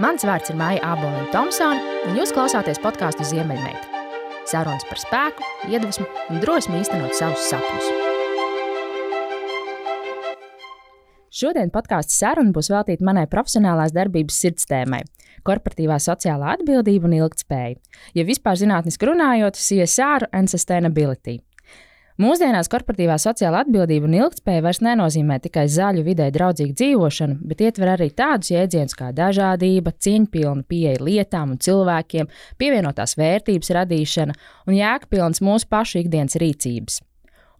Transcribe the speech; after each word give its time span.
Mans 0.00 0.24
vārds 0.24 0.48
ir 0.48 0.56
Maija 0.56 0.80
Aboliņa 0.94 1.26
Thompsone, 1.34 1.80
un 2.08 2.16
jūs 2.16 2.30
klausāties 2.32 2.78
podkāstu 2.80 3.26
Ziemeļmeita. 3.28 4.00
Sarunas 4.48 4.86
par 4.88 5.00
spēku, 5.02 5.44
iedvesmu 5.68 6.06
un 6.32 6.40
drosmi 6.40 6.80
īstenot 6.80 7.12
savus 7.18 7.44
sapņus. 7.50 7.90
Šodien 11.42 11.68
podkāstu 11.74 12.16
saruna 12.16 12.56
būs 12.56 12.72
veltīta 12.72 13.04
manai 13.04 13.26
profesionālās 13.28 13.92
darbības 13.92 14.40
sirdstēmai- 14.40 15.02
korporatīvā 15.48 16.00
sociālā 16.00 16.56
atbildība 16.56 17.10
un 17.10 17.18
ilgspēja. 17.20 17.76
Ja 18.14 18.24
vispār 18.24 18.56
zinātniski 18.56 19.12
runājot, 19.12 19.60
CSR 19.60 20.28
and 20.32 20.48
sustainability– 20.48 21.42
Mūsdienās 22.22 22.68
korporatīvā 22.70 23.16
sociāla 23.18 23.62
atbildība 23.64 24.06
un 24.06 24.14
ilgspēja 24.14 24.62
vairs 24.62 24.78
nenozīmē 24.84 25.40
tikai 25.42 25.64
zaļu, 25.72 26.04
vidē 26.06 26.28
draudzīgu 26.34 26.74
dzīvošanu, 26.78 27.38
bet 27.50 27.62
ietver 27.64 27.94
arī 27.96 28.10
tādus 28.14 28.52
jēdzienus 28.52 28.94
kā 28.98 29.08
dažādība, 29.16 29.94
cieņpilna 30.04 30.62
pieeja 30.68 31.02
lietām 31.02 31.56
un 31.56 31.62
cilvēkiem, 31.64 32.28
pievienotās 32.62 33.16
vērtības 33.18 33.72
radīšana 33.78 34.36
un 34.68 34.76
jēgpilnas 34.76 35.42
mūsu 35.42 35.70
pašu 35.72 36.02
ikdienas 36.04 36.38
rīcības. 36.38 37.00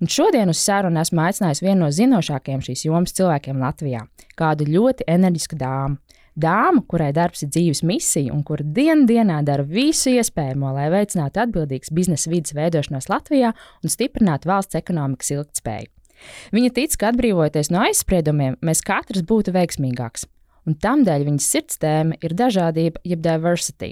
Un 0.02 0.10
šodien 0.10 0.50
uz 0.52 0.60
sarunu 0.62 1.00
esmu 1.00 1.24
aicinājis 1.24 1.62
vienu 1.64 1.86
no 1.86 1.90
zinošākajiem 1.94 2.62
šīs 2.68 2.86
jomas 2.86 3.16
cilvēkiem 3.18 3.58
Latvijā- 3.62 4.04
kādu 4.40 4.68
ļoti 4.68 5.08
enerģisku 5.08 5.58
dāmu. 5.58 5.98
Dāma, 6.32 6.80
kurai 6.88 7.10
darbs 7.12 7.42
ir 7.44 7.50
dzīves 7.52 7.82
misija 7.84 8.32
un 8.32 8.40
kura 8.48 8.64
dienu 8.64 9.04
dienā 9.08 9.42
dara 9.44 9.66
visu 9.68 10.14
iespējamo, 10.14 10.70
lai 10.72 10.86
veicinātu 10.92 11.42
atbildīgas 11.44 11.92
biznesa 11.92 12.32
vidas 12.32 12.54
veidošanos 12.56 13.10
Latvijā 13.12 13.52
un 13.82 13.92
stiprinātu 13.92 14.48
valsts 14.48 14.78
ekonomikas 14.80 15.34
ilgtspēju. 15.36 15.90
Viņa 16.54 16.70
tic, 16.72 16.94
ka 16.96 17.10
atbrīvojoties 17.12 17.72
no 17.74 17.82
aizspriedumiem, 17.84 18.56
mēs 18.64 18.80
katrs 18.86 19.26
būtu 19.28 19.52
veiksmīgāks. 19.52 20.24
Un 20.64 20.78
tamdēļ 20.78 21.26
viņas 21.26 21.50
sirds 21.52 21.80
tēma 21.82 22.16
ir 22.22 22.36
dažādība, 22.38 23.02
jeb 23.04 23.20
diversity. 23.24 23.90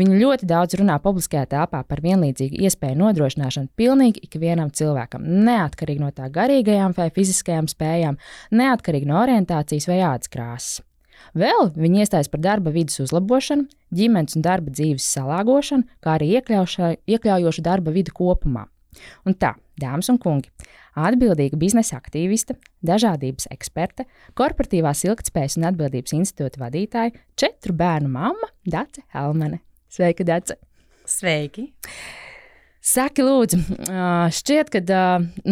Viņa 0.00 0.18
ļoti 0.18 0.48
daudz 0.48 0.74
runā 0.80 0.96
publiskajā 1.02 1.44
telpā 1.52 1.84
par 1.86 2.02
vienlīdzīgu 2.02 2.58
iespēju 2.66 2.98
nodrošināšanu 2.98 3.70
pilnīgi 3.78 4.24
ikvienam 4.26 4.72
cilvēkam, 4.74 5.22
neatkarīgi 5.46 6.02
no 6.02 6.10
tā 6.16 6.26
garīgajām 6.34 6.96
vai 6.98 7.10
fiziskajām 7.14 7.70
spējām, 7.70 8.18
neatkarīgi 8.50 9.10
no 9.10 9.22
orientācijas 9.22 9.86
vai 9.90 10.02
ādas 10.08 10.32
krāsas. 10.32 10.87
Vēl 11.36 11.70
viņi 11.76 12.04
iestājas 12.04 12.30
par 12.32 12.42
darba 12.44 12.72
vidas 12.72 13.00
uzlabošanu, 13.04 13.68
ģimenes 13.94 14.38
un 14.38 14.44
darba 14.44 14.72
dzīves 14.72 15.06
salāgošanu, 15.16 15.88
kā 16.04 16.16
arī 16.16 16.34
iekļaujošu 16.38 17.64
darba 17.64 17.94
vidi 17.94 18.14
kopumā. 18.14 18.66
Un 19.28 19.36
tā, 19.38 19.52
dāmas 19.80 20.08
un 20.10 20.18
kungi, 20.22 20.50
atbildīga 20.98 21.58
biznesa 21.60 21.98
aktīviste, 22.00 22.56
dažādības 22.86 23.50
eksperte, 23.54 24.08
korporatīvās 24.38 25.04
ilgspējas 25.06 25.58
un 25.60 25.68
atbildības 25.70 26.16
institūta 26.18 26.64
vadītāja, 26.64 27.14
četru 27.38 27.76
bērnu 27.78 28.10
mamma 28.14 28.50
Dace 28.66 29.04
Helmane. 29.14 29.60
Sveika, 29.92 30.26
Dace! 30.26 30.58
Sveiki! 31.08 31.70
Saki, 32.88 33.20
lūdzu, 33.20 33.58
šķiet, 34.32 34.70
ka 34.72 34.98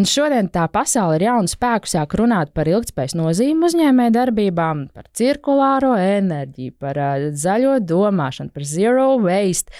šodien 0.08 0.46
tā 0.52 0.62
pasaule 0.72 1.18
ir 1.18 1.26
jaunu 1.26 1.50
spēku 1.50 1.90
sāk 1.90 2.14
runāt 2.16 2.54
par 2.56 2.70
ilgspējas 2.70 3.12
nozīmi 3.18 3.68
uzņēmēju 3.68 4.14
darbībām, 4.14 4.86
par 4.96 5.10
cirkulāro 5.16 5.92
enerģiju, 6.00 6.76
par 6.80 7.00
zaļo 7.36 7.76
domāšanu, 7.84 8.54
par 8.54 8.64
zero 8.64 9.10
waste, 9.26 9.74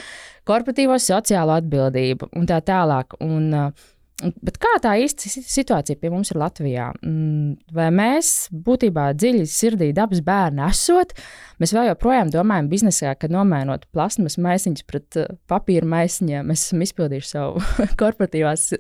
korporatīvo 0.46 0.98
sociālo 1.00 1.56
atbildību 1.56 2.28
un 2.36 2.50
tā 2.50 2.60
tālāk. 2.66 3.16
Un, 3.24 3.48
uh, 3.56 3.86
Bet 4.17 4.56
kā 4.56 4.70
tā 4.81 4.95
īsti 5.05 5.28
situācija 5.45 5.98
pie 6.00 6.09
mums 6.09 6.31
ir 6.33 6.39
Latvijā? 6.41 6.86
Mm, 7.05 7.59
vai 7.77 7.91
mēs 7.92 8.47
būtībā 8.64 9.11
dziļi 9.12 9.45
sirdī 9.53 9.91
dabas 9.97 10.23
bērni 10.25 10.64
esot, 10.64 11.12
mēs 11.61 11.75
vēl 11.77 11.91
joprojām 11.91 12.33
domājam 12.33 12.70
biznesā, 12.73 13.12
ka 13.20 13.28
nomainot 13.28 13.84
plasmas 13.92 14.39
maisiņus 14.41 14.86
pret 14.89 15.20
uh, 15.20 15.36
papīra 15.53 15.84
maisiņiem, 15.92 16.48
mēs 16.48 16.64
esam 16.64 16.86
izpildījuši 16.86 17.33
savu 17.34 17.61
korporatīvās 18.00 18.70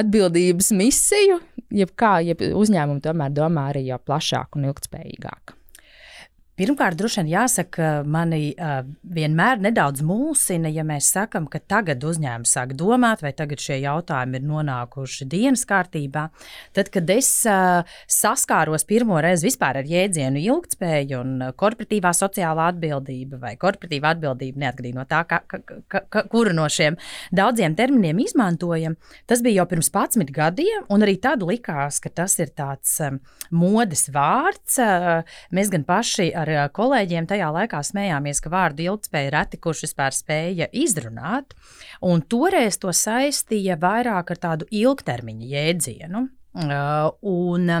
atbildības 0.00 0.72
misiju, 0.74 1.38
jeb 1.70 1.94
kā 1.94 2.16
jeb 2.26 2.42
uzņēmumi 2.50 3.06
tomēr 3.06 3.38
domā 3.38 3.70
arī 3.70 3.86
jau 3.86 4.02
plašāk 4.02 4.58
un 4.58 4.66
ilgspējīgāk? 4.72 5.59
Pirmkārt, 6.60 6.98
droši 7.00 7.22
vien 7.22 7.28
jāsaka, 7.30 7.86
mani 8.04 8.50
uh, 8.52 8.82
vienmēr 9.16 9.62
nedaudz 9.64 10.02
mulsina, 10.04 10.68
ja 10.68 10.82
mēs 10.84 11.06
sakām, 11.14 11.46
ka 11.48 11.56
tagad 11.56 12.02
uzņēmums 12.04 12.50
sāk 12.52 12.74
domāt, 12.76 13.22
vai 13.24 13.30
tagad 13.32 13.62
šie 13.64 13.78
jautājumi 13.80 14.36
ir 14.36 14.44
nonākuši 14.44 15.24
dienas 15.32 15.62
kārtībā. 15.64 16.26
Tad, 16.76 16.90
kad 16.92 17.08
es 17.14 17.30
uh, 17.48 17.88
saskāros 18.12 18.84
pirmo 18.84 19.22
reizi 19.24 19.46
vispār 19.48 19.78
ar 19.80 19.88
jēdzienu 19.88 20.42
ilgspēju 20.42 21.22
un 21.22 21.46
korporatīvā 21.62 22.12
sociālā 22.18 22.68
atbildība 22.74 23.40
vai 23.40 23.54
korporatīva 23.56 24.12
atbildība, 24.12 24.60
neatkarīgi 24.66 24.98
no 24.98 25.06
tā, 25.08 25.22
ka, 25.30 25.40
ka, 25.48 25.80
ka, 25.88 26.24
kuru 26.28 26.52
no 26.60 26.68
šiem 26.68 27.00
daudziem 27.32 27.78
terminiem 27.78 28.20
izmantojam, 28.26 28.98
tas 29.24 29.40
bija 29.40 29.62
jau 29.62 29.68
pirms 29.72 29.88
11 29.96 30.36
gadiem, 30.36 30.84
un 30.92 31.08
arī 31.08 31.16
tad 31.24 31.40
likās, 31.40 32.02
ka 32.04 32.12
tas 32.20 32.36
ir 32.36 32.52
tāds 32.52 32.98
um, 33.08 33.16
modes 33.48 34.10
vārds. 34.12 34.76
Uh, 34.76 35.40
mēs 35.56 35.72
gan 35.72 35.88
paši 35.88 36.28
ar 36.36 36.49
ar 36.58 36.72
kolēģiem 36.74 37.28
tajā 37.30 37.50
laikā 37.54 37.82
smējāmies, 37.86 38.40
ka 38.42 38.52
vārdu 38.52 38.86
ilgspēja 38.86 39.34
reti 39.36 39.60
kurš 39.62 39.84
vispār 39.86 40.16
spēja 40.16 40.70
izrunāt. 40.72 41.54
Un 42.02 42.22
toreiz 42.22 42.80
to 42.80 42.92
saistīja 42.96 43.78
vairāk 43.80 44.34
ar 44.34 44.42
tādu 44.42 44.68
ilgtermiņa 44.70 45.50
jēdzienu. 45.54 46.26
Un, 46.60 47.72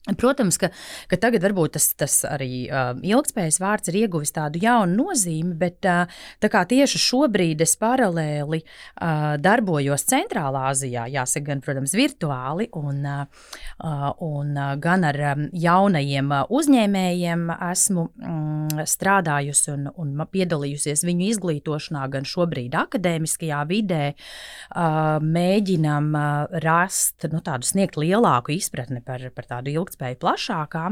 Protams, 0.00 0.56
ka, 0.56 0.70
ka 1.12 1.16
tagad 1.20 1.42
varbūt 1.44 1.74
tas, 1.76 1.90
tas 2.00 2.14
arī 2.24 2.64
uh, 2.72 2.94
ilgspējas 3.04 3.58
vārds 3.60 3.90
ir 3.92 3.98
ieguvis 4.00 4.32
tādu 4.32 4.56
jaunu 4.62 4.94
nozīmi, 4.96 5.52
bet 5.60 5.84
uh, 5.84 6.08
tieši 6.40 6.96
šobrīd 6.96 7.60
es 7.60 7.74
paralēli 7.76 8.62
uh, 8.64 9.36
darbojos 9.36 10.06
Centrālā 10.08 10.62
Azijā, 10.70 11.04
jāsaka, 11.12 11.50
gan, 11.50 11.60
protams, 11.60 11.92
virtuāli, 11.92 12.70
un, 12.80 13.04
uh, 13.04 14.06
un 14.24 14.56
uh, 14.56 14.70
gan 14.80 15.04
ar 15.04 15.18
um, 15.34 15.44
jaunajiem 15.52 16.32
uzņēmējiem 16.48 17.44
esmu 17.58 18.06
um, 18.08 18.72
strādājusi 18.80 19.74
un, 19.74 19.86
un 20.00 20.24
piedalījusies 20.32 21.04
viņu 21.04 21.28
izglītošanā, 21.34 22.06
gan 22.16 22.24
šobrīd 22.24 22.78
akadēmiskajā 22.86 23.60
vidē, 23.68 24.02
uh, 24.16 25.20
mēģinam 25.20 26.10
uh, 26.16 26.58
rast 26.64 27.28
nu, 27.28 27.44
tādu 27.44 27.68
sniegt 27.68 28.00
lielāku 28.00 28.56
izpratni 28.56 29.04
par, 29.04 29.28
par 29.36 29.52
tādu 29.52 29.76
ilgspēju 29.76 29.89
ilgspēju 29.90 30.20
plašākā 30.22 30.90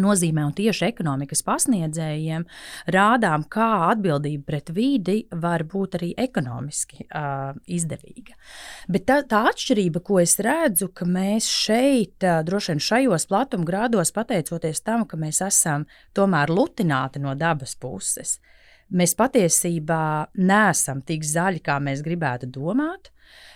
nozīmē 0.00 0.44
un 0.48 0.54
tieši 0.56 0.88
ekonomikas 0.88 1.44
pasniedzējiem 1.46 2.44
rādām, 2.94 3.44
kā 3.50 3.68
atbildība 3.92 4.48
pret 4.48 4.72
vidi 4.74 5.16
var 5.30 5.64
būt 5.70 5.98
arī 5.98 6.10
ekonomiski 6.18 7.06
uh, 7.06 7.54
izdevīga. 7.70 8.34
Bet 8.90 9.06
tā, 9.10 9.20
tā 9.30 9.44
atšķirība, 9.52 10.02
ko 10.02 10.18
es 10.22 10.36
redzu, 10.42 10.90
ka 10.94 11.06
mēs 11.06 11.46
šeit, 11.50 12.16
uh, 12.24 12.42
droši 12.46 12.74
vien 12.74 12.84
šajos 12.88 13.28
platumgrādos, 13.30 14.10
pateicoties 14.16 14.82
tam, 14.82 15.06
ka 15.06 15.20
mēs 15.20 15.42
esam 15.46 15.86
tomēr 16.16 16.52
lutināti 16.52 17.22
no 17.22 17.36
dabas 17.38 17.76
puses, 17.78 18.40
mēs 18.90 19.14
patiesībā 19.18 20.04
neesam 20.42 21.06
tik 21.06 21.24
zaļi, 21.26 21.62
kā 21.64 21.78
mēs 21.82 22.02
gribētu 22.04 22.50
domāt. 22.50 23.12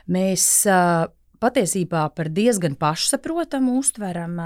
Mēs 0.09 0.45
uh, 0.71 1.11
patiesībā 1.43 2.03
par 2.15 2.31
diezgan 2.35 2.77
pašsaprotamu 2.79 3.79
uztveram 3.81 4.37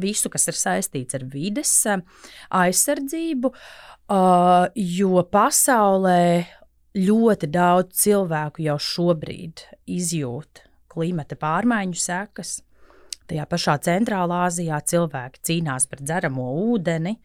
visu, 0.00 0.30
kas 0.32 0.48
ir 0.50 0.58
saistīts 0.58 1.16
ar 1.18 1.24
vides 1.32 1.72
aizsardzību, 2.60 3.52
jo 5.00 5.24
pasaulē 5.32 6.22
ļoti 6.96 7.50
daudz 7.52 8.04
cilvēku 8.04 8.64
jau 8.64 8.78
šobrīd 8.80 9.66
izjūt 9.98 10.64
klimata 10.92 11.36
pārmaiņu 11.36 11.98
sekas. 12.00 12.60
Tajā 13.26 13.44
pašā 13.50 13.74
Centrālā 13.82 14.44
Azijā 14.46 14.78
cilvēki 14.86 15.42
cīnās 15.48 15.88
par 15.90 16.00
dzeramo 16.00 16.46
ūdeni. 16.70 17.16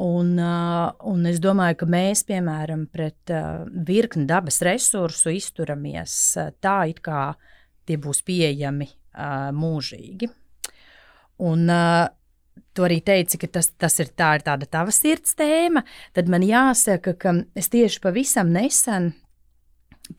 Un, 0.00 0.32
uh, 0.36 0.90
un 1.08 1.28
es 1.28 1.38
domāju, 1.40 1.78
ka 1.80 1.86
mēs, 1.88 2.24
piemēram, 2.28 2.82
pret 2.92 3.30
virkni 3.86 4.26
dabas 4.28 4.58
resursu 4.64 5.32
izturamies 5.32 6.16
tā, 6.60 6.82
it 6.90 7.00
kā 7.04 7.30
uh, 7.30 7.54
tie 7.86 7.96
būs 8.02 8.22
pieejami 8.26 8.90
uh, 8.90 9.50
mūžīgi. 9.56 10.30
Un, 11.46 11.66
uh, 11.70 12.06
Tu 12.76 12.84
arī 12.84 12.98
teici, 13.00 13.38
ka 13.40 13.48
tas, 13.48 13.70
tas 13.80 13.94
ir, 14.02 14.10
tā 14.12 14.34
ir 14.36 14.42
tāda 14.44 14.66
tava 14.68 14.92
sirds 14.92 15.32
tēma. 15.36 15.82
Tad 16.16 16.28
man 16.32 16.44
jāsaka, 16.44 17.14
ka 17.16 17.32
es 17.56 17.70
tieši 17.72 18.02
pavisam 18.04 18.50
nesen 18.52 19.14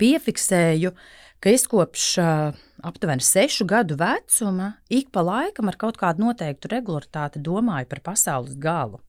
piefiksēju, 0.01 0.91
ka 1.41 1.53
es 1.53 1.67
kopš 1.69 2.05
uh, 2.21 2.57
aptuveni 2.85 3.25
sešu 3.25 3.67
gadu 3.69 3.97
vecuma 3.99 4.71
ik 4.89 5.11
pa 5.13 5.21
laikam 5.25 5.69
ar 5.69 5.77
kaut 5.79 5.99
kādu 6.01 6.25
noteiktu 6.25 6.71
regularitāti 6.73 7.41
domāju 7.45 7.89
par 7.91 8.01
pasaules 8.09 8.57
galu. 8.57 9.01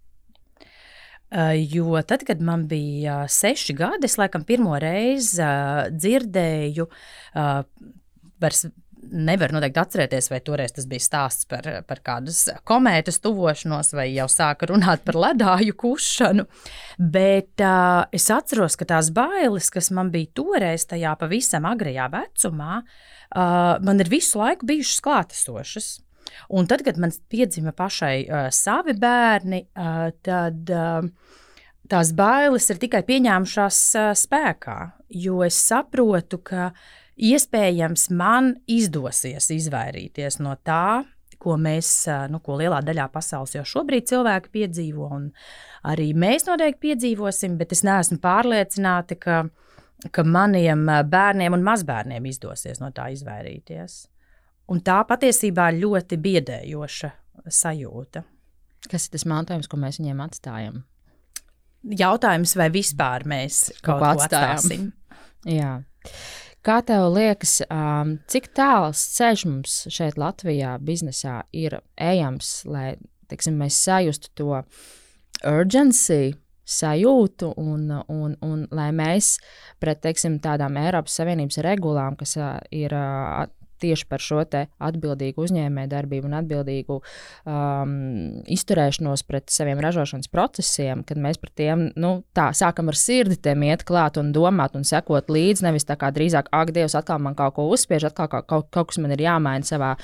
Uh, 1.29 1.57
jo 1.57 1.97
tad, 2.09 2.25
kad 2.29 2.41
man 2.45 2.67
bija 2.69 3.23
seši 3.29 3.77
gadi, 3.77 4.09
es 4.09 4.17
laikam 4.21 4.45
pirmo 4.49 4.77
reizi 4.81 5.41
uh, 5.45 5.89
dzirdēju 5.93 6.89
vairs 8.43 8.67
nevaru 9.09 9.57
noteikti 9.57 9.81
atcerēties, 9.81 10.29
vai 10.33 10.41
toreiz 10.45 10.75
tas 10.75 10.87
bija 10.89 11.03
stāsts 11.03 11.47
par, 11.49 11.67
par 11.89 12.01
kādas 12.05 12.43
komētas 12.69 13.21
tuvošanos, 13.25 13.93
vai 13.97 14.09
jau 14.11 14.27
sāka 14.31 14.69
runāt 14.71 15.05
par 15.07 15.19
ledāju 15.19 15.77
kušanu. 15.79 16.47
Bet 16.99 17.63
uh, 17.65 18.09
es 18.15 18.29
atceros, 18.35 18.77
ka 18.79 18.89
tās 18.89 19.13
bailes, 19.15 19.71
kas 19.75 19.93
man 19.95 20.13
bija 20.15 20.33
toreiz, 20.41 20.87
tajā 20.91 21.15
pavisam 21.21 21.69
agrajā 21.71 22.09
vecumā, 22.15 22.83
uh, 22.83 23.79
man 23.85 24.05
ir 24.05 24.13
visu 24.13 24.43
laiku 24.43 24.69
bijušas 24.69 25.03
klātesošas. 25.07 25.91
Un 26.53 26.69
tad, 26.69 26.85
kad 26.85 26.99
man 27.01 27.15
piedzima 27.33 27.73
pašai 27.73 28.17
uh, 28.27 28.49
savi 28.53 28.95
bērni, 28.99 29.65
uh, 29.73 30.09
tad 30.25 30.73
uh, 30.75 31.09
tās 31.89 32.13
bailes 32.17 32.69
ir 32.69 32.81
tikai 32.83 33.03
pieņēmušās 33.09 33.83
uh, 33.97 34.15
spēkā. 34.19 34.79
Jo 35.09 35.41
es 35.47 35.57
saprotu, 35.71 36.43
ka 36.45 36.73
iespējams 37.19 38.09
man 38.15 38.55
izdosies 38.71 39.51
izvairīties 39.55 40.39
no 40.41 40.55
tā, 40.65 41.05
ko 41.39 41.55
mēs, 41.61 41.91
nu, 42.33 42.41
ko 42.43 42.59
lielā 42.59 42.81
daļā 42.83 43.07
pasaules 43.15 43.55
jau 43.55 43.65
šobrīd 43.67 44.09
cilvēki 44.11 44.53
piedzīvo, 44.55 45.09
un 45.15 45.29
arī 45.87 46.11
mēs 46.19 46.49
noteikti 46.49 46.89
piedzīvosim, 46.89 47.59
bet 47.61 47.75
es 47.77 47.85
neesmu 47.87 48.19
pārliecināta, 48.23 49.19
ka, 49.23 49.45
ka 50.15 50.25
maniem 50.27 50.87
bērniem 51.11 51.55
un 51.55 51.67
mazbērniem 51.67 52.27
izdosies 52.31 52.83
no 52.83 52.91
tā 52.95 53.11
izvairīties. 53.15 54.01
Un 54.69 54.83
tā 54.85 54.99
patiesībā 55.09 55.71
ir 55.73 55.83
ļoti 55.85 56.19
biedējoša 56.21 57.13
sajūta. 57.47 58.25
Kas 58.89 59.07
ir 59.07 59.15
tas 59.15 59.25
mantojums, 59.29 59.69
ko 59.71 59.79
mēs 59.81 59.99
viņiem 60.01 60.21
atstājam? 60.23 60.83
Jautājums, 61.99 62.53
vai 62.59 62.69
vispār 62.75 63.25
mēs 63.31 63.69
kaut, 63.79 64.03
kaut 64.03 64.03
ko 64.03 64.27
atstājam? 64.27 64.91
Jā. 65.49 65.73
Kā 66.69 66.83
tev 66.85 67.07
liekas, 67.15 67.63
um, 67.73 68.19
cik 68.29 68.51
tāls 68.53 69.01
ceļš 69.15 69.45
mums 69.49 69.77
šeit, 69.89 70.19
Latvijā, 70.21 70.75
biznesā 70.85 71.39
ir 71.57 71.79
ejams, 71.97 72.51
lai 72.69 72.91
teiksim, 73.31 73.57
mēs 73.57 73.79
sajustu 73.87 74.29
to 74.37 74.59
urgency, 75.49 76.35
sajūtu, 76.69 77.55
un, 77.57 77.87
un, 78.13 78.35
un 78.45 78.67
lai 78.77 78.91
mēs 78.93 79.39
pret 79.81 80.03
teiksim, 80.05 80.37
tādām 80.45 80.77
Eiropas 80.77 81.17
Savienības 81.17 81.57
regulām, 81.65 82.19
kas 82.21 82.37
ir 82.69 82.93
tieši 83.81 84.07
par 84.11 84.23
šo 84.23 84.41
atbildīgu 84.45 85.43
uzņēmējdarbību 85.43 86.29
un 86.29 86.37
atbildīgu 86.39 86.99
um, 86.99 87.95
izturēšanos 88.49 89.25
pret 89.29 89.51
saviem 89.53 89.81
ražošanas 89.83 90.31
procesiem, 90.33 91.03
kad 91.07 91.21
mēs 91.21 91.41
par 91.43 91.53
tiem 91.59 91.89
nu, 91.99 92.13
tā, 92.37 92.49
sākam 92.57 92.91
ar 92.93 92.99
sirdi 92.99 93.39
tiem 93.49 93.67
iet 93.69 93.85
klāt 93.89 94.21
un 94.21 94.33
domāt 94.35 94.77
un 94.79 94.87
sekot 94.89 95.31
līdzi. 95.33 95.67
Nevis 95.67 95.89
tā 95.89 95.99
kā 96.01 96.13
drīzāk, 96.15 96.51
ak, 96.55 96.73
Dievs, 96.77 96.97
atkal 96.99 97.23
man 97.23 97.37
kaut 97.39 97.57
ko 97.59 97.69
uzspiež, 97.73 98.09
atkal 98.11 98.31
kaut, 98.33 98.49
kaut, 98.51 98.69
kaut 98.75 98.93
kas 98.93 99.01
man 99.03 99.15
ir 99.15 99.25
jāmaina 99.27 99.67
savā 99.67 99.95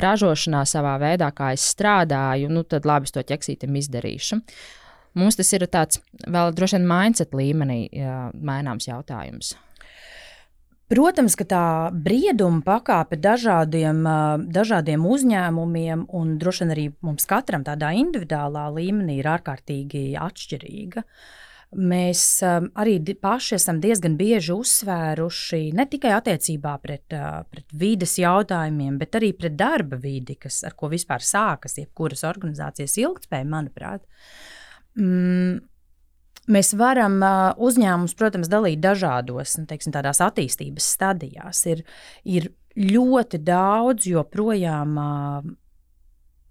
ražošanā, 0.00 0.64
savā 0.68 0.96
veidā, 1.02 1.30
kā 1.34 1.52
es 1.56 1.66
strādāju, 1.74 2.50
nu 2.52 2.64
tad 2.68 2.88
labi, 2.88 3.08
es 3.08 3.14
to 3.14 3.24
ķeksītam 3.24 3.76
izdarīšu. 3.80 4.40
Mums 5.14 5.38
tas 5.38 5.52
ir 5.54 5.62
tāds 5.70 6.00
vēl 6.26 6.50
droši 6.56 6.80
vien 6.80 6.88
mindset 6.90 7.36
līmenī 7.36 7.84
jā, 7.94 8.16
maināms 8.34 8.88
jautājums. 8.90 9.54
Protams, 10.92 11.32
ka 11.40 11.46
tā 11.48 11.66
brieduma 11.96 12.60
pakāpe 12.64 13.16
dažādiem, 13.16 14.02
dažādiem 14.52 15.06
uzņēmumiem 15.08 16.04
un 16.12 16.34
droši 16.40 16.64
vien 16.64 16.74
arī 16.74 16.84
mums 17.00 17.24
katram 17.28 17.64
tādā 17.64 17.94
individuālā 17.96 18.66
līmenī 18.74 19.16
ir 19.22 19.30
ārkārtīgi 19.32 20.04
atšķirīga. 20.20 21.04
Mēs 21.74 22.20
arī 22.44 22.98
paši 23.18 23.56
esam 23.56 23.80
diezgan 23.82 24.18
bieži 24.20 24.52
uzsvēruši 24.54 25.72
ne 25.74 25.88
tikai 25.90 26.12
attiecībā 26.14 26.76
pret, 26.84 27.16
pret 27.50 27.74
vides 27.74 28.18
jautājumiem, 28.20 29.00
bet 29.00 29.16
arī 29.18 29.32
pret 29.34 29.56
darba 29.58 29.96
vidi, 29.98 30.36
kas, 30.38 30.60
ar 30.68 30.76
ko 30.78 30.92
vispār 30.92 31.24
sākas 31.24 31.80
jebkuras 31.80 32.22
organizācijas 32.28 33.00
ilgspēja, 33.00 33.48
manuprāt. 33.56 34.04
Mm, 35.00 35.64
Mēs 36.52 36.74
varam 36.76 37.22
uzņēmumus, 37.56 38.14
protams, 38.18 38.50
dalīt 38.52 38.82
dažādos 38.84 39.56
nu, 39.56 39.64
teiksim, 39.68 39.94
attīstības 39.96 40.88
stadijās. 40.96 41.62
Ir, 41.72 41.84
ir 42.28 42.50
ļoti 42.76 43.40
daudz 43.40 44.08
joprojām 44.10 44.98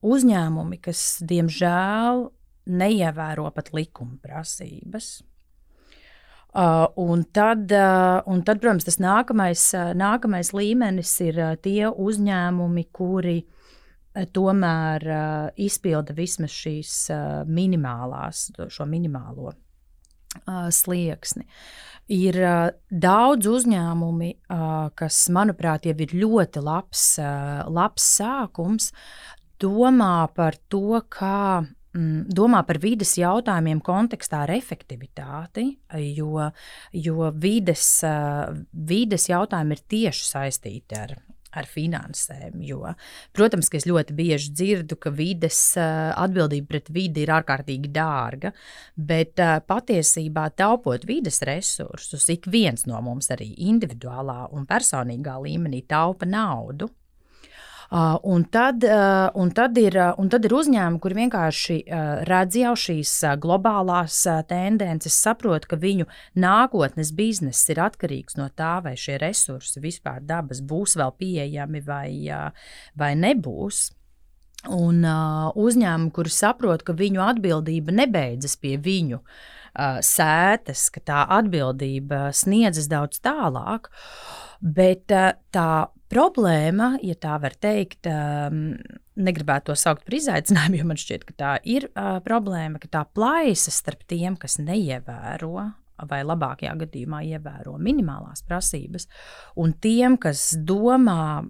uzņēmumi, 0.04 0.80
kas, 0.84 1.04
diemžēl, 1.30 2.25
neievēro 2.74 3.51
pat 3.54 3.69
likuma 3.75 4.18
prasības. 4.24 5.19
Uh, 6.54 6.86
un, 7.01 7.24
tad, 7.34 7.66
uh, 7.74 8.19
un 8.30 8.44
tad, 8.46 8.60
protams, 8.62 8.86
tas 8.86 9.00
nākamais, 9.01 9.62
uh, 9.74 9.89
nākamais 9.98 10.51
līmenis 10.54 11.10
ir 11.25 11.39
uh, 11.42 11.56
tie 11.57 11.89
uzņēmumi, 11.89 12.84
kuri 12.94 13.39
uh, 13.42 14.28
tomēr 14.38 15.07
uh, 15.10 15.48
izpilda 15.57 16.13
vismaz 16.13 16.54
šīs 16.54 16.92
uh, 17.10 17.42
minimālās, 17.50 18.51
šo 18.69 18.86
minimālo 18.86 19.56
slieksni. 20.74 21.47
Ir 22.12 22.35
daudz 22.91 23.47
uzņēmumi, 23.47 24.31
kas, 25.00 25.21
manuprāt, 25.31 25.88
jau 25.88 25.95
ir 26.03 26.15
ļoti 26.19 26.63
labs, 26.63 27.06
labs 27.71 28.09
sākums, 28.18 28.89
domā 29.63 30.27
par 30.35 30.57
to, 30.68 31.00
kā 31.07 31.63
mm, 31.63 32.25
domā 32.35 32.63
par 32.68 32.81
vides 32.83 33.15
jautājumiem 33.19 33.80
kontekstā 33.85 34.44
ar 34.44 34.51
efektivitāti, 34.57 35.69
jo, 36.18 36.50
jo 36.91 37.31
vides, 37.31 37.88
vides 38.74 39.29
jautājumi 39.31 39.77
ir 39.77 39.86
tieši 39.95 40.27
saistīti 40.27 41.00
ar, 41.00 41.15
ar 41.59 41.67
finansēm. 41.69 42.61
Jo, 42.65 42.94
protams, 43.35 43.69
ka 43.69 43.79
es 43.79 43.88
ļoti 43.89 44.15
bieži 44.17 44.53
dzirdu, 44.53 44.97
ka 45.01 45.13
vides 45.13 45.59
atbildība 45.77 46.73
pret 46.73 46.89
vidi 46.94 47.23
ir 47.25 47.33
ārkārtīgi 47.35 47.91
dārga, 47.94 48.53
bet 48.95 49.41
patiesībā 49.67 50.50
taupot 50.57 51.05
vides 51.09 51.41
resursus, 51.47 52.29
ik 52.33 52.50
viens 52.51 52.88
no 52.89 53.00
mums 53.05 53.31
arī 53.33 53.51
individuālā 53.69 54.47
un 54.53 54.67
personīgā 54.69 55.39
līmenī 55.44 55.83
taupa 55.89 56.29
naudu. 56.29 56.89
Uh, 57.94 58.18
un, 58.25 58.42
tad, 58.50 58.81
uh, 58.84 59.30
un, 59.38 59.51
tad 59.54 59.78
ir, 59.78 59.94
uh, 60.01 60.16
un 60.18 60.30
tad 60.34 60.48
ir 60.48 60.56
uzņēmumi, 60.57 60.98
kur 60.98 61.13
vienkārši 61.13 61.75
redz 62.25 62.57
jau 62.57 62.72
šīs 62.74 63.12
globālās 63.44 64.16
tendences, 64.50 65.13
saprot, 65.13 65.68
ka 65.69 65.78
viņu 65.78 66.07
nākotnes 66.34 67.13
bizness 67.13 67.69
ir 67.69 67.84
atkarīgs 67.86 68.40
no 68.40 68.50
tā, 68.50 68.80
vai 68.81 68.95
šie 68.98 69.19
resursi 69.22 69.84
vispār 69.84 70.25
dabas 70.25 70.63
būs 70.66 70.98
vēl 70.98 71.13
pieejami 71.22 71.84
vai, 71.86 72.10
vai 72.98 73.13
nebūs. 73.13 73.92
Un 74.74 75.04
uh, 75.04 75.51
uzņēmumi, 75.60 76.12
kuri 76.16 76.31
saprot, 76.31 76.86
ka 76.88 76.98
viņu 76.98 77.22
atbildība 77.22 77.94
nebeidzas 77.94 78.56
pie 78.57 78.78
viņu 78.81 79.19
uh, 79.19 80.00
sēdes, 80.01 80.88
ka 80.96 81.04
tā 81.04 81.24
atbildība 81.38 82.29
sniedzas 82.34 82.88
daudz 82.89 83.20
tālāk, 83.22 83.91
bet 84.63 85.12
uh, 85.12 85.36
tā 85.53 85.91
problēma, 86.13 86.93
ja 87.03 87.15
tā 87.20 87.36
var 87.41 87.55
teikt, 87.62 88.08
um, 88.10 88.75
negribētu 89.17 89.72
to 89.72 89.77
saukt 89.79 90.05
par 90.08 90.17
izaicinājumu, 90.20 90.77
jo 90.82 90.89
man 90.91 91.00
šķiet, 91.01 91.25
ka 91.29 91.38
tā 91.39 91.53
ir 91.65 91.89
uh, 91.91 92.17
problēma, 92.25 92.82
ka 92.82 92.91
tā 92.91 93.05
plaisa 93.10 93.74
starp 93.74 94.05
tiem, 94.10 94.38
kas 94.39 94.60
neievēro 94.62 95.72
vai 96.10 96.24
labākajā 96.25 96.74
gadījumā 96.82 97.22
ievēro 97.36 97.77
minimālās 97.82 98.43
prasības, 98.48 99.05
un 99.62 99.75
tiem, 99.84 100.17
kas 100.22 100.51
domā 100.58 101.43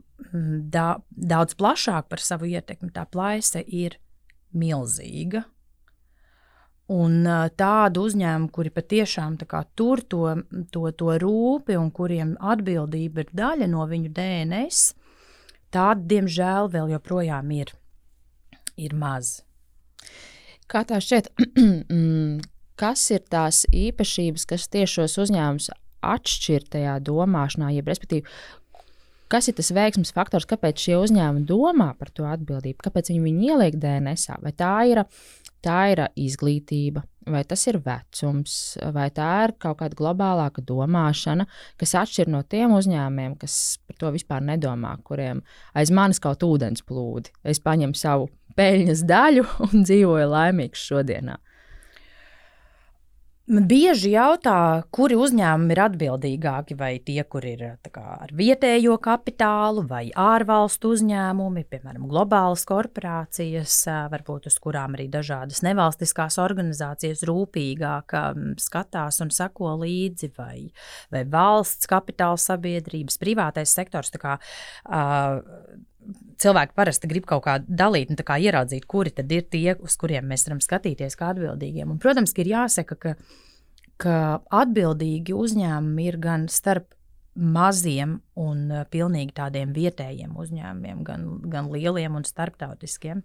da, 0.73 0.87
daudz 1.09 1.57
plašāk 1.59 2.09
par 2.11 2.21
savu 2.21 2.51
ietekmi, 2.51 2.91
tā 2.93 3.05
plaisa 3.09 3.63
ir 3.63 3.97
milzīga. 4.53 5.45
Un 6.91 7.23
tādu 7.55 8.01
uzņēmumu, 8.09 8.49
kuri 8.51 8.69
patiešām 8.73 9.37
tur 9.39 10.01
to, 10.03 10.25
to, 10.71 10.89
to 10.91 11.13
rūpi 11.21 11.77
un 11.79 11.91
kuriem 11.95 12.35
atbildība 12.39 13.23
ir 13.23 13.29
daļa 13.31 13.69
no 13.71 13.85
viņu 13.87 14.11
DNS, 14.11 14.91
tādi, 15.71 16.07
diemžēl, 16.11 16.67
vēl 16.73 16.91
joprojām 16.91 17.51
ir, 17.55 17.71
ir 18.75 18.93
maz. 18.93 19.41
Kā 20.67 20.83
tā 20.83 20.99
šķiet, 20.99 21.31
kas 22.81 23.05
ir 23.15 23.23
tās 23.31 23.63
īpašības, 23.71 24.45
kas 24.49 24.67
tiešos 24.67 25.17
uzņēmumus 25.23 25.71
atšķir 26.03 26.67
tajā 26.73 26.97
domāšanā, 26.99 27.71
jeb 27.77 27.87
respektīvi, 27.87 28.27
kas 29.33 29.49
ir 29.49 29.57
tas 29.57 29.71
veiksmes 29.73 30.13
faktors, 30.13 30.45
kāpēc 30.49 30.85
šie 30.85 30.99
uzņēmumi 31.01 31.47
domā 31.49 31.93
par 31.97 32.13
to 32.13 32.27
atbildību, 32.29 32.83
kāpēc 32.85 33.09
viņi 33.09 33.23
viņu 33.25 33.47
ieliek 33.49 33.79
DNS? 33.81 34.37
Vai 34.43 34.53
tā 34.57 34.75
ir 34.91 35.01
tā 35.63 35.79
ir 35.93 36.01
izglītība, 36.19 37.03
vai 37.31 37.43
tas 37.47 37.63
ir 37.71 37.79
vecums, 37.83 38.55
vai 38.95 39.07
tā 39.15 39.29
ir 39.45 39.55
kaut 39.63 39.79
kāda 39.79 39.97
globālāka 39.99 40.63
domāšana, 40.67 41.47
kas 41.79 41.95
atšķir 42.03 42.31
no 42.33 42.43
tiem 42.43 42.75
uzņēmumiem, 42.75 43.37
kas 43.41 43.79
par 43.87 43.99
to 44.01 44.11
vispār 44.15 44.43
nedomā, 44.43 44.95
kuriem 45.07 45.41
aiz 45.77 45.91
manis 45.93 46.21
kaut 46.23 46.43
ūdens 46.43 46.83
plūdi. 46.87 47.31
Es 47.47 47.63
paņemu 47.63 47.97
savu 47.97 48.29
peļņas 48.59 49.05
daļu 49.09 49.47
un 49.69 49.87
dzīvoju 49.87 50.29
laimīgs 50.35 50.83
šodienā. 50.91 51.39
Bieži 53.43 54.13
jautā, 54.13 54.85
kuri 54.95 55.17
uzņēmumi 55.19 55.75
ir 55.75 55.79
atbildīgāki, 55.83 56.77
vai 56.79 56.93
tie, 57.03 57.17
kur 57.27 57.43
ir 57.43 57.65
kā, 57.91 58.05
ar 58.23 58.31
vietējo 58.31 58.95
kapitālu, 59.03 59.83
vai 59.89 60.05
ārvalstu 60.15 60.93
uzņēmumi, 60.95 61.65
piemēram, 61.67 62.05
globālas 62.07 62.63
korporācijas, 62.69 63.81
varbūt 64.15 64.47
uz 64.47 64.55
kurām 64.63 64.95
arī 64.95 65.09
dažādas 65.11 65.59
nevalstiskās 65.67 66.39
organizācijas 66.39 67.25
rūpīgāk 67.27 68.15
skatās 68.63 69.19
un 69.25 69.35
sako 69.35 69.75
līdzi, 69.83 70.31
vai, 70.39 70.69
vai 71.11 71.27
valsts 71.27 71.91
kapitāla 71.91 72.39
sabiedrības, 72.39 73.19
privātais 73.19 73.75
sektors. 73.75 74.15
Kā, 74.23 74.37
uh, 74.87 75.43
cilvēki 76.43 76.75
parasti 76.77 77.09
grib 77.11 77.27
kaut 77.29 77.45
kā 77.47 77.57
dalīt, 77.63 78.11
nu, 78.11 78.19
kā 78.25 78.39
ieraudzīt, 78.41 78.87
kuri 78.89 79.13
tad 79.15 79.31
ir 79.31 79.45
tie, 79.51 79.75
uz 79.79 79.95
kuriem 79.99 80.27
mēs 80.29 80.47
varam 80.47 80.61
skatīties 80.63 81.17
kā 81.19 81.31
atbildīgiem. 81.33 81.93
Un, 81.93 82.01
protams, 82.03 82.33
ka 82.35 82.43
ir 82.43 82.51
jāsaka, 82.53 82.99
ka, 82.99 83.15
ka 84.01 84.17
atbildīgi 84.63 85.35
uzņēmumi 85.37 86.09
ir 86.09 86.19
gan 86.23 86.47
starp 86.51 86.91
maziem 87.33 88.19
un 88.37 88.65
uh, 88.69 88.87
pilnīgi 88.93 89.33
tādiem 89.37 89.73
vietējiem 89.73 90.35
uzņēmumiem, 90.37 91.05
gan, 91.07 91.29
gan 91.49 91.71
lieliem 91.73 92.19
un 92.19 92.27
starptautiskiem. 92.27 93.23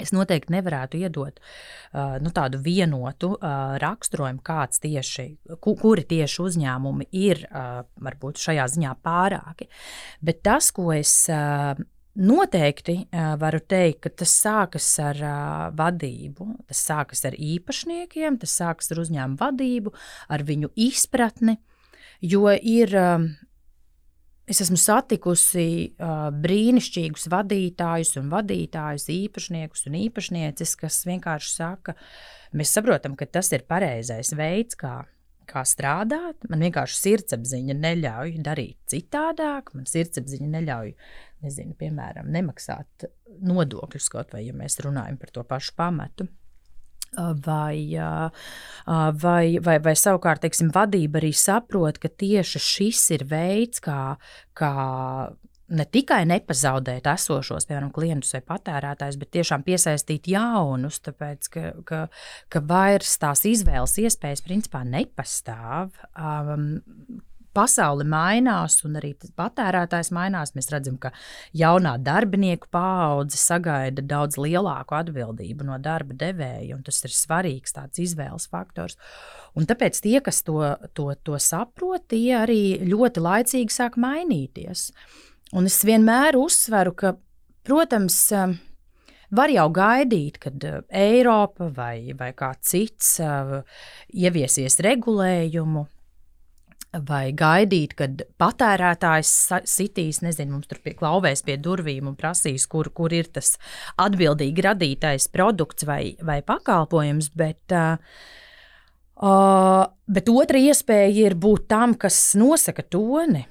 Es 0.00 0.12
noteikti 0.12 0.52
nevarētu 0.52 0.98
iedot 1.00 1.38
uh, 1.40 2.16
nu, 2.20 2.32
tādu 2.36 2.60
vienotu 2.60 3.32
uh, 3.36 3.76
raksturojumu, 3.80 4.42
kāds 4.44 4.80
tieši, 4.82 5.26
ku, 5.60 5.72
kuri 5.80 6.04
tieši 6.08 6.42
uzņēmumi 6.44 7.08
ir 7.16 7.46
uh, 7.48 7.80
varbūt 8.04 8.40
šajā 8.44 8.66
ziņā 8.74 8.92
pārāki. 9.04 9.70
Bet 10.24 10.42
tas, 10.44 10.68
ko 10.76 10.90
es 10.96 11.14
uh, 11.32 11.72
Noteikti 12.16 12.94
varu 13.12 13.58
teikt, 13.60 14.06
ka 14.06 14.10
tas 14.22 14.32
sākas 14.40 14.86
ar 15.04 15.18
vadību, 15.76 16.46
tas 16.70 16.80
sākas 16.88 17.26
ar 17.28 17.36
īpašniekiem, 17.36 18.38
tas 18.40 18.54
sākas 18.56 18.88
ar 18.94 19.02
uzņēmumu 19.02 19.36
vadību, 19.40 19.92
ar 20.32 20.44
viņu 20.48 20.70
izpratni. 20.86 21.58
Jo 22.24 22.48
ir, 22.56 22.94
es 24.48 24.62
esmu 24.64 24.78
satikusi 24.80 25.66
brīnišķīgus 26.46 27.28
vadītājus 27.34 28.14
un 28.22 28.30
vadītājus, 28.32 29.10
īpašniekus 29.12 29.84
un 29.90 29.98
īpašnieces, 30.06 30.72
kas 30.80 31.02
vienkārši 31.04 31.52
saka, 31.52 31.98
mēs 32.56 32.72
saprotam, 32.72 33.18
ka 33.20 33.28
tas 33.28 33.52
ir 33.52 33.68
pareizais 33.68 34.32
veids, 34.32 34.80
kā 34.80 35.02
kā 35.46 35.62
strādāt. 35.66 36.46
Man 36.50 36.64
vienkārši 36.66 36.98
sirdsapziņa 36.98 37.76
neļauj 37.78 38.36
darīt 38.44 38.78
citādāk. 38.90 39.72
Man 39.76 39.86
sirdsapziņa 39.86 40.48
neļauj, 40.56 40.92
nezinu, 41.44 41.76
piemēram, 41.78 42.30
nemaksāt 42.32 43.08
nodokļus, 43.46 44.10
kaut 44.12 44.34
vai 44.34 44.46
ja 44.46 44.56
mēs 44.56 44.80
runājam 44.84 45.18
par 45.20 45.32
to 45.34 45.46
pašu 45.46 45.76
pamatu. 45.78 46.28
Vai, 47.16 47.96
vai, 49.22 49.44
vai, 49.64 49.76
vai 49.80 49.94
savukārt, 49.96 50.42
teiksim, 50.42 50.72
vadība 50.74 51.20
arī 51.20 51.30
saprot, 51.32 52.00
ka 52.02 52.10
tieši 52.12 52.60
šis 52.60 53.04
ir 53.16 53.24
veids, 53.30 53.80
kā, 53.80 54.16
kā 54.58 54.72
ne 55.72 55.86
tikai 55.90 56.20
nepazaudēt 56.28 57.08
esošos, 57.10 57.66
piemēram, 57.68 57.92
klientus 57.94 58.34
vai 58.36 58.42
patērētājus, 58.52 59.18
bet 59.22 59.32
tiešām 59.38 59.64
piesaistīt 59.66 60.28
jaunus, 60.30 61.00
tāpēc 61.06 61.48
ka, 61.52 61.64
ka, 61.88 62.02
ka 62.52 62.62
vairs 62.68 63.16
tās 63.22 63.46
izvēles 63.48 63.96
iespējas 64.04 64.44
principā 64.46 64.84
nepastāv. 64.86 65.96
Um, 66.12 66.68
pasaule 67.56 68.04
mainās, 68.08 68.78
un 68.86 68.98
arī 69.00 69.14
patērētājs 69.16 70.12
mainās. 70.14 70.52
Mēs 70.56 70.70
redzam, 70.72 70.98
ka 71.00 71.12
jaunā 71.56 71.96
darbinieku 72.04 72.68
paudze 72.72 73.40
sagaida 73.40 74.04
daudz 74.04 74.38
lielāku 74.40 74.98
atbildību 74.98 75.66
no 75.68 75.80
darba 75.82 76.16
devēja, 76.20 76.76
un 76.76 76.84
tas 76.86 77.00
ir 77.08 77.16
svarīgs 77.16 77.76
tāds 77.76 78.02
izvēles 78.04 78.48
faktors. 78.52 78.98
Un 79.56 79.68
tāpēc 79.68 80.02
tie, 80.04 80.18
kas 80.24 80.42
to, 80.46 80.60
to, 80.94 81.10
to 81.24 81.40
saprot, 81.40 82.04
tie 82.12 82.36
arī 82.42 82.60
ļoti 82.84 83.24
laicīgi 83.24 83.72
sāk 83.72 83.96
mainīties. 84.00 84.90
Un 85.56 85.68
es 85.70 85.78
vienmēr 85.86 86.36
uzsveru, 86.36 86.92
ka, 86.98 87.14
protams, 87.66 88.18
um, 88.36 88.56
var 89.34 89.52
jau 89.52 89.66
gaidīt, 89.74 90.40
kad 90.42 90.64
uh, 90.66 90.80
Eiropa 90.90 91.70
vai, 91.74 92.12
vai 92.18 92.32
kāds 92.36 92.74
cits 92.74 93.16
uh, 93.24 93.60
ieviesies 94.12 94.80
regulējumu, 94.84 95.86
vai 97.06 97.32
gaidīt, 97.36 97.94
kad 97.98 98.22
patērētājs 98.40 99.32
sitīs, 99.68 100.22
nezinu, 100.24 100.56
mums 100.56 100.70
tur 100.70 100.80
pie 100.84 100.94
klauvēs 100.98 101.44
pie 101.46 101.56
durvīm 101.62 102.08
un 102.10 102.16
prasīs, 102.18 102.66
kur, 102.70 102.90
kur 102.94 103.12
ir 103.12 103.28
tas 103.32 103.56
atbildīgi 104.02 104.64
radītais 104.68 105.28
produkts 105.32 105.86
vai, 105.88 106.16
vai 106.22 106.40
pakalpojums. 106.46 107.32
Bet, 107.36 107.74
uh, 107.74 107.98
bet 110.06 110.32
otra 110.32 110.58
iespēja 110.62 111.28
ir 111.28 111.36
būt 111.36 111.68
tam, 111.72 111.94
kas 112.00 112.34
nosaka 112.38 112.82
toni 112.86 113.46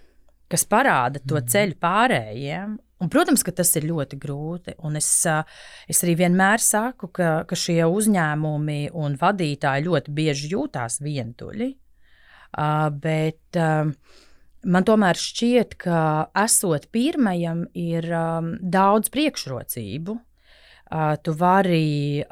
kas 0.51 0.65
parāda 0.69 1.21
to 1.21 1.37
mhm. 1.39 1.47
ceļu 1.51 1.79
pārējiem. 1.81 2.75
Un, 3.03 3.09
protams, 3.11 3.43
ka 3.43 3.51
tas 3.51 3.73
ir 3.75 3.89
ļoti 3.89 4.17
grūti. 4.21 4.77
Un 4.87 4.95
es, 4.95 5.09
es 5.91 6.03
arī 6.05 6.13
vienmēr 6.21 6.63
saku, 6.63 7.09
ka, 7.13 7.31
ka 7.49 7.57
šie 7.59 7.81
uzņēmumi 7.91 8.93
un 8.95 9.17
vadītāji 9.19 9.83
ļoti 9.89 10.13
bieži 10.15 10.53
jūtās 10.53 11.01
vientuļi. 11.03 11.73
Bet 12.55 13.57
man 14.65 14.85
tomēr 14.87 15.19
šķiet, 15.19 15.75
ka 15.81 15.99
esot 16.45 16.87
pirmajam, 16.95 17.65
ir 17.75 18.07
daudz 18.61 19.11
priekšrocību. 19.11 20.15
Tu 21.25 21.33
vari 21.35 22.23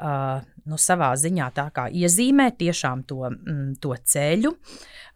nu, 0.64 0.78
savā 0.80 1.10
ziņā 1.18 1.50
iezīmēt 1.90 2.62
to, 3.08 3.20
mm, 3.28 3.74
to 3.82 3.94
ceļu, 3.98 4.54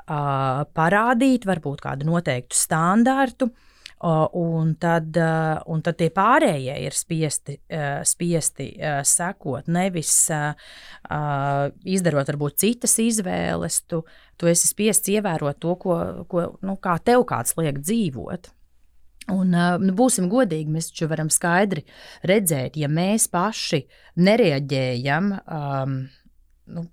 parādīt, 0.08 1.48
varbūt 1.48 1.82
kādu 1.84 2.08
noteiktu 2.08 2.56
standārtu. 2.56 3.50
Un, 3.98 4.76
tad, 4.78 5.16
un 5.66 5.80
tad 5.82 5.96
tie 5.98 6.06
pārējie 6.14 6.76
ir 6.86 6.94
spiesti, 6.94 7.56
uh, 7.58 8.04
spiesti 8.06 8.68
uh, 8.78 9.00
sekot. 9.02 9.66
Nevis 9.66 10.12
uh, 10.30 10.52
izdarot 11.82 12.30
varbūt 12.30 12.60
citas 12.62 12.94
izvēles, 13.02 13.80
tu, 13.90 14.04
tu 14.38 14.48
esi 14.50 14.70
spiests 14.70 15.10
ievērot 15.12 15.58
to, 15.62 15.74
ko, 15.82 15.98
ko 16.30 16.46
nu, 16.64 16.78
kā 16.82 16.98
tev 17.04 17.26
kāds 17.28 17.56
liek 17.58 17.82
dzīvot. 17.82 18.52
Un, 19.28 19.52
nu, 19.52 19.92
būsim 19.92 20.30
godīgi, 20.32 20.72
mēs 20.72 20.88
taču 20.88 21.10
varam 21.10 21.28
skaidri 21.32 21.82
redzēt, 22.28 22.78
ja 22.80 22.88
mēs 22.88 23.26
paši 23.28 23.82
nereaģējam 24.24 25.34
um, 25.36 25.98
nu, 26.72 26.86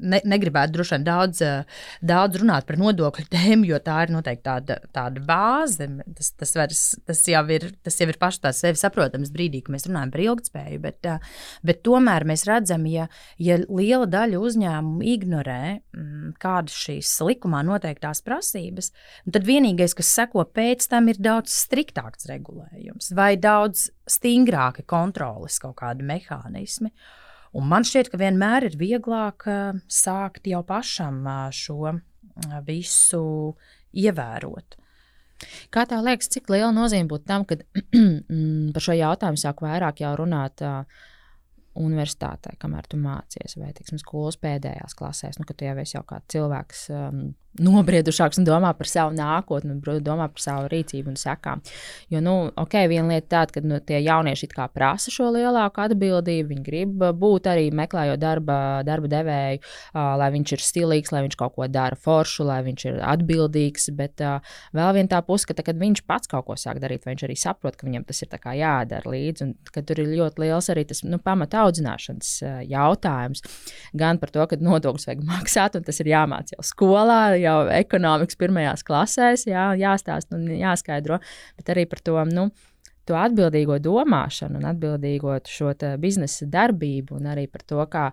ne, 0.00 0.20
negribētu 0.28 0.74
droši 0.76 0.94
vien 0.96 1.06
daudz, 1.06 1.42
eh, 1.44 1.82
daudz 2.04 2.40
runāt 2.42 2.66
par 2.68 2.78
nodokļu 2.80 3.26
tēmu, 3.34 3.68
jo 3.68 3.80
tā 3.84 4.00
ir 4.06 4.14
noteikti 4.14 4.44
tāda, 4.46 4.78
tāda 4.94 5.22
bāze. 5.24 5.88
Tas, 6.18 6.32
tas, 6.38 6.54
vairs, 6.58 6.82
tas, 7.08 7.22
jau 7.30 7.44
ir, 7.54 7.68
tas 7.86 7.98
jau 8.00 8.08
ir 8.10 8.20
pašs 8.20 8.42
tāds 8.44 8.62
sevi 8.64 8.80
saprotams 8.80 9.32
brīdī, 9.34 9.62
kad 9.64 9.74
mēs 9.76 9.88
runājam 9.88 10.14
par 10.14 10.24
ilgspēju. 10.24 10.80
Bet, 10.84 11.10
eh, 11.10 11.28
bet 11.66 11.82
tomēr 11.86 12.26
mēs 12.28 12.46
redzam, 12.48 12.86
ja, 12.90 13.08
ja 13.42 13.58
liela 13.66 14.08
daļa 14.10 14.42
uzņēmumu 14.48 15.06
ignorē 15.14 15.60
mm, 15.78 16.34
kādas 16.42 16.76
šīs 16.86 17.12
likumā 17.28 17.64
noteiktās 17.66 18.22
prasības, 18.26 18.92
tad 19.28 19.46
vienīgais, 19.48 19.96
kas 19.98 20.12
seko 20.20 20.46
pēc 20.54 20.88
tam, 20.90 21.10
ir 21.10 21.20
daudz 21.22 21.54
striktāks 21.54 22.28
regulējums 22.30 23.12
vai 23.16 23.34
daudz 23.40 23.88
stingrāki 24.08 24.84
kontroles 24.88 25.58
kaut 25.62 25.78
kādi 25.82 26.06
mehānismi. 26.06 26.92
Un 27.56 27.68
man 27.70 27.86
šķiet, 27.86 28.10
ka 28.12 28.20
vienmēr 28.20 28.68
ir 28.68 28.76
vieglāk 28.80 29.46
uh, 29.48 29.78
sākt 29.88 30.48
jau 30.50 30.60
pašam 30.66 31.22
uh, 31.24 31.46
šo 31.54 31.78
uh, 31.88 32.58
visu 32.66 33.54
ievērot. 33.96 34.76
Kā 35.72 35.84
tā 35.88 36.00
liekas, 36.02 36.28
cik 36.34 36.50
liela 36.50 36.72
nozīme 36.74 37.08
būtu 37.10 37.28
tam, 37.28 37.46
ka 37.48 37.56
mm, 37.94 38.74
par 38.74 38.84
šo 38.84 38.96
jautājumu 38.98 39.40
sāk 39.40 39.62
vairāk 39.64 40.02
jau 40.04 40.12
runāt 40.18 40.64
uh, 40.66 40.82
universitātē, 41.78 42.54
kamēr 42.62 42.88
tu 42.90 43.00
mācies, 43.00 43.56
vai 43.60 43.72
tiksim, 43.76 44.00
skolas 44.02 44.38
pēdējās 44.42 44.96
klasēs, 44.98 45.40
nu, 45.40 45.46
kad 45.48 45.58
tu 45.58 45.68
jau 45.68 45.76
esi 45.82 45.96
jau 45.98 46.06
kāds 46.08 46.34
cilvēks. 46.34 46.88
Um, 46.94 47.28
nobriedušāks 47.58 48.38
un 48.38 48.46
domā 48.46 48.70
par 48.76 48.88
savu 48.88 49.14
nākotni, 49.16 49.78
domā 50.04 50.28
par 50.30 50.42
savu 50.42 50.68
rīcību 50.70 51.12
un 51.12 51.16
sekām. 51.18 51.62
Jo, 52.12 52.20
nu, 52.22 52.34
ok, 52.58 52.76
viena 52.90 53.16
lieta 53.16 53.28
tāda, 53.32 53.56
ka 53.56 53.62
nu, 53.64 53.80
tie 53.82 54.00
jaunieši 54.04 54.50
prasa 54.74 55.12
šo 55.12 55.30
lielāku 55.34 55.82
atbildību, 55.82 56.48
viņi 56.52 56.64
grib 56.66 57.04
būt 57.18 57.48
arī 57.50 57.70
meklējot 57.74 58.20
darba, 58.22 58.58
darba 58.86 59.10
devēju, 59.10 59.62
uh, 59.62 60.14
lai 60.20 60.30
viņš 60.34 60.54
ir 60.54 60.64
stilīgs, 60.64 61.12
lai 61.14 61.24
viņš 61.26 61.38
kaut 61.40 61.56
ko 61.56 61.66
dara 61.66 61.98
foršu, 61.98 62.46
lai 62.48 62.60
viņš 62.66 62.86
ir 62.90 63.00
atbildīgs. 63.14 63.90
Bet 63.98 64.22
uh, 64.22 64.38
vēl 64.76 64.92
viena 65.00 65.12
tā 65.16 65.22
puse, 65.26 65.48
ka 65.48 65.56
tā, 65.58 65.66
kad 65.66 65.80
viņš 65.80 66.04
pats 66.06 66.30
kaut 66.30 66.46
ko 66.46 66.58
sāk 66.58 66.82
darīt, 66.82 67.08
viņš 67.08 67.26
arī 67.26 67.38
saprot, 67.38 67.78
ka 67.78 67.88
viņam 67.88 68.06
tas 68.08 68.22
ir 68.22 68.38
jādara 68.58 69.10
līdzi, 69.10 69.44
un 69.44 69.56
ka 69.72 69.82
tur 69.82 70.00
ir 70.02 70.14
ļoti 70.14 70.44
liels 70.44 70.70
arī 70.72 70.86
tas 70.88 71.02
nu, 71.06 71.18
pamata 71.22 71.64
audzināšanas 71.68 72.32
uh, 72.42 72.56
jautājums. 72.68 73.44
Gan 73.98 74.20
par 74.22 74.32
to, 74.34 74.46
ka 74.50 74.58
nodokļus 74.60 75.10
vajag 75.10 75.26
maksāt, 75.28 75.78
un 75.78 75.86
tas 75.86 76.02
ir 76.02 76.10
jāmācās 76.14 76.56
jau 76.56 76.66
skolā 76.66 77.20
jau 77.38 77.60
ekonomikas 77.76 78.40
pirmajās 78.40 78.84
klasēs, 78.88 79.46
jā, 79.50 79.70
jāstāsta 79.78 80.38
un 80.38 80.48
jāskaidro, 80.58 81.20
bet 81.60 81.72
arī 81.74 81.86
par 81.90 82.02
to. 82.04 82.18
Nu, 82.28 82.48
to 83.08 83.16
atbildīgo 83.16 83.78
domāšanu 83.82 84.60
atbildīgo 84.68 85.38
šo 85.48 85.72
biznesa 86.00 86.48
darbību, 86.50 87.16
un 87.18 87.30
arī 87.32 87.46
par 87.50 87.64
to, 87.68 87.80
kā, 87.90 88.04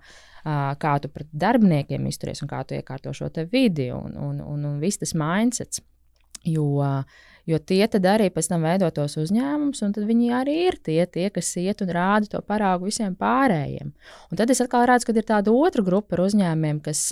kā 0.81 0.93
tu 1.03 1.11
pret 1.11 1.29
darbiniekiem 1.33 2.07
izturies 2.09 2.43
un 2.45 2.51
kā 2.51 2.63
tu 2.67 2.77
iekārto 2.77 3.13
šo 3.15 3.29
vidi 3.51 3.89
un, 3.91 4.15
un, 4.15 4.41
un, 4.41 4.65
un 4.71 4.79
viss 4.79 5.01
tas 5.01 5.15
mindsets. 5.17 5.83
Jo, 6.45 6.85
jo 7.49 7.59
tie 7.59 7.83
tad 7.91 8.07
arī 8.09 8.31
pēc 8.33 8.49
tam 8.51 8.65
veido 8.65 8.89
tos 8.95 9.17
uzņēmumus, 9.21 9.83
un 9.85 9.93
viņi 10.09 10.31
arī 10.33 10.57
ir 10.69 10.79
tie, 10.83 11.01
tie, 11.05 11.29
kas 11.33 11.51
iet 11.61 11.83
un 11.85 11.93
rāda 11.95 12.31
to 12.35 12.41
paraugu 12.45 12.89
visiem 12.89 13.15
pārējiem. 13.19 13.93
Un 14.31 14.41
tad 14.41 14.51
es 14.53 14.63
atkal 14.63 14.87
redzu, 14.89 15.09
ka 15.09 15.17
ir 15.17 15.27
tāda 15.27 15.53
otra 15.53 15.85
grupa 15.85 16.17
ar 16.17 16.25
uzņēmumiem, 16.25 16.81
kas 16.85 17.11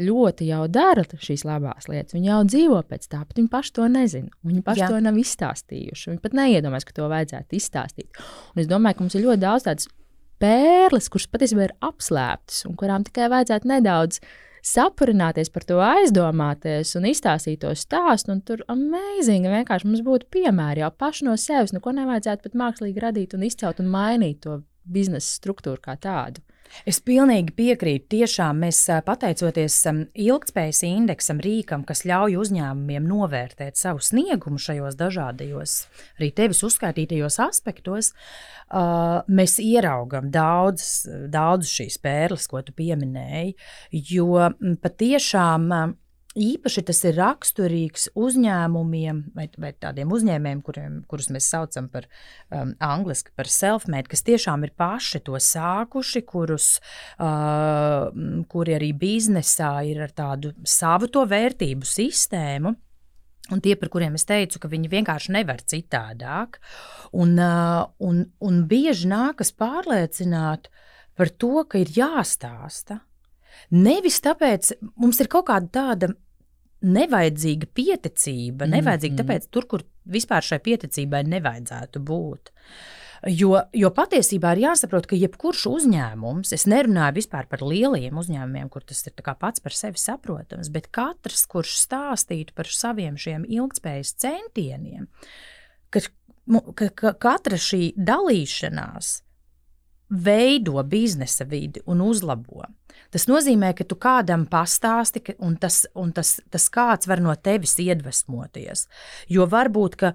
ļoti 0.00 0.48
jau 0.48 0.64
dara 0.70 1.04
šīs 1.04 1.44
labās 1.44 1.88
lietas. 1.90 2.14
Viņi 2.14 2.30
jau 2.30 2.40
dzīvo 2.46 2.80
pēc 2.88 3.08
tā, 3.10 3.22
bet 3.26 3.40
viņi 3.40 3.50
paši 3.52 3.72
to 3.76 3.88
nezina. 3.92 4.30
Viņi 4.46 4.62
paši 4.66 4.84
Jā. 4.84 4.90
to 4.92 5.00
nav 5.04 5.18
izstāstījuši. 5.20 6.12
Viņi 6.12 6.22
pat 6.24 6.36
neiedomājas, 6.38 6.86
ka 6.88 6.96
to 6.96 7.08
vajadzētu 7.10 7.58
izstāstīt. 7.58 8.22
Un 8.54 8.62
es 8.62 8.70
domāju, 8.70 8.96
ka 8.96 9.04
mums 9.04 9.16
ir 9.18 9.26
ļoti 9.26 9.42
daudz 9.44 9.66
tādas 9.66 9.90
pērles, 10.40 11.10
kuras 11.12 11.28
patiesībā 11.32 11.66
ir 11.66 11.74
apslēptas 11.84 12.62
un 12.68 12.78
kurām 12.80 13.04
tikai 13.06 13.28
vajadzētu 13.32 13.70
nedaudz 13.74 14.22
saprināties 14.66 15.50
par 15.52 15.66
to, 15.68 15.78
aizdomāties 15.84 16.94
un 16.98 17.08
izstāstīt 17.10 17.62
to 17.64 17.72
stāstu. 17.78 18.36
Tur 18.46 18.64
amazing, 18.72 19.48
vienkārši 19.48 19.88
mums 19.88 20.04
būtu 20.06 20.28
piemēri 20.36 20.84
jau 20.84 20.90
paši 20.92 21.28
no 21.28 21.36
sevis. 21.40 21.74
Neko 21.76 21.94
nevajadzētu 21.96 22.48
pat 22.48 22.58
mākslīgi 22.62 23.04
radīt 23.04 23.36
un 23.36 23.46
izcelt 23.48 23.82
un 23.82 23.90
mainīt 23.92 24.42
to 24.46 24.60
biznesa 24.84 25.28
struktūru 25.38 25.80
kā 25.84 25.96
tādu. 26.00 26.42
Es 26.88 27.00
pilnīgi 27.04 27.54
piekrītu. 27.56 28.06
Tiešām 28.14 28.62
mēs 28.64 28.82
pateicoties 29.06 29.76
ilgspējas 30.14 30.82
indeksam, 30.88 31.40
rīkam, 31.44 31.84
kas 31.88 32.04
ļauj 32.08 32.38
uzņēmumiem 32.40 33.08
novērtēt 33.10 33.80
savu 33.80 34.02
sniegumu 34.04 34.60
šajos 34.60 34.98
dažādajos, 35.00 35.76
arī 36.18 36.30
tevis 36.36 36.62
uzskaitītajos 36.66 37.40
aspektos, 37.42 38.12
mēs 39.30 39.58
ieraugam 39.62 40.30
daudz, 40.30 41.08
daudz 41.32 41.70
šīs 41.70 41.98
pērles, 42.02 42.46
ko 42.50 42.62
tu 42.66 42.74
pieminēji. 42.76 43.56
Jo 44.14 44.50
patiešām 44.82 45.96
Īpaši 46.38 46.84
tas 46.86 47.00
ir 47.08 47.16
raksturīgs 47.18 48.04
uzņēmumiem 48.14 49.16
vai, 49.34 49.48
vai 49.58 49.72
tādiem 49.74 50.12
uzņēmējiem, 50.14 50.60
kuriem, 50.62 51.00
kurus 51.10 51.26
mēs 51.34 51.48
saucam 51.50 51.88
par 51.90 52.06
um, 52.54 52.70
angļuiski 52.78 53.34
par 53.34 53.50
self-made, 53.50 54.06
kas 54.12 54.22
tiešām 54.28 54.62
ir 54.62 54.70
paši 54.78 55.24
to 55.26 55.34
sākuši, 55.42 56.22
kurus, 56.30 56.68
uh, 57.18 58.14
kuri 58.46 58.78
arī 58.78 58.92
biznesā 58.94 59.72
ir 59.90 60.04
ar 60.06 60.14
tādu 60.14 60.54
savu 60.62 61.10
to 61.10 61.26
vērtību 61.26 61.90
sistēmu. 61.90 62.76
Un 63.50 63.58
tie, 63.58 63.74
par 63.74 63.90
kuriem 63.90 64.14
es 64.14 64.28
teicu, 64.28 64.62
ka 64.62 64.70
viņi 64.70 64.94
vienkārši 64.94 65.34
nevar 65.34 65.66
citādāk. 65.66 66.60
Un, 67.10 67.34
uh, 67.42 67.90
un, 67.98 68.22
un 68.38 68.64
bieži 68.70 69.10
nākas 69.10 69.50
pārliecināt 69.50 70.70
par 71.18 71.34
to, 71.34 71.56
ka 71.66 71.82
ir 71.82 71.90
jāstāsta 71.90 73.02
Nevis 73.70 74.20
tāpēc, 74.24 74.72
mums 74.96 75.20
ir 75.20 75.30
kaut 75.32 75.48
kāda 75.50 75.70
tāda 75.72 76.12
nevajadzīga 76.80 77.68
pieticība, 77.74 78.64
mm 78.64 78.70
-hmm. 78.70 78.76
nevajadzīga 78.76 79.22
tāpēc, 79.22 79.50
tur, 79.50 79.66
kur 79.66 79.84
vispār 80.04 80.42
šai 80.42 80.58
pieticībai 80.64 81.24
nevajadzētu 81.28 82.00
būt. 82.00 82.52
Jo, 83.28 83.58
jo 83.76 83.90
patiesībā 83.92 84.54
ir 84.56 84.62
jāsaprot, 84.62 85.04
ka 85.06 85.16
jebkurš 85.16 85.66
uzņēmums, 85.68 86.54
es 86.56 86.64
nerunāju 86.64 87.18
vispār 87.18 87.46
par 87.50 87.60
lieliem 87.60 88.16
uzņēmumiem, 88.16 88.70
kur 88.72 88.82
tas 88.82 89.04
ir 89.06 89.12
pats 89.38 89.60
par 89.60 89.76
sevi 89.76 90.00
saprotams, 90.00 90.70
bet 90.72 90.88
katrs, 90.88 91.44
kurš 91.46 91.76
stāstītu 91.84 92.56
par 92.56 92.66
saviem 92.66 93.16
šiem 93.20 93.44
ilgspējas 93.44 94.14
centieniem, 94.14 95.08
ka, 95.90 96.00
ka, 96.74 96.88
ka 96.88 97.12
katra 97.12 97.60
šī 97.60 97.92
dalīšanās 97.96 99.20
veido 100.10 100.82
biznesa 100.82 101.44
vidi 101.44 101.84
un 101.86 102.00
uzlabo. 102.00 102.64
Tas 103.10 103.26
nozīmē, 103.26 103.72
ka 103.74 103.84
tu 103.88 103.96
kādam 103.98 104.44
pastāsti, 104.50 105.22
un 105.42 105.56
tas, 105.60 105.82
un 105.98 106.12
tas, 106.14 106.36
tas 106.50 106.66
kāds 106.70 107.08
var 107.10 107.22
no 107.22 107.34
tevis 107.34 107.74
iedvesmoties. 107.82 108.86
Jo 109.32 109.48
varbūt, 109.50 109.96
ka, 109.98 110.12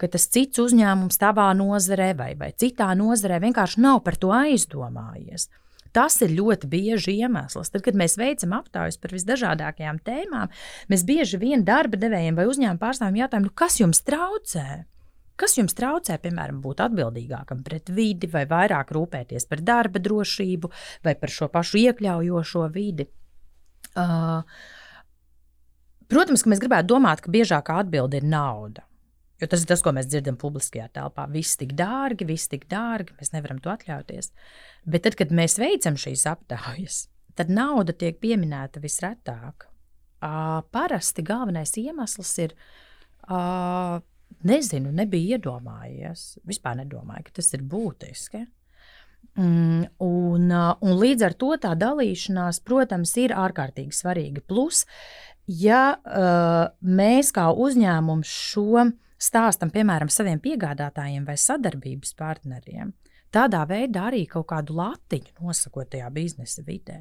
ka 0.00 0.10
tas 0.10 0.26
cits 0.34 0.62
uzņēmums 0.62 1.20
tavā 1.22 1.52
nozarē 1.54 2.10
vai, 2.18 2.32
vai 2.38 2.50
citā 2.58 2.90
nozarē 2.98 3.38
vienkārši 3.44 3.84
nav 3.84 4.02
par 4.06 4.18
to 4.18 4.34
aizdomājies. 4.34 5.46
Tas 5.94 6.16
ir 6.26 6.32
ļoti 6.34 6.66
bieži 6.66 7.14
iemesls. 7.22 7.70
Tad, 7.70 7.84
kad 7.86 7.94
mēs 7.94 8.16
veicam 8.18 8.56
aptaujas 8.56 8.98
par 8.98 9.14
visdažādākajām 9.14 10.00
tēmām, 10.02 10.50
mēs 10.90 11.06
bieži 11.06 11.38
vien 11.38 11.62
darba 11.62 12.00
devējiem 12.02 12.34
vai 12.34 12.48
uzņēmumu 12.50 12.82
pārstāvjiem 12.82 13.20
jautājam, 13.22 13.46
nu, 13.46 13.54
kas 13.54 13.78
jums 13.78 14.02
traucē? 14.02 14.82
Kas 15.40 15.56
jums 15.58 15.74
traucē, 15.74 16.16
piemēram, 16.22 16.60
būt 16.62 16.84
atbildīgākam 16.84 17.64
pret 17.66 17.90
vidi, 17.90 18.28
vai 18.30 18.44
vairāk 18.50 18.92
rūpēties 18.94 19.48
par 19.50 19.64
darba 19.66 20.02
drošību, 20.02 20.70
vai 21.06 21.16
par 21.18 21.32
šo 21.34 21.48
pašu 21.50 21.80
iekļaujošo 21.80 22.68
vidi? 22.74 23.08
Uh, 23.98 24.46
protams, 26.10 26.44
ka 26.44 26.52
mēs 26.52 26.62
gribētu 26.62 26.92
domāt, 26.94 27.24
ka 27.24 27.34
biežākā 27.34 27.80
atbilde 27.82 28.22
ir 28.22 28.28
nauda. 28.30 28.86
Jo 29.42 29.50
tas 29.50 29.64
ir 29.64 29.68
tas, 29.72 29.82
ko 29.82 29.90
mēs 29.96 30.06
dzirdam 30.06 30.38
publiskajā 30.38 30.86
telpā. 30.94 31.26
Viss 31.34 31.58
tik 31.58 31.74
dārgi, 31.74 32.26
viss 32.30 32.50
tik 32.50 32.68
dārgi, 32.70 33.16
mēs 33.18 33.34
nevaram 33.34 33.58
to 33.62 33.74
atļauties. 33.74 34.30
Bet 34.86 35.02
tad, 35.08 35.18
kad 35.18 35.34
mēs 35.34 35.58
veicam 35.58 35.98
šīs 35.98 36.28
aptaujas, 36.30 37.08
tad 37.34 37.50
nauda 37.50 37.92
tiek 37.98 38.22
pieminēta 38.22 38.82
visretāk. 38.82 39.66
Uh, 40.24 40.62
parasti 40.72 41.26
galvenais 41.26 41.74
iemesls 41.76 42.30
ir 42.40 42.54
uh, 42.54 43.98
Nezinu, 44.44 44.92
nebija 44.92 45.38
iedomājies. 45.38 46.34
Vispār 46.48 46.76
nedomāju, 46.82 47.28
ka 47.28 47.38
tas 47.40 47.48
ir 47.56 47.64
būtiski. 47.64 48.44
Mm, 49.40 49.86
un, 50.04 50.50
uh, 50.52 50.74
un 50.84 50.98
līdz 51.00 51.24
ar 51.26 51.36
to 51.40 51.54
tā 51.62 51.72
dalīšanās, 51.78 52.60
protams, 52.66 53.14
ir 53.18 53.34
ārkārtīgi 53.34 53.96
svarīga. 53.96 54.44
Plus, 54.46 54.84
ja 55.48 55.96
uh, 55.96 56.68
mēs 56.84 57.32
kā 57.34 57.48
uzņēmums 57.50 58.34
šo 58.52 58.84
stāstam, 59.18 59.72
piemēram, 59.74 60.12
saviem 60.12 60.42
piegādātājiem 60.44 61.24
vai 61.26 61.38
sadarbības 61.40 62.14
partneriem, 62.18 62.92
tādā 63.34 63.64
veidā 63.68 64.06
arī 64.10 64.22
kaut 64.30 64.46
kādu 64.52 64.76
latiņu 64.78 65.42
nosakot 65.42 65.90
tajā 65.92 66.10
biznesa 66.14 66.62
vidē. 66.66 67.00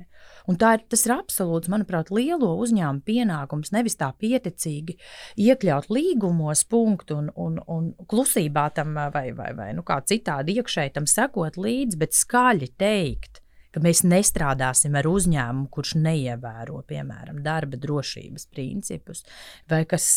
Un 0.49 0.57
tā 0.59 0.73
ir, 0.77 0.85
tas 0.89 1.05
ir 1.05 1.15
absolūts, 1.15 1.69
manuprāt, 1.71 2.09
lielo 2.13 2.53
uzņēmumu 2.63 3.05
pienākums. 3.05 3.73
Nevis 3.75 3.99
tā 3.99 4.09
pieticīgi 4.17 4.97
iekļaut 5.45 5.91
līgumos 5.93 6.65
punktu 6.69 7.19
un, 7.21 7.29
un, 7.39 7.61
un 7.67 7.93
klusībā 8.09 8.69
tam 8.75 8.97
vai, 9.13 9.29
vai, 9.37 9.51
vai 9.57 9.69
nu, 9.77 9.85
kā 9.87 10.01
citādi 10.09 10.57
iekšēji 10.59 10.97
tam 10.97 11.09
sekot 11.09 11.61
līdzi, 11.61 12.01
bet 12.01 12.17
skaļi 12.17 12.73
teikt 12.81 13.42
ka 13.73 13.81
mēs 13.83 14.03
nestrādāsim 14.05 14.95
ar 14.99 15.07
uzņēmumu, 15.09 15.69
kurš 15.73 15.95
neievēro, 16.01 16.83
piemēram, 16.89 17.41
darba 17.45 17.79
drošības 17.81 18.47
principus, 18.53 19.23
vai 19.69 19.83
kas 19.89 20.07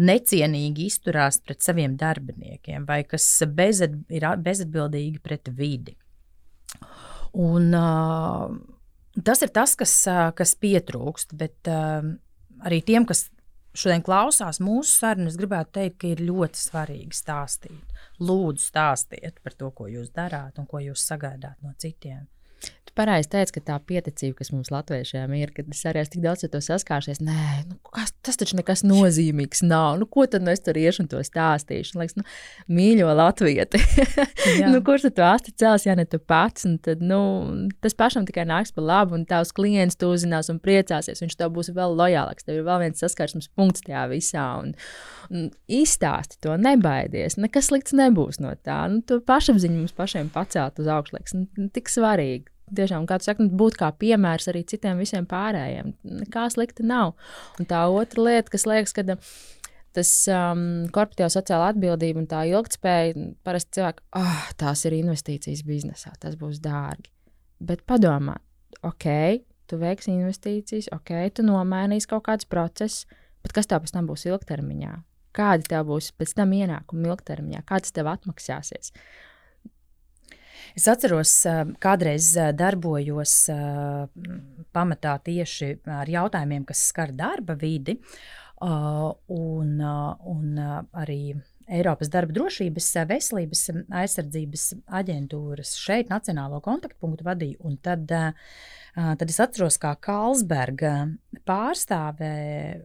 necienīgi 0.00 0.88
izturās 0.88 1.40
pret 1.44 1.64
saviem 1.64 1.98
darbiniekiem, 2.00 2.86
vai 2.88 3.02
kas 3.08 3.26
bezat, 3.46 3.98
ir 4.08 4.28
bezatbildīgi 4.40 5.20
pret 5.24 5.52
vidi. 5.56 5.96
Un, 7.40 7.68
tas 9.24 9.44
ir 9.44 9.52
tas, 9.54 9.76
kas, 9.78 9.92
kas 10.38 10.56
pietrūkst, 10.58 11.36
bet 11.38 11.68
arī 11.70 12.80
tiem, 12.86 13.04
kas 13.06 13.28
šodien 13.76 14.02
klausās 14.02 14.58
mūsu 14.62 14.96
sarunu, 14.96 15.30
es 15.30 15.38
gribētu 15.38 15.76
teikt, 15.78 16.00
ka 16.02 16.10
ir 16.10 16.24
ļoti 16.26 16.58
svarīgi 16.64 17.14
stāstīt. 17.14 18.02
Lūdzu, 18.20 18.64
stāstiet 18.72 19.38
par 19.44 19.54
to, 19.56 19.70
ko 19.76 19.86
jūs 19.88 20.10
darāt 20.16 20.58
un 20.58 20.66
ko 20.68 20.82
jūs 20.82 21.04
sagaidāt 21.06 21.60
no 21.62 21.76
citiem. 21.78 22.26
Tu 22.90 22.96
pareizi 22.98 23.28
teici, 23.30 23.52
ka 23.54 23.60
tā 23.62 23.74
pieticība, 23.86 24.40
kas 24.40 24.48
mums 24.50 24.72
latviešiem 24.74 25.30
ir, 25.38 25.52
kad 25.54 25.68
es 25.70 25.84
arī 25.86 26.00
esmu 26.00 26.16
tik 26.16 26.22
daudz 26.24 26.42
ar 26.42 26.50
to 26.50 26.58
saskāršies, 26.64 27.20
nē, 27.22 27.42
nu, 27.68 27.76
kas, 27.86 28.10
tas 28.26 28.40
taču 28.40 28.58
nekas 28.58 28.82
nozīmīgs 28.82 29.62
nav. 29.62 30.00
Nu, 30.00 30.08
ko 30.10 30.24
tad 30.26 30.42
nu 30.42 30.50
es 30.50 30.64
tur 30.66 30.74
iešu 30.74 31.04
un 31.04 31.10
to 31.12 31.20
stāstīšu? 31.22 31.94
Man 31.94 32.02
liekas, 32.02 32.18
nu, 32.18 32.26
mīļo 32.74 33.12
latvieti. 33.14 33.78
nu, 34.72 34.82
kurš 34.82 35.06
tad 35.06 35.16
to 35.20 35.26
asti 35.28 35.54
cels, 35.62 35.86
ja 35.86 35.94
ne 35.94 36.08
tu 36.10 36.18
pats? 36.18 36.66
Un 36.66 36.80
tad, 36.82 36.98
nu, 36.98 37.22
tas 37.78 37.94
pašam 37.94 38.26
tikai 38.26 38.48
nāks 38.50 38.74
par 38.74 38.88
labu, 38.90 39.20
un 39.20 39.22
tavs 39.30 39.54
klients 39.54 40.00
to 40.00 40.10
uzzinās 40.10 40.50
un 40.50 40.58
priecāsies. 40.58 41.22
Viņš 41.22 41.38
tev 41.38 41.54
būs 41.54 41.70
vēl 41.78 41.94
lojālāks. 41.94 42.48
Tev 42.48 42.58
ir 42.58 42.66
vēl 42.66 42.88
viens 42.88 43.06
saskarsmes 43.06 43.52
punkts 43.54 43.86
tajā 43.86 44.08
visā. 44.10 44.48
Un, 44.64 44.74
un 45.30 45.52
izstāsti 45.70 46.42
to, 46.42 46.58
nebaidies. 46.58 47.38
Nekas 47.38 47.70
slikts 47.70 47.94
nebūs 47.94 48.42
no 48.42 48.56
tā. 48.58 48.82
Nu, 48.90 48.98
to 49.06 49.22
pašapziņu 49.22 49.84
mums 49.84 49.94
pašiem 49.94 50.34
pacelt 50.34 50.82
uz 50.82 50.90
augšu. 50.90 51.20
Liekas, 51.20 51.38
nu, 51.38 51.70
tik 51.70 51.92
svarīgi 51.92 52.49
tiešām, 52.76 53.06
kā 53.08 53.18
tu 53.20 53.28
saki, 53.28 53.46
nu, 53.46 53.54
būt 53.60 53.78
kā 53.80 53.90
piemērs 54.00 54.50
arī 54.52 54.64
citiem 54.68 55.00
visiem 55.00 55.26
pārējiem. 55.30 55.94
Nekā 56.22 56.46
slikta 56.54 56.86
nav. 56.86 57.14
Un 57.60 57.68
tā 57.70 57.82
otra 57.92 58.26
lieta, 58.26 58.52
kas 58.54 58.66
liekas, 58.68 58.94
ka 58.96 59.04
tas 59.96 60.12
um, 60.30 60.64
korporatīvā 60.94 61.30
sociāla 61.34 61.72
atbildība 61.74 62.22
un 62.22 62.30
tā 62.30 62.44
ilgspēja, 62.50 63.30
parasti 63.46 63.80
cilvēki, 63.80 64.06
oh, 64.20 64.46
tās 64.60 64.84
ir 64.86 64.96
investīcijas 65.00 65.64
biznesā, 65.66 66.14
tas 66.22 66.38
būs 66.40 66.62
dārgi. 66.62 67.10
Bet 67.60 67.82
padomā, 67.90 68.38
ok, 68.86 69.08
tu 69.68 69.80
veiksi 69.82 70.14
investīcijas, 70.14 70.92
ok, 70.94 71.14
tu 71.34 71.44
nomainīsi 71.46 72.08
kaut 72.10 72.28
kādus 72.30 72.48
procesus, 72.48 73.04
bet 73.42 73.56
kas 73.56 73.68
tev 73.68 73.82
pēc 73.82 73.98
tam 73.98 74.08
būs 74.08 74.28
ilgtermiņā? 74.30 74.94
kādi 75.36 75.68
tev 75.70 75.88
būs 75.90 76.10
pēc 76.18 76.34
tam 76.38 76.54
ienākumi 76.56 77.10
ilgtermiņā, 77.10 77.64
kā 77.66 77.80
tas 77.82 77.94
tev 77.94 78.10
atmaksāsies. 78.10 78.92
Es 80.78 80.86
atceros, 80.90 81.32
kādreiz 81.82 82.32
darbojos 82.58 83.36
pamatā 84.74 85.16
tieši 85.26 85.72
ar 85.90 86.10
jautājumiem, 86.10 86.66
kas 86.68 86.84
skar 86.92 87.14
darba 87.16 87.56
vidi, 87.58 87.98
un, 88.60 89.80
un 89.80 90.60
arī 90.92 91.22
Eiropas 91.70 92.08
darba 92.10 92.34
drošības, 92.34 92.86
veselības 93.06 93.60
aizsardzības 93.94 94.64
aģentūras 95.00 95.76
šeit 95.78 96.10
Nacionālo 96.10 96.58
kontaktpunktu 96.64 97.22
vadīju. 97.28 97.60
Un 97.62 97.76
tad, 97.78 98.10
tad 98.10 99.22
es 99.30 99.38
atceros, 99.38 99.78
kā 99.78 99.92
Kalsberga 100.02 100.94
pārstāvē 101.46 102.34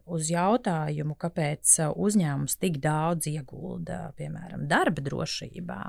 uz 0.06 0.30
jautājumu, 0.30 1.18
kāpēc 1.18 1.80
uzņēmums 1.98 2.60
tik 2.62 2.78
daudz 2.84 3.32
iegulda, 3.34 4.12
piemēram, 4.20 4.68
darba 4.70 5.02
drošībā, 5.10 5.82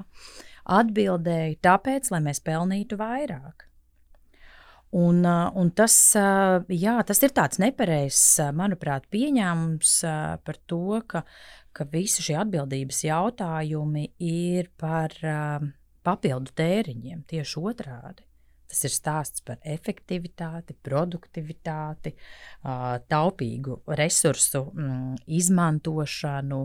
atbildēja 0.66 1.56
tāpēc, 1.64 2.10
lai 2.14 2.20
mēs 2.26 2.42
pelnītu 2.44 2.98
vairāk. 3.00 3.66
Un, 4.96 5.24
un 5.26 5.70
tas, 5.76 5.94
jā, 6.72 6.94
tas 7.04 7.22
ir 7.26 7.32
tāds 7.36 7.58
nepareizs, 7.60 8.38
manuprāt, 8.56 9.08
pieņēmums 9.12 9.96
par 10.46 10.60
to, 10.70 11.00
ka, 11.10 11.24
ka 11.76 11.88
visi 11.90 12.24
šie 12.24 12.38
atbildības 12.40 13.02
jautājumi 13.08 14.06
ir 14.22 14.70
par 14.78 15.12
papildu 16.06 16.54
tēriņiem, 16.56 17.26
tieši 17.28 17.60
otrādi. 17.60 18.24
Tas 18.66 18.82
ir 18.82 18.94
stāsts 18.94 19.44
par 19.46 19.60
efektivitāti, 19.62 20.74
produktivitāti, 20.86 22.16
taupīgu 23.10 23.76
resursu 23.98 24.64
mm, 24.72 25.12
izmantošanu, 25.38 26.62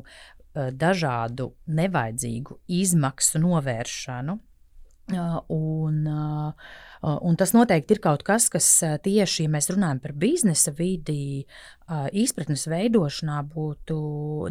dažādu 0.54 1.52
nevajadzīgu 1.72 2.62
izmaksu 2.82 3.42
novēršanu. 3.44 4.40
Un, 5.52 6.06
un 7.04 7.36
tas 7.36 7.52
noteikti 7.52 7.98
ir 7.98 8.00
kaut 8.04 8.22
kas, 8.24 8.46
kas 8.54 8.68
tieši, 9.04 9.44
ja 9.44 9.52
mēs 9.52 9.68
runājam 9.74 10.00
par 10.04 10.14
biznesa 10.16 10.72
vidi, 10.78 11.44
izpratnes 12.16 12.64
veidošanā 12.72 13.42
būtu 13.52 13.98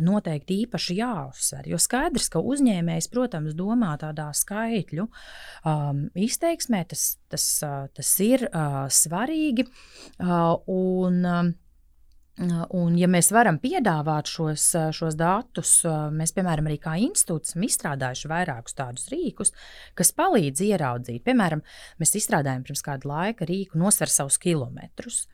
noteikti 0.05 0.59
īpaši 0.67 0.99
jāuzsver. 0.99 1.71
Jo 1.71 1.81
skaidrs, 1.81 2.29
ka 2.33 2.43
uzņēmējs, 2.45 3.09
protams, 3.13 3.57
domā 3.57 3.95
tādā 4.03 4.29
skaitļu 4.37 5.07
um, 5.07 6.05
izteiksmē, 6.29 6.85
tas, 6.91 7.07
tas, 7.33 7.47
tas 7.97 8.13
ir 8.27 8.45
uh, 8.51 8.85
svarīgi. 8.93 9.65
Uh, 10.21 10.59
un, 10.69 11.25
uh, 11.25 11.53
Un, 12.41 12.95
ja 12.97 13.09
mēs 13.11 13.29
varam 13.35 13.59
piedāvāt 13.61 14.31
šos, 14.33 14.71
šos 14.97 15.17
datus, 15.19 15.75
mēs, 16.17 16.33
piemēram, 16.37 16.71
arī 16.71 16.79
kā 16.81 16.95
institūts 17.05 17.53
esam 17.53 17.67
izstrādājuši 17.67 18.31
vairākus 18.31 18.77
tādus 18.79 19.11
rīkus, 19.13 19.53
kas 19.99 20.15
palīdz 20.17 20.63
ieraudzīt. 20.71 21.21
Piemēram, 21.27 21.61
mēs 22.01 22.17
izstrādājām 22.17 22.65
pirms 22.65 22.85
kāda 22.87 23.11
laika 23.11 23.49
rīku 23.49 23.81
nosver 23.81 24.09
savus 24.13 24.41
kilometrus. 24.41 25.27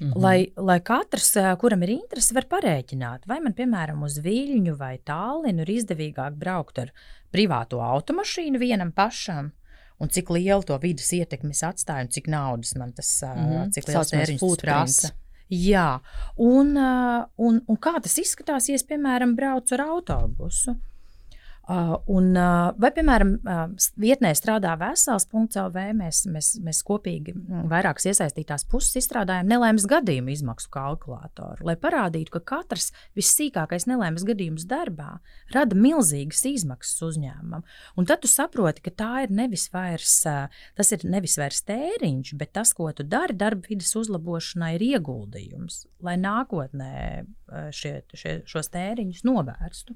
Mhm. 0.00 0.16
Lai, 0.20 0.48
lai 0.56 0.78
katrs, 0.80 1.34
kuram 1.60 1.82
ir 1.84 1.94
interese, 1.98 2.34
var 2.36 2.46
parēķināt, 2.48 3.26
vai 3.28 3.40
man, 3.44 3.52
piemēram, 3.56 4.04
uz 4.04 4.18
Viļņu 4.24 4.76
vai 4.80 4.94
Tālinu 5.04 5.64
ir 5.64 5.72
izdevīgāk 5.76 6.38
braukt 6.40 6.80
ar 6.80 6.92
privāto 7.32 7.82
automašīnu 7.84 8.60
vienam 8.60 8.94
pašam, 8.96 9.52
un 10.00 10.08
cik 10.08 10.32
lielu 10.32 10.64
to 10.64 10.78
vidas 10.80 11.12
ietekmes 11.12 11.60
atstāja, 11.68 12.06
un 12.06 12.12
cik 12.16 12.30
naudas 12.32 12.72
man 12.80 12.94
tas, 12.96 13.12
mm 13.22 13.44
-hmm. 13.44 14.08
tēriņš 14.12 14.56
prasa. 14.62 15.12
Jā, 15.50 15.98
un, 16.38 16.76
un, 16.78 17.56
un 17.66 17.78
kā 17.82 17.96
tas 17.98 18.14
izskatās, 18.22 18.68
ja 18.70 18.78
es, 18.78 18.86
piemēram, 18.86 19.34
braucu 19.38 19.74
ar 19.74 19.82
autobusu? 19.88 20.76
Uh, 21.70 21.92
un, 22.10 22.32
uh, 22.34 22.72
vai, 22.82 22.88
piemēram, 22.90 23.28
uh, 23.46 23.60
vietnē 24.00 24.32
strādā 24.34 24.72
vesels.CLV, 24.80 25.76
mēs, 25.94 26.24
mēs, 26.26 26.48
mēs 26.66 26.80
kopīgi 26.82 27.30
mm, 27.36 27.68
vairākas 27.70 28.08
iesaistītās 28.10 28.64
puses 28.72 28.98
izstrādājam 28.98 29.46
nelaimes 29.46 29.86
gadījumu 29.90 30.32
izmaksu 30.32 30.66
kalkulātoru, 30.74 31.62
lai 31.68 31.76
parādītu, 31.78 32.32
ka 32.34 32.42
katrs 32.56 32.88
vissīkākais 33.18 33.86
nelaimes 33.86 34.26
gadījums 34.26 34.66
darbā 34.66 35.20
rada 35.54 35.78
milzīgas 35.78 36.42
izmaksas 36.50 37.04
uzņēmumam. 37.12 37.62
Un 37.94 38.10
tad 38.10 38.24
tu 38.24 38.30
saproti, 38.32 38.82
ka 38.88 38.96
tā 39.04 39.12
ir 39.28 39.34
nevis 39.38 39.68
vairs, 39.70 40.16
tas 40.26 40.94
ir 40.96 41.06
nevis 41.06 41.38
vairs 41.38 41.62
tēriņš, 41.70 42.34
bet 42.40 42.56
tas, 42.58 42.74
ko 42.74 42.90
tu 42.90 43.06
dari 43.06 43.36
darba 43.38 43.70
vidas 43.70 43.94
uzlabošanai, 44.00 44.72
ir 44.80 44.88
ieguldījums, 44.96 45.84
lai 46.02 46.18
nākotnē 46.18 46.94
šie, 47.70 48.00
šie, 48.10 48.40
šos 48.50 48.74
tēriņus 48.74 49.22
novērstu. 49.28 49.94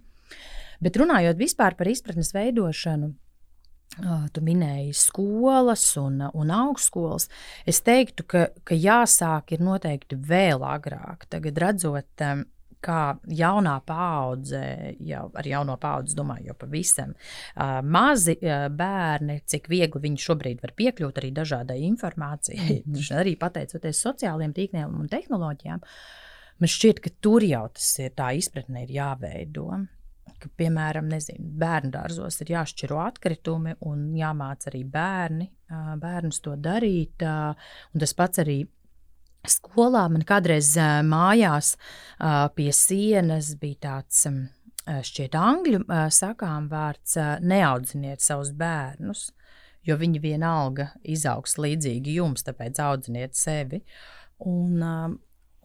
Bet 0.85 1.01
runājot 1.01 1.41
vispār 1.41 1.77
par 1.79 1.89
izpratnes 1.91 2.35
veidošanu, 2.37 3.15
Tu 4.35 4.43
minēji 4.43 4.91
skolas 4.99 5.85
un, 6.01 6.19
un 6.35 6.51
augstskolas. 6.51 7.29
Es 7.69 7.79
teiktu, 7.87 8.25
ka, 8.27 8.49
ka 8.67 8.75
jāsāk 8.75 9.55
ir 9.55 9.63
noteikti 9.63 10.19
vēl 10.19 10.65
agrāk. 10.67 11.29
Tagad 11.31 11.61
redzot, 11.63 12.25
kā 12.85 12.99
jaunā 13.31 13.77
paudze, 13.87 14.65
jau 15.07 15.29
ar 15.39 15.47
jauno 15.49 15.79
paudzi, 15.81 16.17
domāju, 16.19 16.51
jau 16.51 16.59
pavisam 16.59 17.15
mazi 17.87 18.37
bērni, 18.43 19.39
cik 19.49 19.71
viegli 19.73 20.03
viņi 20.09 20.27
šobrīd 20.27 20.61
var 20.65 20.75
piekļūt 20.77 21.23
arī 21.23 21.33
dažādai 21.39 21.81
informācijai, 21.87 22.83
mm 22.83 22.93
-hmm. 22.93 23.19
arī 23.23 23.39
pateicoties 23.39 24.05
sociālajiem 24.05 24.53
tīkliem 24.59 25.01
un 25.01 25.09
tehnoloģijām. 25.09 25.81
Man 26.59 26.71
šķiet, 26.71 27.01
ka 27.01 27.11
tur 27.21 27.43
jau 27.43 27.69
tas 27.69 27.99
ir 27.99 28.11
tā 28.11 28.35
izpratne 28.37 28.83
ir 28.83 28.91
jāveido 28.91 29.87
ka, 30.45 30.53
piemēram, 30.61 31.11
bērnu 31.65 31.91
dārzos 31.95 32.41
ir 32.45 32.55
jāšķiro 32.55 33.01
atkritumi 33.03 33.75
un 33.89 34.07
jāmāca 34.19 34.71
arī 34.71 34.85
bērni, 34.87 35.51
bērnus 36.01 36.41
to 36.45 36.55
darīt. 36.61 37.25
Un 37.25 38.05
tas 38.05 38.15
pats 38.17 38.45
arī 38.45 38.61
skolā 39.49 40.07
man 40.13 40.25
kādreiz 40.29 40.75
mājās 41.09 41.75
pie 42.57 42.71
sienas 42.73 43.55
bija 43.61 43.81
tāds. 43.89 44.27
Šķiet, 44.85 45.33
angļu 45.33 45.79
sakām 46.13 46.67
vārds 46.69 47.15
neaudziniet 47.41 48.21
savus 48.21 48.51
bērnus, 48.53 49.31
jo 49.89 49.97
viņi 49.97 50.21
vienalga 50.21 50.91
izaugs 51.09 51.57
līdzīgi 51.57 52.19
jums, 52.19 52.45
tāpēc 52.45 52.83
audziniet 52.85 53.33
sevi. 53.33 53.81
Un, 54.45 54.85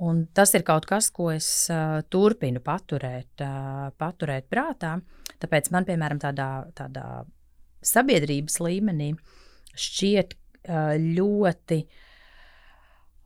Un 0.08 0.22
tas 0.32 0.54
ir 0.56 0.64
kaut 0.68 0.86
kas, 0.88 1.10
ko 1.12 1.28
es 1.34 1.48
uh, 1.74 2.00
turpinu 2.08 2.62
paturēt, 2.64 3.42
uh, 3.44 3.90
paturēt 4.00 4.48
prātā. 4.52 4.94
Tāpēc 5.40 5.68
man, 5.76 5.88
piemēram, 5.88 6.22
tādā, 6.24 6.50
tādā 6.78 7.06
sabiedrības 7.84 8.60
līmenī 8.64 9.10
šķiet 9.76 10.36
uh, 10.36 10.94
ļoti. 11.00 11.82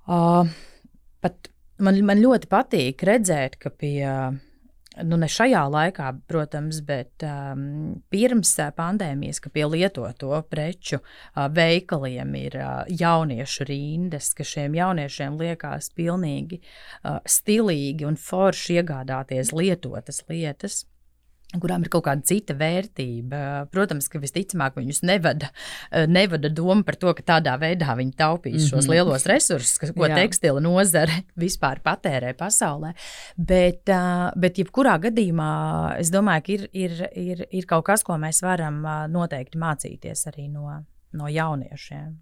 Uh, 0.10 0.50
pat 1.24 1.52
man, 1.86 2.02
man 2.10 2.24
ļoti 2.24 2.50
patīk 2.50 3.06
redzēt, 3.06 3.60
ka 3.62 3.70
pie 3.70 3.96
uh, 4.10 4.34
nu 5.02 5.18
ne 5.18 5.28
šajā 5.32 5.64
laikā, 5.74 6.10
protams, 6.30 6.82
bet 6.86 7.26
um, 7.26 8.02
pirms 8.14 8.54
uh, 8.62 8.70
pandēmijas, 8.76 9.42
ka 9.44 9.52
pie 9.54 9.66
lietoto 9.70 10.38
preču 10.50 11.00
uh, 11.00 11.48
veikaliem 11.54 12.36
ir 12.40 12.58
uh, 12.62 12.72
jauniešu 12.88 13.68
rindas, 13.70 14.32
ka 14.38 14.46
šiem 14.48 14.78
jauniešiem 14.78 15.38
liekas 15.42 15.90
pilnīgi 15.98 16.62
uh, 16.62 17.20
stilīgi 17.26 18.08
un 18.08 18.20
forši 18.20 18.82
iegādāties 18.82 19.54
lietotas 19.56 20.24
lietas 20.30 20.84
kurām 21.62 21.86
ir 21.86 21.92
kaut 21.94 22.06
kāda 22.08 22.26
cita 22.28 22.56
vērtība. 22.58 23.42
Protams, 23.74 24.08
ka 24.12 24.22
visticamāk 24.22 24.78
viņus 24.80 25.04
nevada, 25.06 25.50
nevada 26.10 26.50
doma 26.54 26.86
par 26.88 26.98
to, 27.02 27.14
ka 27.18 27.26
tādā 27.36 27.56
veidā 27.62 27.96
viņi 27.98 28.16
taupīs 28.18 28.54
mm 28.54 28.60
-hmm. 28.64 28.70
šos 28.70 28.88
mhm. 28.88 28.94
lielos 28.94 29.26
resursus, 29.30 29.78
ko 29.94 30.08
Jā. 30.08 30.16
tekstila 30.16 30.60
nozare 30.60 31.24
vispār 31.46 31.82
patērē 31.84 32.34
pasaulē. 32.34 32.94
Bet, 33.38 33.90
bet 34.36 34.58
jebkurā 34.58 34.98
gadījumā 35.00 36.00
es 36.00 36.12
domāju, 36.12 36.42
ka 36.46 36.52
ir, 36.54 36.68
ir, 36.74 37.10
ir, 37.16 37.46
ir 37.52 37.66
kaut 37.66 37.86
kas, 37.86 38.04
ko 38.04 38.18
mēs 38.18 38.42
varam 38.42 38.84
noteikti 39.10 39.58
mācīties 39.58 40.28
arī 40.28 40.50
no, 40.50 40.84
no 41.14 41.28
jauniešiem. 41.28 42.18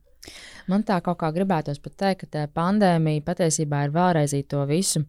Man 0.68 0.84
tā 0.84 1.02
kā 1.02 1.32
gribētos 1.34 1.80
pat 1.80 1.96
teikt, 1.98 2.30
ka 2.32 2.48
pandēmija 2.54 3.24
patiesībā 3.26 3.86
ir 3.86 3.92
vēlreiz 3.92 4.36
to 4.48 4.66
visu 4.66 5.06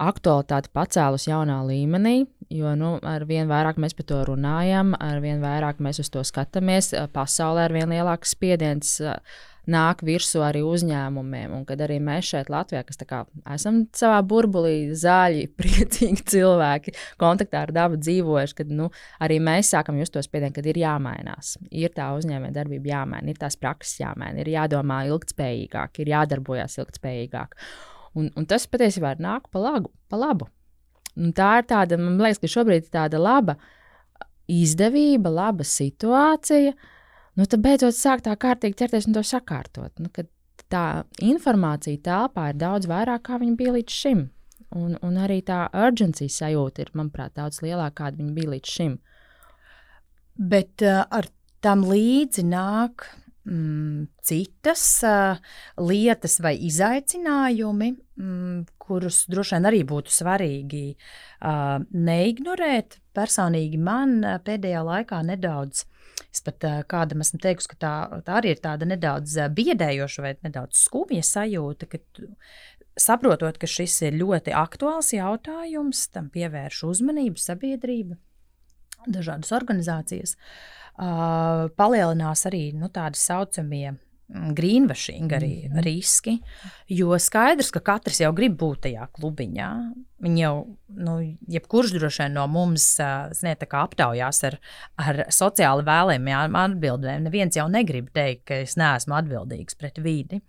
aktualitāti 0.00 0.72
pacēlus 0.74 1.28
jaunā 1.28 1.60
līmenī, 1.68 2.24
jo 2.52 2.74
nu, 2.78 2.96
ar 3.02 3.26
vien 3.28 3.50
vairāk 3.50 3.78
mēs 3.82 3.96
par 3.98 4.08
to 4.08 4.24
runājam, 4.32 4.96
ar 5.00 5.22
vien 5.24 5.42
vairāk 5.42 5.80
mēs 5.84 6.02
uz 6.02 6.10
to 6.12 6.24
skatāmies. 6.26 6.92
Pasaulē 7.14 7.68
ar 7.68 7.76
vien 7.76 7.90
lielāks 7.92 8.36
spiediens 8.36 8.98
nāk 9.70 10.00
virsū 10.02 10.40
arī 10.42 10.62
uzņēmumiem, 10.66 11.52
un 11.54 11.62
kad 11.68 11.80
arī 11.84 12.00
mēs 12.02 12.32
šeit, 12.32 12.50
Latvijā, 12.50 12.82
kas 12.86 12.98
esam 13.54 13.84
savā 13.94 14.18
burbulī, 14.26 14.90
zaļi, 14.98 15.44
priecīgi 15.60 16.26
cilvēki, 16.34 16.96
kontaktā 17.20 17.62
ar 17.66 17.74
dabu 17.74 18.00
dzīvojuši, 18.00 18.58
kad 18.58 18.74
nu, 18.74 18.90
arī 19.22 19.38
mēs 19.42 19.70
sākam 19.74 20.00
just 20.00 20.16
to 20.16 20.22
spiedienu, 20.24 20.54
kad 20.56 20.66
ir 20.66 20.82
jāmainās. 20.82 21.56
Ir 21.70 21.94
tā 21.94 22.10
uzņēmējdarbība 22.18 22.94
jāmaina, 22.94 23.30
ir 23.30 23.38
tās 23.38 23.58
prakses 23.60 24.00
jāmaina, 24.02 24.42
ir 24.42 24.52
jādomā 24.56 25.04
ilgspējīgāk, 25.12 26.02
ir 26.02 26.14
jādarbojas 26.16 26.80
ilgspējīgāk. 26.82 27.58
Un, 28.18 28.28
un 28.36 28.48
tas 28.48 28.66
patiesībā 28.68 29.14
nāk 29.22 29.48
pa, 29.52 29.60
lagu, 29.62 29.92
pa 30.12 30.18
labu. 30.20 30.48
Un 31.16 31.32
tā 31.36 31.58
ir 31.60 31.68
tāda, 31.68 31.98
man 32.00 32.20
liekas, 32.20 32.40
ka 32.42 32.50
šobrīd 32.50 32.86
ir 32.86 32.92
tāda 32.92 33.20
laba 33.20 33.56
izdevība, 34.52 35.32
laba 35.32 35.64
situācija. 35.64 36.74
Nu, 37.38 37.48
tad 37.48 37.62
beidzot 37.64 37.96
sāk 37.96 38.24
tā 38.26 38.34
kārtīgi 38.36 38.76
ķerties 38.82 39.08
un 39.08 39.16
to 39.16 39.24
sakārtot. 39.24 40.02
Nu, 40.02 40.10
tā 40.72 40.84
informācija 41.24 42.00
telpā 42.04 42.50
ir 42.52 42.60
daudz 42.60 42.88
vairāk, 42.90 43.24
kā 43.28 43.40
viņa 43.40 43.56
bija 43.58 43.76
līdz 43.78 43.98
šim. 44.02 44.26
Un, 44.72 44.96
un 45.04 45.18
arī 45.20 45.42
tā 45.44 45.66
urgency 45.76 46.30
sajūta 46.32 46.84
ir, 46.84 46.92
manuprāt, 46.96 47.34
daudz 47.36 47.60
lielāka, 47.64 48.04
kāda 48.04 48.20
viņa 48.22 48.36
bija 48.36 48.52
līdz 48.54 48.76
šim. 48.76 48.94
Bet 50.52 50.84
uh, 50.84 51.02
ar 51.12 51.28
tam 51.64 51.84
līdzi 51.84 52.44
nāk 52.48 53.04
mm, 53.44 54.06
citas 54.22 55.02
uh, 55.06 55.38
lietas 55.80 56.38
vai 56.42 56.54
izaicinājumi, 56.68 57.90
mm, 58.18 58.64
kurus 58.82 59.24
droši 59.30 59.56
vien 59.56 59.70
arī 59.70 59.82
būtu 59.88 60.12
svarīgi 60.14 60.84
uh, 60.94 61.78
neignorēt. 61.92 63.00
Personīgi 63.16 63.80
man 63.80 64.20
uh, 64.24 64.38
pēdējā 64.44 64.82
laikā 64.86 65.22
nedaudz. 65.28 65.86
Es 66.32 66.44
pat 66.44 66.64
uh, 66.68 66.80
kādam 66.88 67.24
esmu 67.24 67.40
teikusi, 67.42 67.72
ka 67.74 67.80
tā, 67.84 67.94
tā 68.26 68.40
arī 68.40 68.54
ir 68.54 68.62
tāda 68.64 68.88
nedaudz 68.88 69.36
biedējoša 69.56 70.24
vai 70.24 70.36
nedaudz 70.46 70.84
skumja 70.86 71.24
sajūta, 71.26 71.88
ka 71.92 72.02
saprotot, 73.00 73.58
ka 73.58 73.68
šis 73.68 73.98
ir 74.08 74.20
ļoti 74.20 74.54
aktuāls 74.56 75.14
jautājums, 75.16 76.06
tam 76.12 76.28
pievērš 76.32 76.84
uzmanību 76.90 77.40
sabiedrība, 77.40 78.20
dažādas 79.08 79.52
organizācijas. 79.56 80.36
Uh, 80.36 80.81
uh, 81.00 81.68
palielinās 81.76 82.46
arī 82.48 82.70
nu, 82.76 82.88
tādi 82.92 83.20
saucamie 83.20 83.92
mm, 83.92 84.52
greenwashing 84.56 85.32
arī 85.32 85.68
mm 85.68 85.72
-hmm. 85.72 85.84
riski. 85.84 86.38
Jo 86.88 87.18
skaidrs, 87.18 87.70
ka 87.70 87.80
katrs 87.80 88.20
jau 88.20 88.32
grib 88.32 88.58
būt 88.58 88.80
tajā 88.86 89.08
klubiņā. 89.12 89.70
Viņi 90.20 90.40
jau, 90.42 90.76
nu, 90.88 91.36
jebkurš 91.48 91.92
droši 91.92 92.22
vien 92.22 92.32
no 92.32 92.46
mums 92.46 92.98
ziniet, 93.32 93.62
aptaujās 93.70 94.44
ar, 94.44 94.58
ar 94.96 95.24
sociāli 95.28 95.82
vēlējumiem 95.82 96.56
atbildēm. 96.56 97.22
Neviens 97.22 97.56
jau 97.56 97.68
negrib 97.68 98.10
teikt, 98.12 98.44
ka 98.44 98.54
es 98.54 98.76
neesmu 98.76 99.14
atbildīgs 99.14 99.74
pret 99.74 99.98
vidi. 99.98 100.40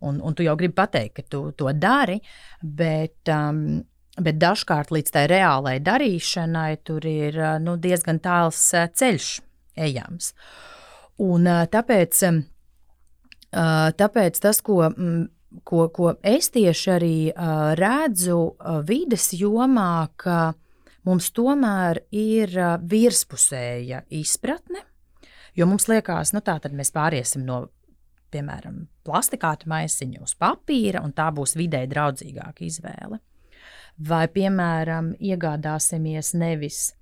Un, 0.00 0.20
un 0.20 0.34
tu 0.34 0.42
jau 0.42 0.56
gribi 0.56 0.74
pateikt, 0.74 1.14
ka 1.14 1.22
tu 1.28 1.52
to 1.52 1.72
dari, 1.72 2.20
bet, 2.62 3.28
um, 3.28 3.84
bet 4.20 4.38
dažkārt 4.38 4.90
līdz 4.90 5.10
tai 5.10 5.26
reālai 5.26 5.80
darīšanai 5.80 6.76
tur 6.84 7.06
ir 7.06 7.58
nu, 7.60 7.76
diezgan 7.76 8.18
tāls 8.18 8.74
ceļš 8.94 9.40
ejams. 9.86 10.32
Un, 11.22 11.48
tāpēc, 11.72 12.20
tāpēc 13.98 14.40
tas, 14.42 14.60
ko, 14.62 14.82
ko, 15.66 15.86
ko 15.94 16.12
es 16.22 16.50
tieši 16.54 16.92
arī 16.94 17.16
redzu 17.80 18.38
vides 18.86 19.32
jomā, 19.38 20.08
ka 20.16 20.52
mums 21.08 21.32
tomēr 21.34 22.04
ir 22.14 22.54
virspusēja 22.90 24.04
izpratne, 24.20 24.84
jo 25.58 25.66
mums 25.66 25.88
liekas, 25.90 26.34
nu 26.36 26.44
tā 26.44 26.58
tad 26.62 26.76
mēs 26.76 26.94
pāriesim 26.94 27.46
no 27.48 27.64
piemēram, 28.32 28.82
plastikāta 29.06 29.68
maisiņa 29.70 30.22
uz 30.24 30.34
papīra, 30.38 31.02
un 31.04 31.14
tā 31.16 31.28
būs 31.34 31.56
vidē 31.58 31.84
draudzīgāka 31.90 32.66
izvēle. 32.66 33.20
Vai, 34.08 34.26
piemēram, 34.30 35.14
iegādāsimies 35.18 36.34
nevis 36.38 36.92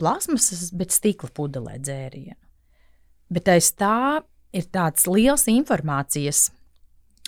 plasmasas, 0.00 0.70
bet 0.76 0.94
stikla 0.94 1.30
pudelē 1.34 1.78
dzērienu. 1.82 2.38
Bet 3.32 3.48
aiz 3.50 3.72
tā 3.74 4.22
ir 4.54 4.68
tāds 4.70 5.08
liels 5.10 5.48
informācijas 5.50 6.46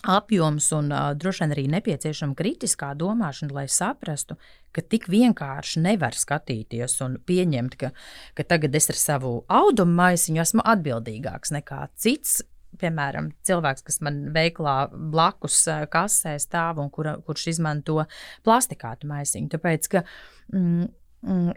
apjoms 0.06 0.70
un 0.72 0.92
uh, 0.92 1.10
droši 1.18 1.42
vien 1.42 1.54
arī 1.54 1.64
nepieciešama 1.72 2.36
kritiskā 2.38 2.92
domāšana, 2.98 3.54
lai 3.54 3.66
saprastu, 3.72 4.36
ka 4.72 4.84
tik 4.84 5.08
vienkārši 5.10 5.82
nevar 5.82 6.14
skatīties 6.14 7.00
un 7.06 7.16
pieņemt, 7.26 7.74
ka, 7.80 7.90
ka 8.38 8.46
tagad 8.46 8.76
es 8.78 8.90
ar 8.92 9.00
savu 9.00 9.32
audumu 9.48 9.98
maisiņu 9.98 10.44
esmu 10.44 10.64
atbildīgāks 10.74 11.54
nekā 11.56 11.88
cits. 11.98 12.40
Piemēram, 12.78 13.32
cilvēks, 13.48 13.82
kas 13.82 13.98
man 14.04 14.26
veiklā 14.34 14.90
blakus 14.92 15.62
kasē 15.90 16.36
stāv 16.38 16.78
un 16.82 16.92
kur, 16.94 17.08
kurš 17.26 17.48
izmanto 17.54 18.04
plastikātu 18.46 19.08
maisiņu. 19.08 19.48
Tāpēc, 19.54 19.88
ka 19.96 20.04
mm, 20.52 20.90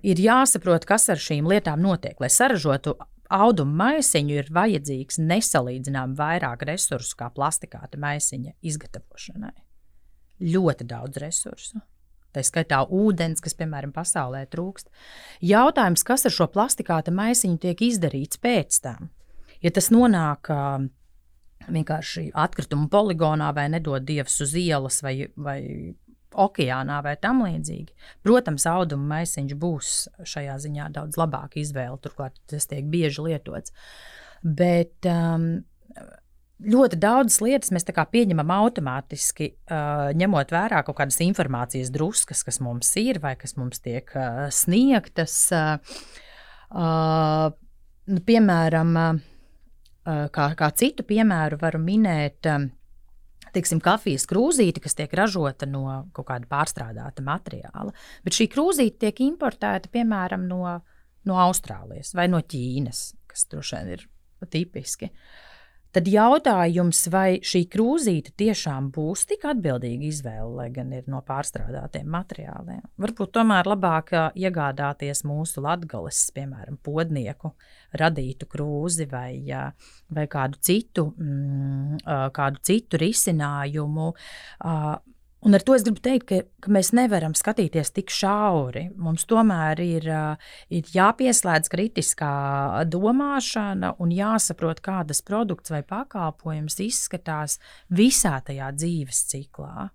ir 0.02 0.22
jāsaprot, 0.22 0.86
kas 0.90 1.10
ar 1.14 1.22
šīm 1.22 1.50
lietām 1.50 1.82
notiek. 1.84 2.18
Lai 2.22 2.30
saražotu 2.34 2.96
audumu 3.32 3.76
maisiņu, 3.80 4.38
ir 4.42 4.52
vajadzīgs 4.54 5.22
nesalīdzinām 5.22 6.16
vairāk 6.18 6.66
resursu 6.68 7.16
kā 7.20 7.30
plastikāta 7.34 8.00
maisiņa 8.02 8.58
izgatavošanai. 8.62 9.56
Ļoti 10.52 10.88
daudz 10.90 11.22
resursu. 11.22 11.82
Tā 12.32 12.44
skaitā 12.48 12.80
ūdens, 12.88 13.44
kas, 13.44 13.54
piemēram, 13.60 13.92
pasaulē 13.92 14.46
trūkst. 14.52 14.88
Jautājums, 15.44 16.04
kas 16.08 16.26
ar 16.28 16.34
šo 16.34 16.48
plastikāta 16.52 17.12
maisiņu 17.12 17.60
tiek 17.60 17.84
izdarīts 17.84 18.40
pēc 18.40 18.80
tam? 18.86 19.10
Ja 19.62 19.70
tas 19.76 19.92
nonāk 19.94 20.48
uh, 20.50 20.86
vienkārši 21.70 22.30
atkritumu 22.34 22.88
poligonā 22.92 23.52
vai 23.56 23.68
nedod 23.74 24.06
dievs 24.08 24.40
uz 24.46 24.56
ielas 24.58 25.02
vai, 25.04 25.28
vai 25.36 25.60
okeānā 26.40 27.02
vai 27.06 27.16
tam 27.22 27.44
līdzīgi. 27.46 27.92
Protams, 28.26 28.68
auduma 28.70 29.18
maisiņš 29.18 29.58
būs 29.60 29.96
šajā 30.34 30.58
ziņā 30.66 30.90
daudz 30.96 31.20
labāka 31.20 31.62
izvēle, 31.62 32.00
turklāt 32.04 32.40
tas 32.52 32.70
tiek 32.72 32.88
bieži 32.92 33.28
lietots. 33.28 33.76
Bet 34.42 35.08
um, 35.10 35.64
ļoti 36.62 37.00
daudzas 37.02 37.42
lietas 37.44 37.74
mēs 37.74 37.86
pieņemam 37.86 38.54
automātiski, 38.56 39.52
uh, 39.70 40.10
ņemot 40.18 40.54
vērā 40.54 40.84
kaut 40.86 41.00
kādas 41.02 41.20
informācijas 41.24 41.92
druskas, 41.94 42.44
kas 42.48 42.62
mums 42.64 42.94
ir 43.02 43.22
vai 43.24 43.36
kas 43.36 43.58
mums 43.58 43.82
tiek 43.84 44.10
uh, 44.16 44.48
sniegtas. 44.54 45.38
Uh, 45.54 45.78
uh, 46.74 47.52
piemēram, 48.28 48.98
uh, 48.98 50.28
kā, 50.34 50.52
kā 50.58 50.72
citu 50.78 51.06
piemēru 51.08 51.60
varu 51.62 51.82
minēt. 51.82 52.48
Teiksim, 53.56 53.82
kafijas 53.84 54.28
krūzīte, 54.30 54.84
kas 54.84 54.96
tiek 54.98 55.12
ražota 55.18 55.68
no 55.70 55.84
kaut 56.16 56.30
kāda 56.30 56.48
pārstrādāta 56.52 57.24
materiāla, 57.26 57.92
bet 58.26 58.38
šī 58.38 58.48
krūzīte 58.54 59.06
tiek 59.06 59.24
importēta 59.28 59.92
piemēram 59.92 60.48
no, 60.48 60.64
no 61.28 61.40
Austrālijas 61.46 62.16
vai 62.18 62.30
no 62.32 62.40
Ķīnas, 62.42 63.06
kas 63.32 63.48
droši 63.52 63.80
vien 63.80 63.96
ir 63.98 64.08
tipiski. 64.52 65.12
Uh, 65.12 65.51
Tad 65.92 66.08
jautājums, 66.08 67.02
vai 67.12 67.42
šī 67.44 67.66
krūzīte 67.72 68.32
tiešām 68.40 68.88
būs 68.96 69.26
tik 69.28 69.44
atbildīga 69.52 70.08
izvēle, 70.08 70.48
lai 70.56 70.68
gan 70.72 70.94
ir 70.96 71.04
no 71.12 71.20
pārstrādātiem 71.28 72.08
materiāliem. 72.14 72.86
Varbūt 73.02 73.34
tomēr 73.36 73.68
labāk 73.68 74.14
iegādāties 74.40 75.26
mūsu 75.28 75.64
latgales, 75.66 76.24
piemēram, 76.36 76.80
podnieku 76.80 77.52
radītu 78.00 78.48
krūzi 78.52 79.10
vai, 79.12 79.36
vai 80.16 80.28
kādu, 80.32 80.62
citu, 80.64 81.10
mm, 81.12 82.06
kādu 82.40 82.64
citu 82.72 83.02
risinājumu. 83.02 84.14
Un 85.42 85.58
ar 85.58 85.64
to 85.66 85.74
es 85.74 85.82
gribu 85.82 86.02
teikt, 86.06 86.28
ka, 86.30 86.38
ka 86.62 86.72
mēs 86.74 86.92
nevaram 86.94 87.34
skatīties 87.34 87.90
tik 87.96 88.12
šauri. 88.14 88.92
Mums 89.02 89.26
tomēr 89.30 89.80
ir, 89.82 90.06
ir 90.70 90.92
jāpieslēdz 90.94 91.72
kritiskā 91.74 92.34
domāšana 92.86 93.96
un 94.04 94.12
jāsaprot, 94.14 94.84
kādas 94.86 95.24
produkts 95.26 95.74
vai 95.74 95.82
pakalpojums 95.88 96.78
izskatās 96.86 97.58
visā 97.90 98.36
tajā 98.46 98.70
dzīves 98.78 99.24
ciklā. 99.32 99.88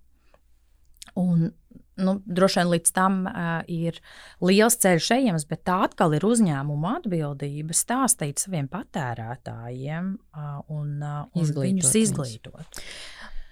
Un, 1.17 1.47
nu, 1.95 2.15
droši 2.27 2.59
vien 2.59 2.71
līdz 2.73 2.91
tam 2.93 3.21
uh, 3.29 3.61
ir 3.71 4.01
liels 4.43 4.75
ceļš 4.83 5.07
ejams, 5.15 5.45
bet 5.49 5.63
tā 5.69 5.77
atkal 5.85 6.11
ir 6.17 6.25
uzņēmuma 6.27 6.97
atbildība 6.99 7.77
stāstīt 7.77 8.43
saviem 8.43 8.67
patērētājiem 8.73 10.11
uh, 10.11 10.59
un, 10.75 10.91
uh, 10.99 11.23
un 11.31 11.55
viņus 11.63 11.95
izglītot. 12.03 12.83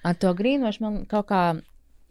Ar 0.05 0.19
to 0.21 0.35
grīnošu 0.37 0.83
man 0.83 0.99
kaut 1.09 1.31
kā 1.31 1.41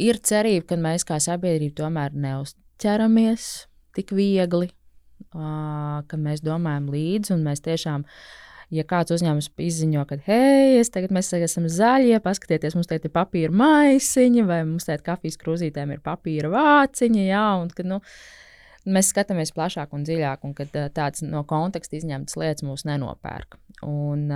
ir 0.03 0.21
cerība, 0.23 0.69
ka 0.73 0.79
mēs 0.81 1.07
kā 1.07 1.19
sabiedrība 1.23 1.83
tomēr 1.83 2.17
neuzķeramies 2.25 3.51
tik 3.95 4.15
viegli, 4.17 4.71
uh, 5.35 6.01
ka 6.09 6.19
mēs 6.19 6.43
domājam 6.45 6.89
līdzi 6.95 7.37
un 7.37 7.45
mēs 7.47 7.63
tiešām. 7.65 8.07
Ja 8.75 8.83
kāds 8.89 9.13
uzņēmums 9.15 9.51
izziņo, 9.61 10.03
ka, 10.09 10.17
hei, 10.25 10.81
tagad 10.91 11.13
mēs 11.15 11.29
tagad 11.31 11.47
esam 11.47 11.67
zaļie, 11.71 12.17
paskatieties, 12.25 12.75
mums 12.75 12.89
te 12.91 12.97
ir 12.97 13.13
papīra 13.13 13.53
maisiņi, 13.55 14.43
vai 14.49 14.63
mums 14.67 14.89
te 14.89 14.97
kafijas 15.05 15.37
krūzītēm 15.39 15.93
ir 15.95 16.01
papīra 16.03 16.51
vāciņi, 16.51 17.27
jā, 17.29 17.45
un 17.61 17.69
ka, 17.71 17.85
nu, 17.87 18.01
mēs 18.87 19.13
skatāmies 19.13 19.55
plašāk 19.57 19.95
un 19.97 20.05
dziļāk, 20.07 20.45
un 20.45 20.55
ka 20.57 20.69
tāds 20.95 21.25
no 21.27 21.45
konteksta 21.49 21.99
izņemtas 21.99 22.37
lietas 22.41 22.67
mūs 22.67 22.87
nenopērk. 22.89 23.59
Un, 23.85 24.31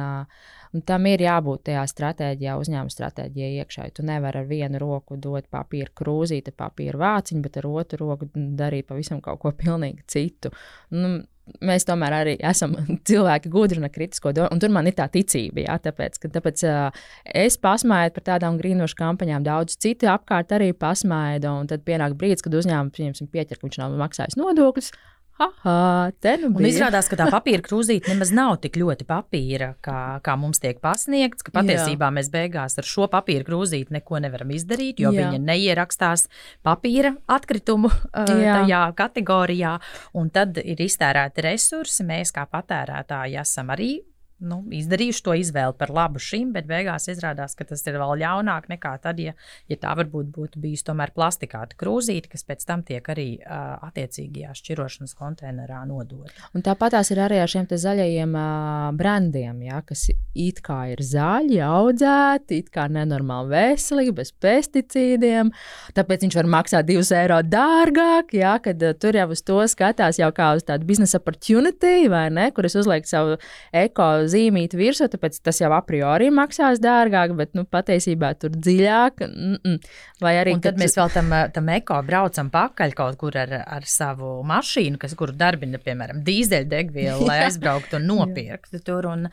Un 0.76 0.82
tam 0.84 1.06
ir 1.08 1.22
jābūt 1.24 1.64
tajā 1.70 1.82
stratēģijā, 1.88 2.58
uzņēmuma 2.60 2.92
stratēģijā 2.92 3.48
iekšā. 3.62 3.86
Tu 3.96 4.04
nevari 4.04 4.42
ar 4.42 4.48
vienu 4.50 4.80
roku 4.82 5.16
dot 5.16 5.48
papīra 5.52 5.88
krūzīti, 5.96 6.52
papīra 6.56 7.00
vāciņu, 7.00 7.40
bet 7.44 7.56
ar 7.60 7.70
otru 7.70 8.02
roku 8.04 8.28
darīt 8.34 8.88
pavisam 8.90 9.22
kaut 9.24 9.40
ko 9.44 9.54
pilnīgi 9.62 10.04
citu. 10.12 10.52
Nu, 10.92 11.22
mēs 11.64 11.86
tomēr 11.88 12.16
arī 12.20 12.34
esam 12.50 12.74
cilvēki 13.08 13.52
gudri 13.52 13.82
un 13.82 13.90
kritisko 13.92 14.32
domu, 14.36 14.52
un 14.54 14.62
tur 14.62 14.72
man 14.74 14.88
ir 14.90 14.96
tā 14.98 15.08
ticība, 15.12 15.64
jā, 15.66 15.78
tāpēc, 15.88 16.20
ka 16.22 16.32
tāpēc, 16.38 16.64
uh, 16.68 17.04
es 17.44 17.58
pasmēju 17.62 18.14
par 18.16 18.26
tādām 18.32 18.58
grīnošu 18.60 18.98
kampaņām, 18.98 19.46
daudz 19.46 19.78
citu 19.80 20.10
apkārt 20.12 20.54
arī 20.56 20.72
pasmēju, 20.76 21.44
un 21.52 21.70
tad 21.70 21.84
pienāk 21.86 22.16
brīdis, 22.18 22.44
kad 22.44 22.56
uzņēmums 22.58 23.24
pieķer, 23.32 23.58
ka 23.58 23.68
viņš 23.68 23.80
nav 23.82 23.96
maksājis 24.02 24.38
nodokļus, 24.40 24.92
Aha, 25.38 26.10
nu 26.42 26.48
un 26.50 26.66
izrādās, 26.66 27.06
ka 27.06 27.14
tā 27.20 27.28
papīra 27.30 27.62
krūzīte 27.62 28.10
nemaz 28.10 28.32
nav 28.34 28.56
tik 28.64 28.74
ļoti 28.80 29.06
papīra, 29.06 29.68
kā, 29.84 30.18
kā 30.24 30.34
mums 30.40 30.58
tiek 30.62 30.80
pasniegts. 30.82 31.46
Patiesībā 31.54 32.08
Jā. 32.08 32.14
mēs 32.16 32.32
beigās 32.34 32.74
ar 32.80 32.88
šo 32.88 33.06
papīra 33.12 33.46
krūzīti 33.46 33.94
neko 33.94 34.18
nevaram 34.24 34.50
izdarīt, 34.56 34.98
jo 35.04 35.12
Jā. 35.14 35.28
viņa 35.28 35.38
neierakstās 35.44 36.26
papīra 36.66 37.14
atkritumu 37.30 37.90
uh, 37.92 38.26
tajā 38.26 38.82
kategorijā. 38.98 39.76
Un 40.18 40.34
tad 40.34 40.58
ir 40.58 40.82
iztērēti 40.82 41.46
resursi. 41.46 42.06
Mēs 42.08 42.34
kā 42.34 42.48
patērētāji 42.50 43.38
esam 43.38 43.70
arī 43.74 43.92
nu, 44.38 44.60
izdarījuši 44.74 45.22
to 45.26 45.34
izvēli 45.38 45.74
par 45.78 45.90
labu 45.94 46.20
šim, 46.22 46.52
bet 46.54 46.68
beigās 46.68 47.08
izrādās, 47.10 47.56
ka 47.58 47.66
tas 47.68 47.82
ir 47.86 47.98
vēl 47.98 48.14
ļaunāk 48.22 48.68
nekā 48.70 48.92
tad, 49.02 49.18
ja, 49.22 49.34
ja 49.70 49.78
tā 49.80 49.94
varbūt 49.98 50.30
būtu 50.34 50.62
bijusi 50.62 50.86
tomēr 50.86 51.12
plastikāta 51.16 51.78
krūzīte, 51.78 52.30
kas 52.32 52.46
pēc 52.46 52.64
tam 52.68 52.84
tiek 52.86 53.08
arī 53.10 53.28
uh, 53.40 53.78
attiecīgajā 53.88 54.54
šķirošanas 54.60 55.16
konteinerā 55.18 55.80
nodota. 55.88 56.30
Un 56.54 56.64
tāpat 56.66 56.94
tās 56.94 57.10
ir 57.14 57.22
arī 57.24 57.40
ar 57.42 57.50
šiem 57.50 57.66
zaļajiem 57.68 58.36
uh, 58.38 58.90
brandiem, 58.98 59.64
ja, 59.66 59.82
kas 59.86 60.06
it 60.38 60.62
kā 60.66 60.80
ir 60.92 61.02
zaļi, 61.02 61.58
audzēti, 61.64 62.62
it 62.62 62.70
kā 62.74 62.86
nenormāli 62.92 63.52
veselīgi, 63.56 64.14
bez 64.20 64.32
pesticīdiem. 64.38 65.50
Tāpēc 65.98 66.26
viņš 66.26 66.38
var 66.38 66.52
maksāt 66.58 66.88
2 66.88 67.06
eiro 67.18 67.40
dārgāk, 67.42 68.36
ja, 68.38 68.54
kad 68.62 68.86
uh, 68.86 68.94
tur 68.94 69.18
jau 69.18 69.28
uz 69.34 69.42
to 69.42 69.58
skatās 69.70 70.22
jau 70.22 70.30
kā 70.34 70.52
uz 70.58 70.66
tādu 70.68 70.86
biznesa 70.88 71.18
opportunity, 71.18 72.06
vai 72.12 72.28
ne, 72.30 72.48
kur 72.54 72.68
es 72.68 72.78
uzlieku 72.78 73.10
savu 73.10 73.36
eko 73.74 74.27
zīmīti 74.30 74.78
virsū, 74.78 75.08
tāpēc 75.12 75.38
tas 75.44 75.60
jau 75.60 75.70
a 75.74 75.80
priori 75.84 76.30
maksās 76.34 76.80
dārgāk, 76.82 77.34
bet 77.38 77.56
nu, 77.58 77.64
patiesībā 77.68 78.32
tur 78.40 78.54
dziļāk. 78.54 79.24
Mm 79.26 79.56
-mm. 79.56 79.90
Vai 80.20 80.34
arī 80.40 80.54
un 80.56 80.60
tad 80.60 80.76
kad... 80.76 80.82
mēs 80.82 80.96
vēl 80.98 81.12
tam, 81.14 81.34
tam 81.54 81.68
eko 81.74 82.02
braucam 82.06 82.50
pakaļ 82.50 82.94
kaut 82.94 83.18
kur 83.18 83.38
ar, 83.38 83.54
ar 83.66 83.84
savu 83.84 84.42
mašīnu, 84.44 84.98
kas, 84.98 85.14
kuru 85.14 85.32
darbina, 85.32 85.78
piemēram, 85.78 86.22
dīzeļdegvielu, 86.24 87.26
lai 87.26 87.40
aizbrauktu 87.46 87.96
un 87.96 88.06
nopirktu 88.06 88.80
tur. 88.84 89.06
Un, 89.06 89.28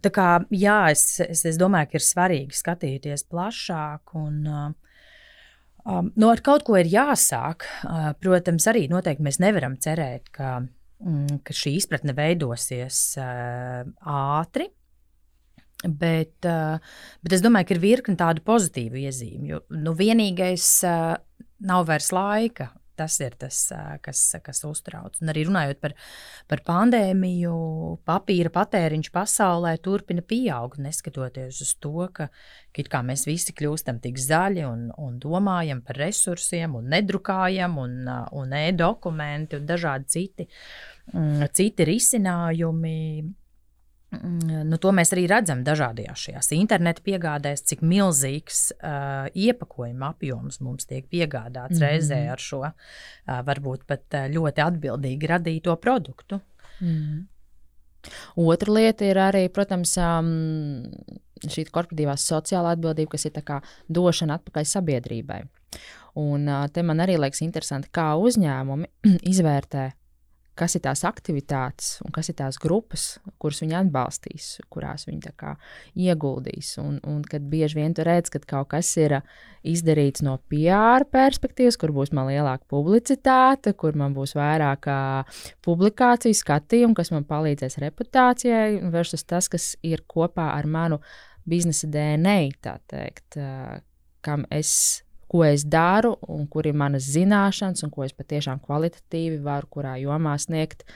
tā 0.00 0.10
kā, 0.10 0.30
jā, 0.50 0.90
es, 0.90 1.20
es, 1.20 1.44
es 1.44 1.58
domāju, 1.58 1.92
ka 1.92 2.00
ir 2.00 2.08
svarīgi 2.08 2.52
skatīties 2.52 3.28
plašāk 3.30 4.14
un 4.14 4.42
uh, 4.46 4.74
Um, 5.86 6.08
no 6.18 6.32
ar 6.34 6.40
kaut 6.42 6.64
ko 6.66 6.74
ir 6.80 6.88
jāsāk. 6.90 7.62
Uh, 7.86 8.08
protams, 8.18 8.66
arī 8.66 8.88
noteikti 8.90 9.22
mēs 9.22 9.38
nevaram 9.38 9.76
cerēt, 9.78 10.32
ka 10.34 10.58
ka 11.44 11.54
šī 11.54 11.76
izpratne 11.80 12.14
veidosies 12.16 13.00
uh, 13.20 13.84
ātri. 14.00 14.70
Bet, 15.84 16.40
uh, 16.48 16.80
bet 17.22 17.36
es 17.36 17.44
domāju, 17.44 17.68
ka 17.68 17.76
ir 17.76 17.82
virkni 17.82 18.16
tādu 18.18 18.42
pozitīvu 18.46 19.02
iezīmju. 19.04 19.60
Nu, 19.76 19.92
vienīgais 19.98 20.70
uh, 20.88 21.18
nav 21.68 21.84
vairs 21.90 22.08
laika 22.16 22.70
Tas 22.96 23.18
ir 23.20 23.34
tas, 23.36 23.58
kas, 24.04 24.22
kas 24.44 24.62
uztrauc. 24.64 25.18
Un 25.20 25.32
arī 25.32 25.44
runājot 25.48 25.80
par, 25.82 25.92
par 26.48 26.62
pandēmiju, 26.66 27.52
papīra 28.08 28.52
patēriņš 28.54 29.10
pasaulē 29.12 29.74
turpina 29.84 30.24
pieaugt, 30.24 30.80
neskatoties 30.80 31.60
uz 31.64 31.74
to, 31.82 32.08
ka, 32.16 32.30
ka 32.72 33.02
mēs 33.04 33.26
visi 33.28 33.52
kļūstam 33.56 34.00
tik 34.04 34.20
zaļi 34.22 34.64
un, 34.68 34.88
un 35.02 35.20
domājam 35.22 35.82
par 35.84 36.00
resursiem, 36.00 36.78
un 36.80 36.88
nedrukājam, 36.94 37.76
un, 37.82 37.96
un 38.40 38.54
e-dokumenti 38.56 39.60
un 39.60 39.68
dažādi 39.68 40.12
citi, 40.16 40.48
mm, 41.12 41.50
citi 41.56 41.90
risinājumi 41.92 42.96
nu, 44.66 44.78
to 44.82 44.92
mēs 44.94 45.12
arī 45.14 45.26
redzam 45.30 45.62
dažādajās 45.66 46.26
šajās 46.28 46.50
internetu 46.56 47.04
piegādēs, 47.06 47.64
cik 47.68 47.84
milzīgs 47.86 48.70
uh, 48.76 49.28
iepakojuma 49.34 50.12
apjoms 50.14 50.60
mums 50.64 50.88
tiek 50.88 51.06
piegādāts 51.12 51.76
mm 51.76 51.82
-hmm. 51.82 51.86
reizē 51.86 52.20
ar 52.32 52.38
šo 52.38 52.62
uh, 52.66 52.72
varbūt 53.46 53.86
pat 53.86 54.04
uh, 54.14 54.28
ļoti 54.32 54.64
atbildīgi 54.66 55.26
radīto 55.26 55.76
produktu. 55.76 56.40
Mm 56.80 56.88
-hmm. 56.88 57.24
Otra 58.36 58.72
lieta 58.72 59.04
ir 59.04 59.16
arī, 59.16 59.48
protams, 59.48 59.96
um, 59.96 60.90
šī 61.44 61.66
korporatīvā 61.70 62.16
sociālā 62.16 62.72
atbildība, 62.76 63.10
kas 63.10 63.24
ir 63.24 63.32
došana 63.88 64.38
atpakaļ 64.38 64.64
sabiedrībai. 64.64 65.42
Un 66.14 66.48
uh, 66.48 66.68
te 66.72 66.82
man 66.82 66.98
arī 66.98 67.18
liekas 67.18 67.42
interesanti, 67.42 67.88
kā 67.92 68.14
uzņēmumi 68.16 68.86
izvērtē 69.32 69.92
kas 70.56 70.76
ir 70.76 70.82
tās 70.86 71.02
aktivitātes 71.06 71.98
un 72.04 72.12
kas 72.14 72.30
ir 72.30 72.36
tās 72.38 72.58
grupas, 72.60 73.04
kuras 73.42 73.60
viņi 73.62 73.76
atbalstīs, 73.82 74.48
kurās 74.72 75.06
viņi 75.08 75.32
ieguldīs. 76.06 76.72
Un, 76.82 76.98
un 77.06 77.22
kad 77.26 77.44
bieži 77.50 77.80
vien 77.80 77.94
tur 77.96 78.08
redz, 78.08 78.32
ka 78.32 78.40
kaut 78.40 78.70
kas 78.72 78.90
ir 79.00 79.18
izdarīts 79.66 80.24
no 80.24 80.38
PR 80.50 81.06
perspektīvas, 81.12 81.78
kur 81.80 81.92
būs 81.96 82.12
man 82.16 82.30
lielāka 82.30 82.64
publicitāte, 82.72 83.74
kur 83.76 83.96
man 83.98 84.16
būs 84.16 84.36
vairāk 84.38 84.88
publikāciju, 85.66 86.36
skatījumu, 86.36 86.96
kas 86.96 87.12
man 87.14 87.28
palīdzēs 87.28 87.80
reputācijai, 87.84 88.80
versus 88.92 89.24
tas, 89.24 89.50
kas 89.52 89.74
ir 89.84 90.06
kopā 90.08 90.52
ar 90.56 90.66
manu 90.66 91.00
biznesa 91.46 91.88
DNA, 91.90 92.38
tā 92.64 92.78
teikt, 92.90 93.38
kam 94.26 94.48
es 94.50 95.05
ko 95.30 95.44
es 95.46 95.66
daru, 95.66 96.14
un 96.32 96.46
kur 96.50 96.66
ir 96.68 96.76
manas 96.78 97.08
zināšanas, 97.14 97.84
un 97.86 97.92
ko 97.94 98.06
es 98.06 98.14
patiešām 98.16 98.62
kvalitatīvi 98.64 99.40
varu, 99.44 99.70
kurā 99.78 99.96
jomā 100.00 100.36
sniegt 100.40 100.86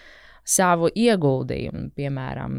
savu 0.46 0.90
ieguldījumu. 0.94 1.90
Piemēram, 1.98 2.58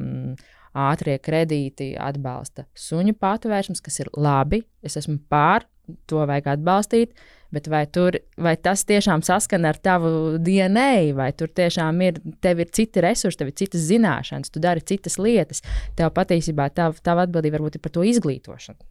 ātrie 0.77 1.17
kredīti 1.23 1.93
atbalsta 1.99 2.67
suņu 2.77 3.15
patvērsmes, 3.19 3.84
kas 3.84 4.01
ir 4.03 4.12
labi. 4.15 4.62
Es 4.84 4.97
esmu 4.99 5.19
pār, 5.31 5.67
to 6.07 6.23
vajag 6.27 6.53
atbalstīt. 6.55 7.15
Bet 7.51 7.67
vai, 7.67 7.84
tur, 7.91 8.15
vai 8.39 8.53
tas 8.55 8.86
tiešām 8.88 9.25
saskana 9.27 9.73
ar 9.73 9.79
tavu 9.84 10.38
DNA, 10.39 11.12
vai 11.17 11.34
tur 11.36 11.51
tiešām 11.51 11.99
ir, 12.05 12.21
tev 12.39 12.63
ir 12.63 12.71
citi 12.71 13.03
resursi, 13.03 13.41
tev 13.41 13.51
ir 13.51 13.57
citas 13.60 13.84
zināšanas, 13.89 14.53
tu 14.53 14.63
dari 14.63 14.84
citas 14.88 15.19
lietas. 15.19 15.60
Tev 15.99 16.13
patiesībā 16.15 16.69
tava, 16.71 16.95
tava 17.03 17.27
atbildība 17.27 17.60
varbūt 17.60 17.75
ir 17.75 17.84
par 17.84 17.95
to 17.97 18.07
izglītošanu 18.07 18.90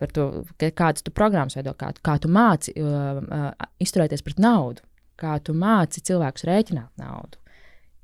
par 0.00 0.12
to, 0.12 0.26
kādas 0.60 1.04
tu 1.04 1.14
programmas 1.14 1.56
veido, 1.56 1.72
kā, 1.78 1.92
kā 2.04 2.18
tu 2.22 2.30
māci 2.32 2.74
uh, 2.80 3.22
uh, 3.22 3.48
izturēties 3.82 4.24
pret 4.26 4.42
naudu, 4.42 4.84
kā 5.20 5.38
tu 5.44 5.56
māci 5.56 6.04
cilvēkus 6.04 6.46
rēķināt 6.48 6.92
naudu. 7.00 7.40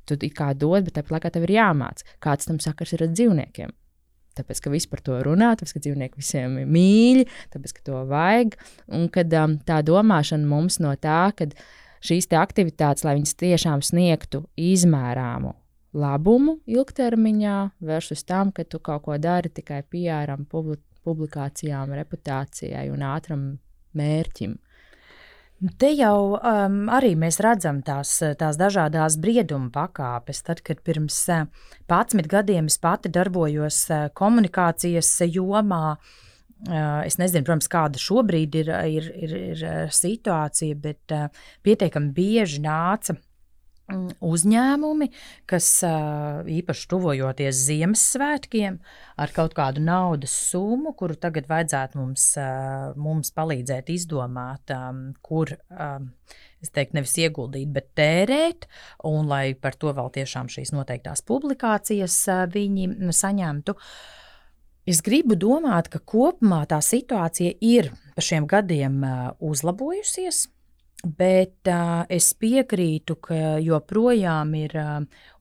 Tu 0.08 0.18
kā 0.34 0.50
dod, 0.58 0.82
bet 0.86 0.96
tāpat 0.96 1.14
laikā 1.16 1.30
tev 1.30 1.46
ir 1.46 1.54
jāmācās, 1.58 2.06
kāds 2.22 2.48
tam 2.48 2.58
sakars 2.60 2.96
ir 2.96 3.06
ar 3.06 3.12
dzīvniekiem. 3.12 3.70
Tāpēc, 4.36 4.62
ka 4.64 4.72
visi 4.72 4.88
par 4.88 5.02
to 5.04 5.18
runā, 5.26 5.52
tāpēc, 5.58 5.74
ka 5.76 5.82
dzīvnieki 5.84 6.20
visiem 6.20 6.56
ir 6.62 6.68
mīļi, 6.72 7.26
tāpēc, 7.52 7.74
ka 7.76 7.84
to 7.86 8.02
vajag. 8.08 8.56
Un 8.96 9.08
kad 9.12 9.32
um, 9.38 9.58
tā 9.68 9.82
domāšana 9.84 10.48
mums 10.48 10.80
no 10.82 10.94
tā, 10.96 11.26
ka 11.36 11.50
šīs 12.02 12.30
aktivitātes, 12.40 13.04
lai 13.06 13.18
viņas 13.18 13.36
tiešām 13.42 13.84
sniegtu 13.84 14.46
izmērāmu 14.56 15.52
labumu 15.92 16.56
ilgtermiņā, 16.64 17.58
versus 17.84 18.24
tam, 18.24 18.50
ka 18.56 18.64
tu 18.64 18.80
kaut 18.80 19.04
ko 19.04 19.18
dari 19.20 19.52
tikai 19.52 19.82
PR-am, 19.84 20.46
publicizēšanai 20.48 20.91
publikācijām, 21.06 21.94
reputācijai 21.98 22.88
un 22.92 23.04
ātram 23.06 23.46
mērķim. 23.98 24.58
Te 25.78 25.92
jau 25.94 26.34
um, 26.34 26.78
arī 26.90 27.12
mēs 27.14 27.38
redzam 27.44 27.84
tās, 27.86 28.16
tās 28.38 28.56
dažādas 28.58 29.14
brieduma 29.22 29.70
pakāpes. 29.70 30.40
Tad, 30.42 30.62
kad 30.66 30.80
pirms 30.82 31.20
11 31.30 32.26
gadiem 32.30 32.66
es 32.70 32.80
pati 32.82 33.12
darbojos 33.14 33.84
komunikācijas 34.18 35.12
jomā, 35.30 35.94
es 37.06 37.18
nezinu, 37.18 37.46
protams, 37.46 37.70
kāda 37.70 38.02
šobrīd 38.02 38.58
ir, 38.58 38.72
ir, 38.90 39.10
ir, 39.22 39.36
ir 39.52 39.94
situācija, 39.94 40.80
bet 40.82 41.14
pietiekami 41.62 42.10
bieži 42.16 42.58
nāca 42.66 43.14
uzņēmumi, 44.22 45.08
kas 45.50 45.68
īpaši 45.82 46.88
tuvojoties 46.90 47.64
Ziemassvētkiem, 47.66 48.78
ar 49.22 49.34
kaut 49.34 49.56
kādu 49.58 49.82
naudas 49.84 50.34
summu, 50.50 50.94
kuru 50.98 51.16
tagad 51.20 51.48
vajadzētu 51.50 52.00
mums, 52.00 52.26
mums 52.96 53.34
palīdzēt 53.36 53.92
izdomāt, 53.94 54.74
kur. 55.24 55.54
Es 56.62 56.70
teiktu, 56.70 56.94
nevis 56.94 57.16
ieguldīt, 57.18 57.72
bet 57.74 57.88
tērēt, 57.98 58.68
un 59.08 59.26
lai 59.26 59.56
par 59.58 59.74
to 59.74 59.90
vēl 59.96 60.12
tiešām 60.14 60.46
šīs 60.46 60.70
noteiktās 60.70 61.24
publikācijas 61.26 62.20
viņi 62.54 63.10
saņemtu. 63.10 63.74
Es 64.86 65.02
gribu 65.02 65.34
domāt, 65.34 65.90
ka 65.90 65.98
kopumā 65.98 66.60
tā 66.70 66.78
situācija 66.82 67.58
ir 67.66 67.90
pa 68.14 68.22
šiem 68.22 68.46
gadiem 68.50 69.02
uzlabojusies 69.42 70.44
Bet 71.02 71.66
uh, 71.66 72.04
es 72.06 72.28
piekrītu, 72.38 73.16
ka 73.26 73.34
joprojām 73.58 74.52
ir 74.54 74.74
uh, 74.78 74.90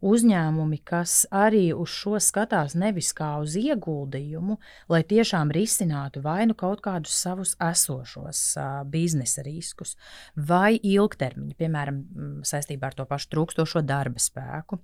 uzņēmumi, 0.01 0.79
kas 0.81 1.27
arī 1.29 1.67
uz 1.69 1.91
šo 1.93 2.17
skatās 2.17 2.73
nevis 2.73 3.11
kā 3.13 3.35
uz 3.43 3.53
ieguldījumu, 3.61 4.57
lai 4.89 5.03
tiešām 5.05 5.53
risinātu 5.53 6.23
vai 6.25 6.47
nu 6.49 6.57
kaut 6.57 6.81
kādus 6.81 7.13
savus 7.13 7.53
esošos 7.61 8.41
uh, 8.57 8.81
biznesa 8.89 9.45
riskus, 9.45 9.93
vai 10.33 10.79
ilgtermiņu, 10.81 11.53
piemēram, 11.61 12.01
saistībā 12.41 12.89
ar 12.89 12.97
to 12.97 13.05
pašu 13.05 13.29
trūkstošo 13.35 13.85
darba 13.85 14.17
spēku. 14.17 14.81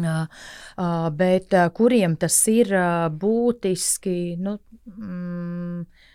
Uh, 0.00 0.24
uh, 0.80 1.10
bet 1.12 1.52
uh, 1.52 1.68
kuriem 1.76 2.16
tas 2.16 2.40
ir 2.48 2.72
būtiski, 3.20 4.16
nu, 4.40 4.56
mm, 4.96 6.08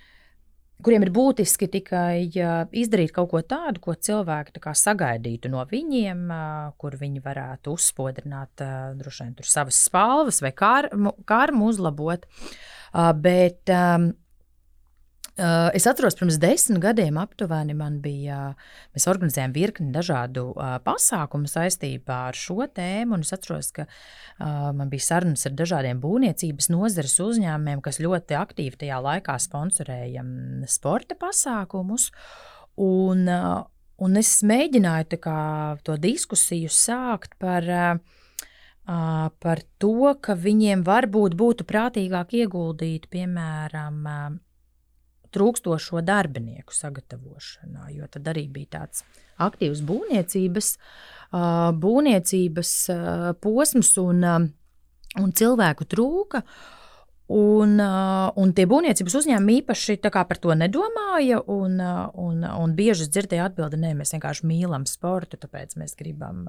kuriem 0.84 1.05
ir 1.05 1.11
būtiski 1.15 1.69
tikai 1.71 2.26
izdarīt 2.76 3.13
kaut 3.15 3.32
ko 3.32 3.41
tādu, 3.45 3.82
ko 3.84 3.95
cilvēki 3.95 4.55
tā 4.57 4.73
sagaidītu 4.76 5.51
no 5.53 5.63
viņiem, 5.69 6.28
kur 6.82 6.97
viņi 6.99 7.23
varētu 7.26 7.76
uzspodrināt 7.76 8.65
droši 8.99 9.28
vien 9.28 9.36
savas 9.45 9.80
spalvas 9.88 10.41
vai 10.43 10.51
karmu, 10.55 11.15
karmu 11.26 11.71
uzlabot. 11.71 12.28
Bet 13.21 13.71
es 15.36 15.83
atceros, 15.83 16.15
pirms 16.15 16.38
desmit 16.39 16.79
gadiem 16.79 17.17
aptuveni 17.19 17.73
man 17.75 17.97
bija, 17.99 18.53
mēs 18.95 19.07
organizējām 19.11 19.51
virkni 19.55 19.91
dažādu 19.91 20.45
uh, 20.53 20.77
pasākumu 20.86 21.49
saistībā 21.51 22.19
ar 22.29 22.39
šo 22.39 22.63
tēmu. 22.71 23.19
Es 23.19 23.36
atceros, 23.36 23.73
ka 23.75 23.83
uh, 23.83 24.71
man 24.71 24.88
bija 24.93 25.03
sarunas 25.03 25.43
ar 25.49 25.57
dažādiem 25.59 25.99
būvniecības 26.03 26.71
nozares 26.71 27.17
uzņēmumiem, 27.19 27.83
kas 27.83 27.99
ļoti 27.99 28.39
aktīvi 28.39 28.79
tajā 28.86 29.01
laikā 29.03 29.36
sponsorēja 29.43 30.23
sporta 30.71 31.19
pasākumus. 31.19 32.13
Un, 32.79 33.27
un 33.27 34.17
es 34.19 34.31
mēģināju 34.43 35.19
kā, 35.19 35.39
to 35.83 35.99
diskusiju 35.99 36.71
sākt 36.71 37.36
par. 37.39 37.99
Par 38.86 39.59
to, 39.81 40.11
ka 40.21 40.36
viņiem 40.38 40.83
varbūt 40.86 41.33
būtu 41.33 41.65
prātīgāk 41.65 42.36
ieguldīt, 42.38 43.07
piemēram, 43.09 44.03
trūkstošo 45.36 46.01
darbinieku 46.05 46.75
sagatavošanā, 46.75 47.89
jo 47.95 48.07
tad 48.11 48.31
arī 48.31 48.47
bija 48.51 48.79
tāds 48.79 49.03
aktīvs 49.41 49.83
būvniecības, 49.86 50.71
būvniecības 51.83 52.71
posms 53.43 53.91
un, 54.01 54.23
un 55.19 55.38
cilvēku 55.41 55.88
trūka. 55.91 56.45
Un, 57.25 57.79
un 57.81 58.51
tie 58.53 58.67
būvniecības 58.69 59.15
uzņēmumi 59.17 59.55
īpaši 59.63 59.95
par 60.13 60.38
to 60.38 60.53
nedomāja. 60.53 61.39
Un, 61.49 61.79
un, 61.81 62.43
un 62.45 62.75
bieži 62.77 63.07
dzirdēju 63.09 63.47
atbildi, 63.47 63.79
nē, 63.81 63.95
mēs 63.97 64.13
vienkārši 64.13 64.45
mīlam 64.45 64.86
sportu, 64.86 65.39
tāpēc 65.41 65.73
mēs 65.81 65.97
gribam 65.97 66.45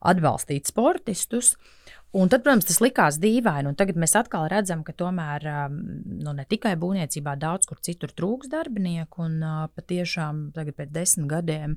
atbalstīt 0.00 0.72
sportistus. 0.72 1.58
Un 2.10 2.26
tad, 2.26 2.42
protams, 2.42 2.66
tas 2.66 2.80
likās 2.82 3.20
dīvaini. 3.22 3.70
Tagad 3.78 3.98
mēs 4.02 4.16
atkal 4.18 4.48
redzam, 4.50 4.80
ka 4.82 4.90
tomēr 4.98 5.44
um, 5.46 5.76
nu, 6.24 6.32
ne 6.34 6.42
tikai 6.50 6.72
būvniecībā, 6.80 7.36
daudz 7.38 7.68
kur 7.70 7.78
citur 7.86 8.10
trūks 8.10 8.50
darbinieku. 8.50 9.28
Un 9.28 9.36
uh, 9.46 9.60
patiešām 9.78 10.40
tagad, 10.56 10.74
pēc 10.80 10.90
desmit 10.96 11.28
gadiem, 11.30 11.76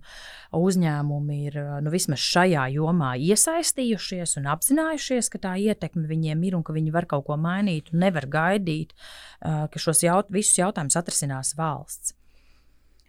uzņēmumi 0.57 1.37
ir 1.51 1.59
uh, 1.61 1.75
nu, 1.85 1.93
vismaz 1.93 2.25
šajā 2.25 2.65
jomā 2.73 3.11
iesaistījušies 3.21 4.39
un 4.41 4.49
apzinājušies, 4.55 5.29
ka 5.29 5.43
tā 5.45 5.53
ietekme 5.67 6.09
viņiem 6.09 6.41
ir 6.49 6.57
un 6.57 6.65
ka 6.65 6.73
viņi 6.73 6.95
var 6.97 7.05
kaut 7.13 7.27
ko 7.29 7.37
mainīt 7.37 7.93
un 7.93 8.01
nevar 8.07 8.25
gaidīt, 8.25 8.97
uh, 8.97 9.67
ka 9.69 9.85
šos 9.85 10.01
jaut 10.07 10.33
visus 10.33 10.57
jautājumus 10.57 10.97
atrisinās 10.97 11.53
valsts. 11.61 12.17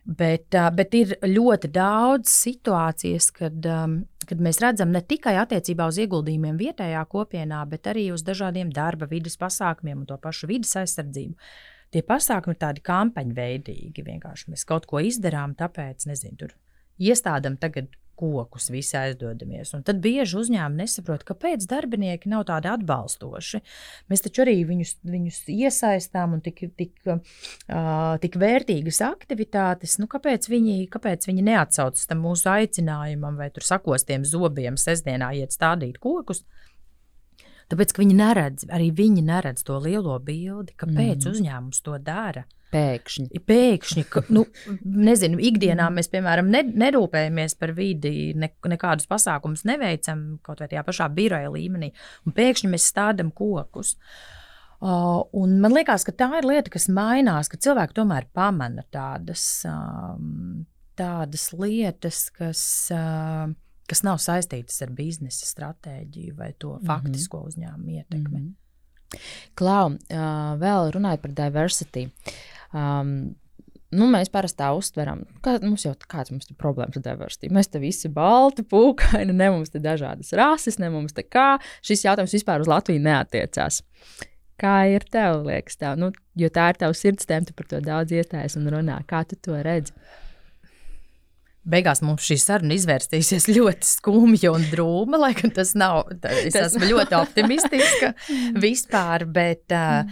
Bet, 0.05 0.53
bet 0.77 0.95
ir 0.99 1.15
ļoti 1.25 1.71
daudz 1.73 2.29
situācijas, 2.29 3.31
kad, 3.33 3.65
kad 4.29 4.43
mēs 4.45 4.61
redzam 4.61 4.91
ne 4.93 5.01
tikai 5.01 5.33
attiecībā 5.41 5.87
uz 5.89 5.97
ieguldījumiem 6.03 6.59
vietējā 6.61 7.01
kopienā, 7.09 7.63
bet 7.71 7.89
arī 7.89 8.11
uz 8.13 8.25
dažādiem 8.27 8.73
darba 8.75 9.09
vidas 9.09 9.39
pasākumiem 9.41 10.03
un 10.03 10.11
to 10.11 10.19
pašu 10.21 10.51
vidas 10.51 10.77
aizsardzību. 10.83 11.39
Tie 11.95 12.03
pasākumi 12.05 12.53
ir 12.53 12.61
tādi 12.61 12.85
kampaņveidīgi. 12.85 14.05
Vienkārši 14.05 14.53
mēs 14.53 14.67
kaut 14.69 14.85
ko 14.91 15.01
izdarām, 15.01 15.55
tāpēc, 15.57 16.05
nezinu, 16.11 16.37
tur 16.43 16.55
iestādām 17.01 17.57
tagad 17.63 17.89
kokus, 18.19 18.71
visi 18.73 18.97
aizdodamies. 18.99 19.75
Un 19.77 19.85
tad 19.87 20.01
bieži 20.05 20.39
uzņēmumi 20.41 20.85
nesaprot, 20.85 21.25
kāpēc 21.29 21.67
darbinieki 21.71 22.31
nav 22.33 22.47
tādi 22.51 22.71
atbalstoši. 22.73 23.61
Mēs 24.13 24.25
taču 24.25 24.45
arī 24.45 24.57
viņus, 24.69 24.97
viņus 25.09 25.41
iesaistām 25.55 26.37
un 26.39 26.45
tik, 26.45 26.65
tik, 26.79 26.95
uh, 27.09 27.21
tik 28.23 28.39
vērtīgas 28.41 29.03
aktivitātes. 29.07 29.99
Nu, 30.03 30.09
kāpēc, 30.11 30.49
viņi, 30.53 30.79
kāpēc 30.93 31.29
viņi 31.31 31.47
neatsaucas 31.51 32.11
tam 32.11 32.25
mūsu 32.25 32.51
aicinājumam 32.55 33.41
vai 33.41 33.51
tur 33.55 33.67
sakostiem 33.67 34.27
zobiem 34.29 34.79
sestdienā 34.81 35.35
iet 35.41 35.57
stādīt 35.57 36.01
kokus? 36.03 36.45
Tāpēc, 37.73 37.95
ka 37.95 38.03
viņi 38.03 38.17
neredz, 38.19 38.67
arī 38.73 38.91
viņi 38.95 39.25
neredz 39.25 39.65
to 39.67 39.79
lielo 39.83 40.19
bildi, 40.23 40.75
kāpēc 40.81 41.25
mm. 41.25 41.31
uzņēmums 41.31 41.85
to 41.87 41.97
dara. 42.05 42.45
Pēkšņi. 42.75 43.41
Pēkšņi, 43.47 44.05
ka, 44.11 44.25
nu, 44.35 44.43
nezinu, 44.83 45.39
ikdienā 45.47 45.87
mēs, 45.95 46.09
piemēram, 46.11 46.49
ne, 46.51 46.65
nerūpējamies 46.85 47.55
par 47.61 47.75
vidi, 47.77 48.33
ne, 48.39 48.51
nekādus 48.71 49.07
pasākumus 49.11 49.63
neveicam, 49.69 50.25
kaut 50.45 50.63
vai 50.63 50.69
tajā 50.73 50.83
pašā 50.87 51.09
biroja 51.15 51.53
līmenī, 51.55 51.93
un 52.27 52.35
pēkšņi 52.35 52.73
mēs 52.73 52.89
stādām 52.91 53.31
kokus. 53.37 53.95
Uh, 54.85 55.23
man 55.47 55.73
liekas, 55.73 56.03
ka 56.05 56.13
tā 56.19 56.29
ir 56.41 56.49
lieta, 56.51 56.73
kas 56.75 56.91
mainās, 56.93 57.49
ka 57.49 57.61
cilvēki 57.63 57.95
tomēr 57.97 58.27
pamana 58.35 58.83
tādas, 58.93 59.47
um, 59.71 60.65
tādas 60.99 61.53
lietas, 61.55 62.27
kas. 62.35 62.65
Uh, 62.93 63.55
kas 63.91 64.03
nav 64.07 64.21
saistītas 64.23 64.81
ar 64.85 64.93
biznesa 64.97 65.47
stratēģiju 65.47 66.37
vai 66.37 66.53
to 66.59 66.75
-hmm. 66.75 66.87
faktisko 66.87 67.45
uzņēmumu 67.49 67.91
ietekmi. 67.99 68.41
Mm 68.41 68.45
-hmm. 68.45 69.21
Klau, 69.55 69.87
uh, 69.91 70.59
vēl 70.61 70.91
runājot 70.95 71.23
par 71.23 71.33
diversity. 71.33 72.09
Um, 72.75 73.35
nu, 73.95 74.09
mēs 74.11 74.31
parasti 74.33 74.63
tā 74.63 74.71
uztveram, 74.77 75.23
ka 75.45 75.59
mums 75.63 75.85
jau 75.85 75.95
kāds 76.11 76.31
mums 76.31 76.51
ir 76.51 76.57
problēmas 76.57 76.97
ar 76.97 77.03
diversity. 77.03 77.51
Mēs 77.55 77.71
te 77.71 77.79
visi 77.79 78.09
balti, 78.09 78.63
pūkaini, 78.63 79.33
ne 79.33 79.51
mums 79.51 79.71
te 79.71 79.79
dažādas 79.79 80.33
rases, 80.33 80.79
ne 80.79 80.91
mums 80.91 81.13
te 81.13 81.23
kā. 81.23 81.59
Šis 81.83 82.05
jautājums 82.05 82.35
vispār 82.35 82.61
uz 82.61 82.71
Latviju 82.71 83.01
neatiecās. 83.01 83.83
Kā 84.61 84.75
ir 84.87 85.03
tev, 85.11 85.43
liekas, 85.49 85.77
tev? 85.77 85.97
Nu, 85.99 86.13
jo 86.39 86.51
tā 86.55 86.69
ir 86.71 86.79
tavs 86.79 87.01
sirdstēma, 87.03 87.47
tu 87.47 87.57
par 87.59 87.67
to 87.67 87.81
daudz 87.83 88.15
iestājies 88.15 88.55
un 88.57 88.71
runā. 88.71 89.01
Kā 89.11 89.25
tu 89.27 89.39
to 89.43 89.59
redzi? 89.67 89.93
Beigās 91.65 92.03
mums 92.05 92.27
šī 92.29 92.37
saruna 92.41 92.77
izvērstīsies 92.77 93.49
ļoti 93.57 93.89
skumja 93.89 94.53
un 94.53 94.67
drūma, 94.69 95.21
lai 95.23 95.33
gan 95.39 95.55
tas 95.57 95.73
nav. 95.79 96.05
Es 96.21 96.53
tas 96.53 96.75
esmu 96.75 96.91
ļoti 96.91 97.17
optimistiska 97.17 98.13
vispār, 98.67 99.25
bet 99.33 99.73
uh, 99.73 100.05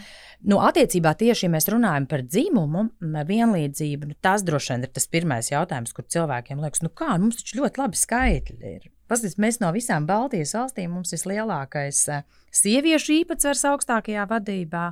nu, 0.49 0.63
attiecībā 0.65 1.13
tieši, 1.19 1.47
ja 1.47 1.53
mēs 1.53 1.69
runājam 1.73 2.09
par 2.11 2.25
dzimumu 2.25 2.87
vienlīdzību, 3.29 4.11
nu, 4.11 4.19
tas 4.25 4.45
droši 4.47 4.75
vien 4.75 4.89
ir 4.89 4.95
tas 4.97 5.09
pirmais 5.13 5.53
jautājums, 5.53 5.93
kur 5.97 6.09
cilvēkiem 6.09 6.63
liekas, 6.65 6.85
nu 6.87 6.93
kā, 6.97 7.13
mums 7.21 7.43
taču 7.43 7.61
ļoti 7.61 7.85
labi 7.85 8.01
skaitļi 8.01 8.75
ir. 8.77 8.89
Paskatieties, 9.13 9.41
mēs 9.45 9.59
no 9.61 9.69
visām 9.75 10.07
Baltijas 10.09 10.55
valstīm 10.57 10.95
mums 10.97 11.13
ir 11.13 11.25
lielākais 11.29 11.99
uh, 12.09 12.23
sieviešu 12.49 13.19
īpatsvars 13.19 13.67
augstākajā 13.69 14.25
vadībā. 14.31 14.87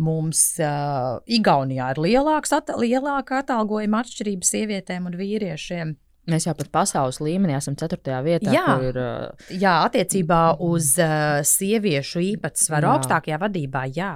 Mums 0.00 0.40
uh, 0.64 1.18
Igaunijā 1.28 1.90
ir 1.92 2.00
lielāks, 2.06 2.54
at, 2.56 2.72
lielāka 2.80 3.42
atalgojuma 3.42 4.00
atšķirība 4.00 4.48
sievietēm 4.48 5.10
un 5.10 5.18
vīriešiem. 5.20 5.92
Mēs 6.30 6.46
jau 6.46 6.56
pat 6.56 6.72
pasaules 6.72 7.20
līmenī 7.20 7.58
esam 7.58 7.76
4. 7.76 8.00
vietā. 8.24 8.52
Jā, 8.54 8.66
ir, 8.86 8.96
uh... 8.96 9.46
jā 9.52 9.76
attiecībā 9.84 10.42
uz 10.64 10.94
uh, 11.02 11.40
sieviešu 11.44 12.24
īpatsvaru 12.32 12.88
jā. 12.88 12.96
augstākajā 12.96 13.40
vadībā, 13.44 13.86
jā. 13.92 14.14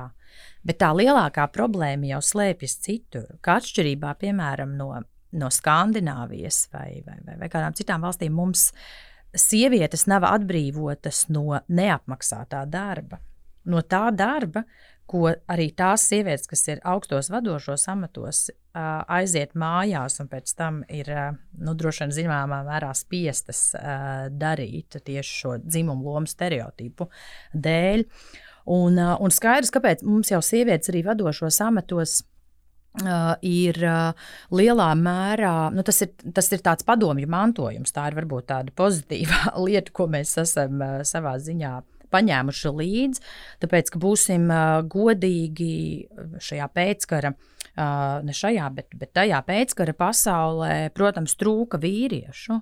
Bet 0.64 0.80
tā 0.80 0.95
lielākā 0.97 1.51
problēma 1.53 2.14
jau 2.14 2.20
slēpjas 2.24 2.78
citur. 2.84 3.26
Kā 3.45 3.59
atšķirībā, 3.61 4.14
piemēram, 4.20 4.76
no, 4.78 4.95
no 5.36 5.51
Skandināvijas 5.53 6.68
vai, 6.72 7.03
vai, 7.05 7.18
vai, 7.26 7.42
vai 7.42 7.51
kādām 7.53 7.76
citām 7.76 8.05
valstīm, 8.07 8.32
mums 8.32 8.70
ir 8.70 9.12
sievietes 9.35 10.07
nav 10.11 10.26
atbrīvotas 10.28 11.26
no 11.35 11.61
neapmaksātā 11.68 12.64
darba. 12.70 13.20
No 13.64 13.80
tā 13.80 14.11
darba, 14.12 14.64
ko 15.09 15.28
arī 15.51 15.70
tās 15.76 16.07
sievietes, 16.09 16.49
kas 16.49 16.66
ir 16.68 16.82
augstos 16.85 17.30
vadošos 17.32 17.87
amatos, 17.93 18.47
aiziet 18.74 19.55
mājās 19.57 20.18
un 20.20 20.28
pēc 20.32 20.53
tam 20.57 20.80
ir 20.93 21.11
nu, 21.61 21.74
droši 21.76 22.05
vien 22.05 22.14
zināmā 22.18 22.62
mērā 22.66 22.93
spiestas 22.97 23.70
darīt 24.32 24.99
tieši 25.05 25.39
šo 25.43 25.57
dzimumu 25.64 26.12
lomu 26.14 26.30
stereotipu 26.30 27.09
dēļ. 27.53 28.05
Un, 28.74 28.97
un 28.97 29.32
skaidrs, 29.35 29.72
kāpēc 29.74 30.05
mums 30.09 30.30
jau 30.32 30.41
sievietes 30.45 30.89
arī 30.89 31.03
vadošos 31.05 31.61
amatos 31.66 32.22
Uh, 32.95 33.32
ir 33.42 33.74
uh, 33.82 34.28
lielā 34.55 34.92
mērā, 34.95 35.72
nu, 35.74 35.82
tas, 35.82 35.97
ir, 36.05 36.12
tas 36.30 36.47
ir 36.55 36.61
tāds 36.62 36.86
padomju 36.86 37.26
mantojums. 37.26 37.90
Tā 37.90 38.05
ir 38.07 38.14
varbūt 38.20 38.47
tāda 38.53 38.70
pozitīva 38.70 39.51
lieta, 39.66 39.90
ko 39.90 40.07
mēs 40.12 40.36
esam 40.38 40.78
uh, 40.78 41.01
savā 41.03 41.32
ziņā 41.42 41.72
paņēmuši 42.14 42.72
līdzi. 42.78 43.24
Tāpēc, 43.64 43.90
ka 43.90 43.99
būsim 43.99 44.47
godīgi 44.86 45.74
šajā 46.38 46.68
pēckara 46.70 47.32
ne 48.22 48.34
šajā, 48.38 48.68
bet, 48.76 48.95
bet 48.95 49.11
tajā 49.18 49.40
pēckara 49.42 49.97
pasaulē, 49.99 50.76
protams, 50.95 51.34
trūka 51.40 51.80
vīriešu. 51.82 52.61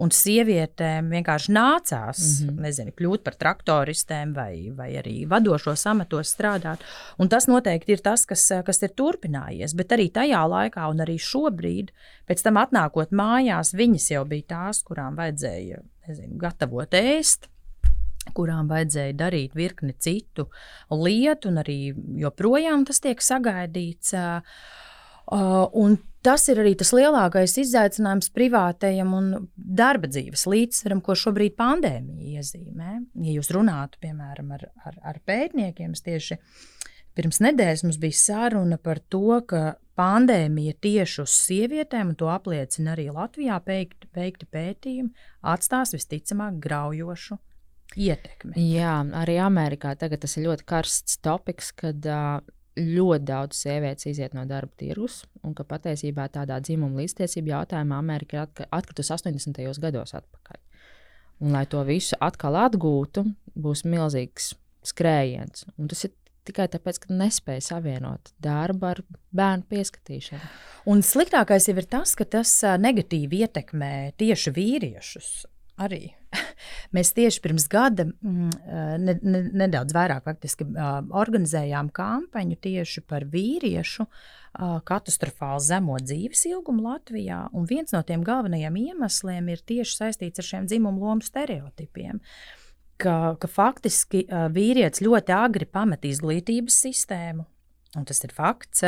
Un 0.00 0.08
sievietēm 0.14 1.10
vienkārši 1.12 1.52
nācās 1.52 2.20
mm 2.22 2.48
-hmm. 2.48 2.62
nezinu, 2.64 2.94
kļūt 2.96 3.22
par 3.26 3.34
traktoristēm 3.36 4.32
vai, 4.34 4.72
vai 4.74 4.88
arī 4.96 5.26
vadošos 5.28 5.86
amatos 5.86 6.32
strādāt. 6.32 6.80
Un 7.18 7.28
tas 7.28 7.46
noteikti 7.46 7.92
ir 7.92 8.00
tas, 8.00 8.24
kas, 8.26 8.48
kas 8.64 8.82
ir 8.82 8.94
turpinājies. 8.96 9.76
Bet 9.76 9.92
arī 9.92 10.08
tajā 10.10 10.42
laikā, 10.48 10.88
un 10.90 11.04
arī 11.04 11.18
šobrīd, 11.20 11.92
pēc 12.26 12.42
tam 12.42 12.56
atnākot 12.56 13.12
mājās, 13.12 13.74
viņas 13.74 14.10
jau 14.10 14.24
bija 14.24 14.48
tās, 14.48 14.82
kurām 14.82 15.16
vajadzēja 15.16 15.82
nezinu, 16.08 16.38
gatavot 16.38 16.94
ēst 16.94 17.52
kurām 18.30 18.68
vajadzēja 18.70 19.16
darīt 19.18 19.56
virkni 19.58 19.94
citu 19.98 20.48
lietu, 20.90 21.50
un 21.50 21.58
arī 21.62 21.78
joprojām 22.22 22.86
tas 22.86 23.02
tiek 23.02 23.22
sagaidīts. 23.22 24.14
Un 25.30 25.98
tas 26.22 26.46
ir 26.50 26.60
arī 26.62 26.74
tas 26.78 26.92
lielākais 26.94 27.54
izaicinājums 27.62 28.30
privātajam 28.34 29.14
un 29.16 29.30
darba 29.54 30.10
dzīves 30.10 30.46
līdzsvaram, 30.50 31.02
ko 31.04 31.16
šobrīd 31.18 31.56
pandēmija 31.58 32.40
iezīmē. 32.40 32.98
Ja 33.26 33.36
jūs 33.36 33.52
runātu, 33.54 34.00
piemēram, 34.02 34.54
ar, 34.58 34.68
ar, 34.86 34.98
ar 35.12 35.20
pētniekiem, 35.26 35.94
tieši 35.94 36.38
pirms 37.18 37.42
nedēļas 37.44 37.86
mums 37.86 38.00
bija 38.02 38.18
saruna 38.18 38.78
par 38.80 39.02
to, 39.12 39.40
ka 39.46 39.76
pandēmija 39.98 40.78
tieši 40.82 41.22
uz 41.24 41.36
sievietēm, 41.36 42.12
un 42.12 42.18
to 42.18 42.30
apliecina 42.32 42.94
arī 42.94 43.10
Latvijā 43.12 43.58
veikti 43.66 44.48
pētījumi, 44.48 45.12
atstās 45.52 45.92
visticamāk 45.96 46.58
graujošu 46.62 47.36
ietekmi. 48.00 48.56
Jā, 48.72 48.96
arī 49.20 49.36
Amerikā 49.42 49.92
tagad 50.00 50.24
tas 50.24 50.38
ir 50.38 50.48
ļoti 50.48 50.66
karsts 50.68 51.18
topiks, 51.24 51.72
kad 51.76 52.08
uh, 52.08 52.40
ļoti 52.78 53.26
daudz 53.28 53.58
sievietes 53.64 54.08
iziet 54.08 54.34
no 54.36 54.44
darba 54.48 54.72
tirgus, 54.80 55.22
un 55.44 55.54
ka 55.56 55.66
patiesībā 55.68 56.28
tādā 56.32 56.58
dzimuma 56.64 57.02
līdztiesību 57.02 57.52
jautājumā 57.52 57.98
Amerika 58.00 58.46
ir 58.46 58.68
atkritusi 58.70 59.12
80. 59.16 59.60
gados 59.82 60.14
atpakaļ. 60.16 60.60
Un, 61.42 61.52
lai 61.56 61.66
to 61.66 61.82
visu 61.84 62.16
atkal 62.22 62.56
atgūtu, 62.62 63.26
būs 63.58 63.82
milzīgs 63.88 64.52
skrējiens. 64.86 65.66
Un 65.76 65.90
tas 65.90 66.04
ir 66.06 66.14
tikai 66.46 66.68
tāpēc, 66.70 67.02
ka 67.02 67.16
nespēja 67.18 67.66
savienot 67.72 68.32
darbu 68.42 68.88
ar 68.92 69.02
bērnu 69.34 69.66
pieskatīšanu. 69.70 70.50
Un 70.90 71.04
sliktākais 71.06 71.68
jau 71.68 71.76
ir 71.78 71.88
tas, 71.90 72.14
ka 72.18 72.26
tas 72.38 72.54
negatīvi 72.80 73.44
ietekmē 73.46 73.92
tieši 74.22 74.54
vīriešus 74.56 75.30
arī. 75.82 76.04
Mēs 76.96 77.12
tieši 77.16 77.42
pirms 77.44 77.66
gada 77.72 78.06
mm, 78.08 78.50
ne, 79.02 79.16
ne, 79.22 79.42
nedaudz 79.64 79.94
vairāk 79.96 80.24
faktiski, 80.28 80.66
organizējām 81.22 81.90
kampaņu 81.94 82.58
tieši 82.62 83.04
par 83.08 83.26
vīriešu 83.32 84.06
katastrofāli 84.88 85.64
zemo 85.64 85.96
dzīves 86.02 86.44
ilgumu 86.50 86.84
Latvijā. 86.90 87.46
Un 87.56 87.68
viens 87.68 87.94
no 87.94 88.02
tiem 88.04 88.24
galvenajiem 88.26 88.76
iemesliem 88.82 89.48
ir 89.54 89.62
tieši 89.64 89.96
saistīts 89.96 90.42
ar 90.42 90.48
šiem 90.48 90.68
dzimumu 90.68 91.06
lomu 91.06 91.24
stereotipiem. 91.24 92.20
Ka, 93.00 93.34
ka 93.40 93.48
faktiski 93.48 94.26
vīrietis 94.52 95.02
ļoti 95.02 95.34
agri 95.34 95.66
pamet 95.66 96.04
izglītības 96.06 96.76
sistēmu, 96.84 97.46
Un 97.92 98.06
tas 98.08 98.22
ir 98.24 98.32
fakts. 98.32 98.80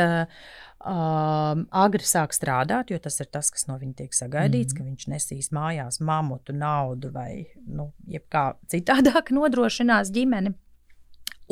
Uh, 0.85 1.63
agri 1.73 2.05
sāk 2.05 2.35
strādāt, 2.35 2.91
jo 2.93 2.99
tas 3.01 3.15
ir 3.17 3.29
tas, 3.33 3.47
kas 3.49 3.65
no 3.65 3.79
viņa 3.81 3.95
tiek 4.03 4.13
sagaidīts, 4.13 4.75
mm. 4.75 4.77
ka 4.77 4.83
viņš 4.85 5.07
nesīs 5.09 5.47
mājās 5.55 5.97
mamutu, 6.05 6.53
naudu 6.53 7.09
vai 7.15 7.47
nu, 7.65 7.87
kā 8.29 8.51
citādāk 8.69 9.31
nodrošinās 9.37 10.11
ģimeni. 10.13 10.53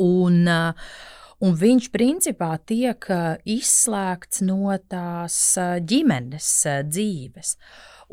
Un, 0.04 0.36
uh, 0.46 0.92
un 1.42 1.56
viņš 1.58 1.88
principā 1.94 2.52
tiek 2.62 3.08
izslēgts 3.56 4.44
no 4.46 4.76
tās 4.86 5.40
ģimenes 5.82 6.52
dzīves. 6.92 7.56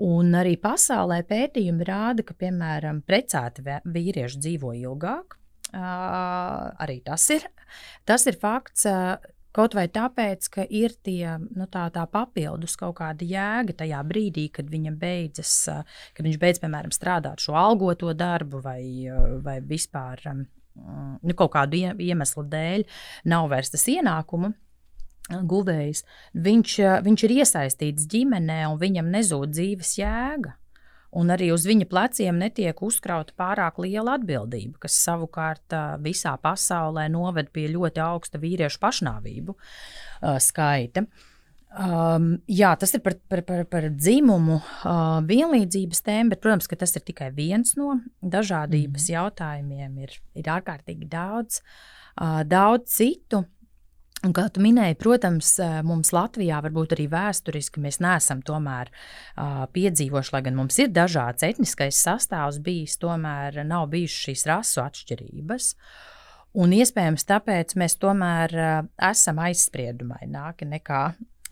Un 0.02 0.34
arī 0.40 0.56
pasaulē 0.58 1.20
pētījumi 1.30 1.86
rāda, 1.86 2.26
ka, 2.26 2.34
piemēram, 2.34 3.04
precēti 3.06 3.62
vīrieši 3.86 4.42
dzīvo 4.42 4.74
ilgāk, 4.80 5.38
Uh, 5.72 6.68
arī 6.84 6.98
tas 7.00 7.24
ir, 7.32 7.46
tas 8.04 8.26
ir 8.28 8.36
fakts. 8.36 8.84
Uh, 8.90 9.16
Kaut 9.56 9.76
vai 9.76 9.88
tāpēc, 9.92 10.48
ka 10.54 10.64
ir 10.64 10.94
tie, 11.04 11.36
nu, 11.44 11.68
tā, 11.72 11.90
tā 11.92 12.06
papildus 12.08 12.78
kaut 12.80 12.96
kāda 13.02 13.28
jēga 13.28 13.76
tajā 13.84 14.00
brīdī, 14.08 14.48
kad 14.54 14.70
beidzas, 14.72 15.54
kad 16.16 16.26
viņš 16.28 16.40
beidz, 16.40 16.62
piemēram, 16.64 16.94
strādāt 16.96 17.44
šo 17.44 17.58
algoto 17.60 18.14
darbu 18.16 18.62
vai, 18.64 18.82
vai 19.44 19.60
vispār 19.60 20.24
nu, 20.32 21.36
kaut 21.36 21.52
kādu 21.58 21.84
iemeslu 22.00 22.46
dēļ 22.48 22.88
nav 23.28 23.50
vairs 23.52 23.74
tas 23.74 23.84
ienākumu 23.92 24.54
guvējs. 25.32 26.06
Viņš, 26.34 26.80
viņš 27.06 27.28
ir 27.28 27.36
iesaistīts 27.42 28.08
ģimenē 28.12 28.64
un 28.72 28.80
viņam 28.82 29.12
nezūd 29.14 29.54
dzīves 29.54 29.98
jēga 30.00 30.56
un 31.18 31.34
arī 31.34 31.50
uz 31.54 31.66
viņa 31.68 31.88
pleciem 31.92 32.40
netiek 32.40 32.78
uzkrauta 32.86 33.36
pārāk 33.38 33.82
liela 33.84 34.16
atbildība, 34.20 34.80
kas 34.86 35.00
savukārt 35.04 35.76
visā 36.04 36.38
pasaulē 36.42 37.08
noved 37.12 37.52
pie 37.56 37.68
ļoti 37.74 38.04
augsta 38.04 38.40
vīriešu 38.42 38.80
pašnāvību 38.82 39.58
uh, 39.58 40.38
skaita. 40.40 41.06
Um, 41.72 42.34
jā, 42.52 42.74
tas 42.76 42.92
ir 42.98 43.00
par, 43.00 43.16
par, 43.32 43.46
par, 43.48 43.64
par 43.72 43.86
dzimumu 43.96 44.58
uh, 44.60 45.22
vienlīdzības 45.24 46.04
tēmu, 46.04 46.34
bet, 46.34 46.42
protams, 46.44 46.68
tas 46.68 46.98
ir 47.00 47.06
tikai 47.08 47.30
viens 47.36 47.78
no 47.80 47.94
dažādības 48.20 49.06
mm. 49.08 49.14
jautājumiem. 49.14 49.94
Ir, 50.04 50.18
ir 50.36 50.52
ārkārtīgi 50.52 51.08
daudz, 51.12 51.62
uh, 52.20 52.42
daudz 52.44 52.92
citu. 52.98 53.46
Un, 54.22 54.36
kā 54.38 54.44
tu 54.54 54.62
minēji, 54.62 55.00
protams, 55.02 55.56
mums 55.86 56.12
Latvijā 56.14 56.60
varbūt 56.62 56.92
arī 56.94 57.08
vēsturiski 57.10 57.82
mēs 57.82 57.98
neesam 58.04 58.44
tomēr 58.46 58.92
uh, 58.94 59.64
piedzīvojuši, 59.74 60.34
lai 60.36 60.42
gan 60.46 60.60
mums 60.60 60.78
ir 60.84 60.92
dažāds 60.94 61.48
etniskais 61.48 61.98
sastāvs 62.06 62.60
bijis, 62.62 63.00
tomēr 63.02 63.64
nav 63.66 63.88
bijušas 63.90 64.28
šīs 64.28 64.46
rasu 64.52 64.84
atšķirības. 64.86 65.72
Un 66.62 66.78
iespējams, 66.78 67.26
tāpēc 67.34 67.74
mēs 67.82 67.98
tomēr 67.98 68.54
uh, 68.54 68.72
esam 69.10 69.42
aizspriedumaināki 69.42 70.70
nekā, 70.70 71.04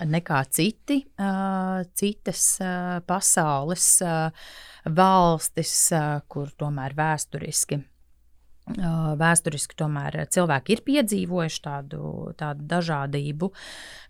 nekā 0.05 0.45
citi, 0.53 1.01
uh, 1.17 1.81
citas 1.97 2.51
uh, 2.61 2.99
pasaules 3.01 3.95
uh, 4.05 4.51
valstis, 4.85 5.79
uh, 5.97 6.19
kur 6.29 6.53
tomēr 6.53 6.93
vēsturiski 7.01 7.81
Vēsturiski 8.69 9.77
tomēr 9.79 10.15
cilvēki 10.29 10.75
ir 10.75 10.81
piedzīvojuši 10.85 11.61
tādu, 11.65 12.01
tādu 12.37 12.67
dažādību 12.69 13.49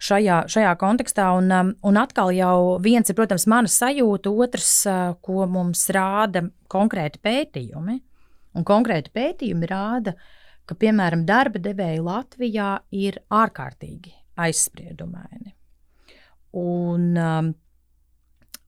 šajā, 0.04 0.42
šajā 0.52 0.74
kontekstā. 0.82 1.30
Un, 1.38 1.76
un 1.80 2.00
atkal 2.02 2.34
jau 2.36 2.78
viens 2.84 3.08
ir, 3.08 3.16
protams, 3.16 3.48
mana 3.48 3.72
sajūta, 3.72 4.34
otrs, 4.34 4.74
ko 5.24 5.48
mums 5.48 5.86
rāda 5.96 6.44
konkrēti 6.72 7.24
pētījumi. 7.24 8.00
Un 8.58 8.66
konkrēti 8.68 9.14
pētījumi 9.16 9.70
rāda, 9.70 10.16
ka, 10.68 10.76
piemēram, 10.76 11.24
darba 11.30 11.62
devēji 11.64 12.04
Latvijā 12.04 12.74
ir 12.92 13.22
ārkārtīgi 13.32 14.12
aizspriedumaini. 14.40 15.54
Un, 16.60 17.10
um, 17.16 17.54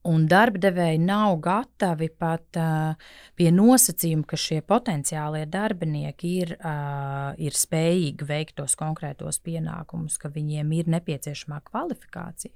Un 0.10 0.24
darba 0.26 0.58
devēji 0.58 0.97
nav 0.97 1.36
gatavi 1.45 2.08
pat 2.18 2.58
uh, 2.58 3.10
pie 3.38 3.52
nosacījuma, 3.54 4.26
ka 4.26 4.39
šie 4.39 4.58
potenciālie 4.66 5.43
darbinieki 5.45 6.32
ir, 6.41 6.54
uh, 6.58 7.36
ir 7.38 7.54
spējīgi 7.54 8.26
veikt 8.26 8.56
tos 8.58 8.74
konkrētos 8.80 9.38
pienākumus, 9.45 10.18
ka 10.18 10.32
viņiem 10.34 10.74
ir 10.80 10.89
nepieciešamā 10.95 11.60
kvalifikācija. 11.70 12.56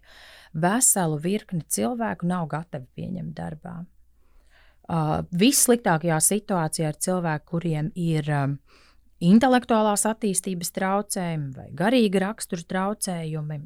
Veselu 0.58 1.20
virkni 1.22 1.62
cilvēku 1.70 2.26
nav 2.32 2.48
gatavi 2.50 2.90
pieņemt 2.98 3.38
darbā. 3.38 3.76
Uh, 4.90 5.22
Vissliktākajā 5.30 6.18
situācijā 6.22 6.90
ir 6.96 7.00
cilvēki, 7.06 7.50
kuriem 7.52 7.94
ir 7.94 8.34
um, 8.34 8.58
intelektuālās 9.22 10.08
attīstības 10.10 10.74
traucējumi 10.74 11.54
vai 11.54 11.70
garīga 11.78 12.26
rakstura 12.26 12.66
traucējumi, 12.74 13.62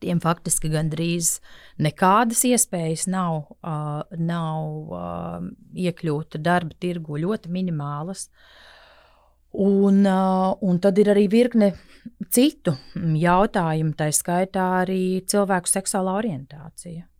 Tiem 0.00 0.20
faktiski 0.22 0.70
gandrīz 0.72 1.36
nekādas 1.82 2.44
iespējas 2.48 3.06
nav, 3.12 3.52
uh, 3.60 4.02
nav 4.16 4.92
uh, 4.92 5.46
iekļūt 5.74 6.40
darba 6.42 6.76
tirgu, 6.80 7.20
ļoti 7.20 7.52
minimālas. 7.52 8.28
Un, 9.52 10.00
uh, 10.08 10.54
un 10.64 10.80
tad 10.80 10.98
ir 10.98 11.12
arī 11.12 11.26
virkne 11.28 11.74
citu 12.32 12.72
jautājumu, 12.96 13.92
tā 13.98 14.08
skaitā 14.16 14.68
arī 14.82 15.02
cilvēku 15.28 15.68
seksuālā 15.68 16.16
orientācija 16.22 17.11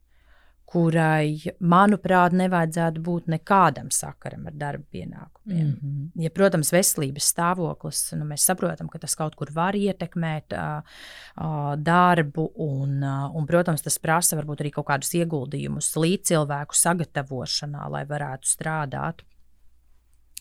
kurai, 0.72 1.52
manuprāt, 1.60 2.34
nevajadzētu 2.36 3.02
būt 3.04 3.28
nekādam 3.32 3.90
sakaram 3.92 4.46
ar 4.48 4.54
darba 4.56 4.84
pienākumiem. 4.94 5.66
Mm 5.66 5.74
-hmm. 5.80 6.22
ja, 6.24 6.30
protams, 6.30 6.72
veselības 6.72 7.28
stāvoklis, 7.34 8.00
nu, 8.16 8.24
mēs 8.24 8.46
saprotam, 8.48 8.88
ka 8.88 8.98
tas 8.98 9.14
kaut 9.14 9.34
kur 9.36 9.52
var 9.54 9.76
ietekmēt 9.76 10.56
uh, 10.56 10.82
uh, 11.36 11.74
darbu, 11.76 12.52
un, 12.56 13.02
uh, 13.02 13.36
un, 13.36 13.46
protams, 13.46 13.82
tas 13.82 13.98
prasa 13.98 14.36
varbūt 14.36 14.64
arī 14.64 14.70
kaut 14.72 14.86
kādus 14.86 15.14
ieguldījumus 15.14 15.92
līdz 15.96 16.32
cilvēku 16.32 16.74
sagatavošanā, 16.74 17.90
lai 17.90 18.04
varētu 18.04 18.48
strādāt. 18.48 19.22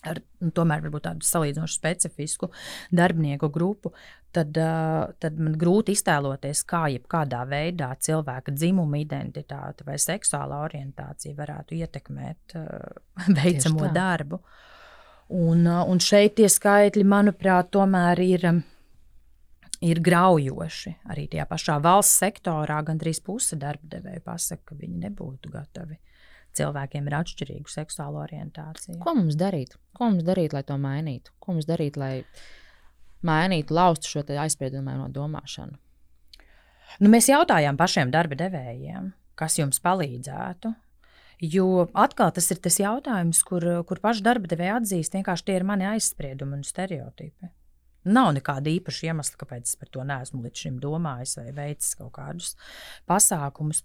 Ar 0.06 0.20
nu, 0.42 0.50
tomēr 0.54 0.84
tādu 1.02 1.26
salīdzinoši 1.26 1.76
specifisku 1.76 2.48
darbinieku 2.94 3.50
grupu, 3.52 3.92
tad, 4.34 4.56
uh, 4.58 5.12
tad 5.22 5.38
man 5.40 5.56
grūti 5.58 5.94
iztēloties, 5.96 6.64
kā 6.68 6.84
jebkādā 6.94 7.42
veidā 7.48 7.92
cilvēka 8.00 8.54
dzimuma 8.56 9.00
identitāte 9.02 9.86
vai 9.86 9.98
seksuālā 10.02 10.62
orientācija 10.66 11.36
varētu 11.38 11.78
ietekmēt 11.78 12.58
uh, 12.58 12.68
veicamo 13.38 13.92
darbu. 13.94 14.42
Un, 15.32 15.64
uh, 15.66 15.82
un 15.88 16.02
šeit 16.02 16.36
tie 16.40 16.50
skaitļi, 16.50 17.08
manuprāt, 17.08 17.72
tomēr 17.74 18.26
ir. 18.26 18.52
Ir 19.82 19.98
graujoši. 19.98 20.92
Arī 21.10 21.24
tajā 21.26 21.42
pašā 21.50 21.74
valsts 21.82 22.20
sektorā 22.22 22.76
gandrīz 22.86 23.18
puse 23.26 23.56
darba 23.58 23.96
devēja 23.96 24.20
pasaka, 24.22 24.68
ka 24.68 24.76
viņi 24.78 25.00
nebūtu 25.08 25.50
gatavi 25.50 25.96
uh, 25.96 26.11
cilvēkiem 26.58 27.08
ir 27.08 27.16
atšķirīga 27.18 27.72
seksuāla 27.72 28.24
orientācija. 28.26 28.98
Ko 29.02 29.14
mums 29.18 29.38
darīt? 29.40 29.76
Ko 29.96 30.10
mums 30.10 30.26
darīt, 30.26 30.54
lai 30.56 30.64
to 30.68 30.76
mainītu? 30.80 31.34
Ko 31.42 31.56
mums 31.56 31.68
darīt, 31.68 31.98
lai 32.00 32.24
mainītu, 33.26 33.74
laustu 33.76 34.10
šo 34.10 34.24
aizspriedumu 34.44 35.08
domāšanu? 35.14 35.78
Nu, 37.00 37.08
mēs 37.12 37.30
jautājām 37.30 37.78
pašiem 37.80 38.12
darba 38.12 38.36
devējiem, 38.36 39.12
kas 39.38 39.56
jums 39.60 39.80
palīdzētu. 39.84 40.74
Jo 41.42 41.88
atkal 41.98 42.30
tas 42.34 42.50
ir 42.54 42.60
tas 42.62 42.76
jautājums, 42.78 43.40
kur, 43.46 43.64
kur 43.88 43.98
paši 44.02 44.22
darba 44.22 44.50
devēji 44.50 44.76
atzīst, 44.76 45.16
vienkārši 45.16 45.48
tie 45.48 45.56
ir 45.58 45.66
mani 45.66 45.88
aizspriedumi 45.90 46.60
un 46.60 46.66
stereotipi. 46.66 47.50
Nav 48.04 48.32
nekāda 48.36 48.70
īpaša 48.72 49.08
iemesla, 49.10 49.38
kāpēc 49.40 49.70
es 49.70 49.78
par 49.78 49.90
to 49.94 50.02
neesmu 50.06 50.42
līdz 50.42 50.64
šim 50.64 50.78
domājis 50.82 51.36
vai 51.38 51.52
veicis 51.54 51.94
kaut 51.98 52.12
kādus 52.16 52.52
pasākumus. 53.10 53.82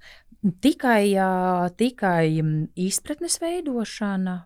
Tikai, 0.63 1.13
tikai 1.77 2.25
izpratnes 2.87 3.39
veidošana, 3.43 4.37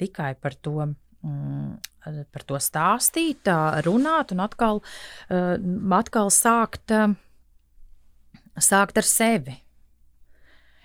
tikai 0.00 0.34
par 0.40 0.56
to. 0.60 0.92
Par 2.06 2.42
to 2.46 2.58
stāstīt, 2.62 3.48
runāt 3.82 4.30
un 4.30 4.44
atkal, 4.44 4.78
atkal 5.96 6.28
sākt, 6.30 6.92
sākt 8.62 9.00
ar 9.00 9.08
sevi 9.08 9.56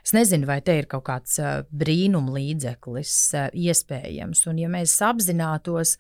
Es 0.02 0.14
nezinu, 0.18 0.48
vai 0.50 0.60
te 0.66 0.74
ir 0.80 0.88
kaut 0.90 1.06
kāds 1.06 1.38
brīnuma 1.70 2.34
līdzeklis 2.38 3.14
iespējams. 3.54 4.44
Un, 4.50 4.62
ja 4.64 4.70
mēs 4.72 4.96
apzinātos, 5.06 5.96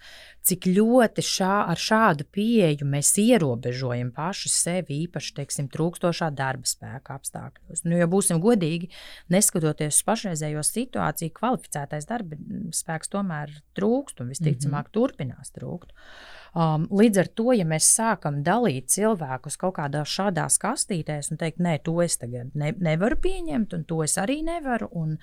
cik 0.47 0.65
ļoti 0.73 1.25
šā, 1.25 1.51
ar 1.69 1.81
šādu 1.81 2.25
pieeju 2.33 2.87
mēs 2.89 3.13
ierobežojam 3.21 4.09
paši 4.15 4.51
sevi, 4.53 5.03
īpaši 5.05 5.35
teiksim, 5.37 5.69
trūkstošā 5.73 6.31
darba 6.33 6.69
spēka 6.69 7.19
apstākļos. 7.19 7.85
Nu, 7.85 7.99
ja 8.01 8.09
būsim 8.09 8.41
godīgi, 8.41 8.89
neskatoties 9.33 10.01
uz 10.01 10.05
pašreizējo 10.09 10.65
situāciju, 10.65 11.37
kvalificētais 11.37 12.09
darba 12.09 12.41
spēks 12.73 13.13
tomēr 13.13 13.53
trūkst 13.77 14.23
un 14.23 14.33
visticamāk 14.33 14.87
mm 14.87 14.89
-hmm. 14.89 14.95
turpinās 14.97 15.53
trūkt. 15.53 15.93
Uh, 15.93 16.40
Um, 16.51 16.83
līdz 16.91 17.19
ar 17.21 17.27
to, 17.31 17.53
ja 17.55 17.63
mēs 17.63 17.85
sākam 17.95 18.41
dalīt 18.43 18.89
cilvēkus 18.91 19.55
kaut 19.59 19.77
kādās 19.77 20.11
šādās 20.11 20.57
kastītēs 20.59 21.31
un 21.31 21.39
teikt, 21.39 21.61
nē, 21.63 21.77
to 21.85 21.93
es 22.03 22.17
tagad 22.19 22.51
ne, 22.59 22.73
nevaru 22.75 23.15
pieņemt, 23.23 23.71
un 23.77 23.85
to 23.87 24.01
es 24.03 24.17
arī 24.19 24.41
nevaru, 24.43 24.89
un, 24.99 25.13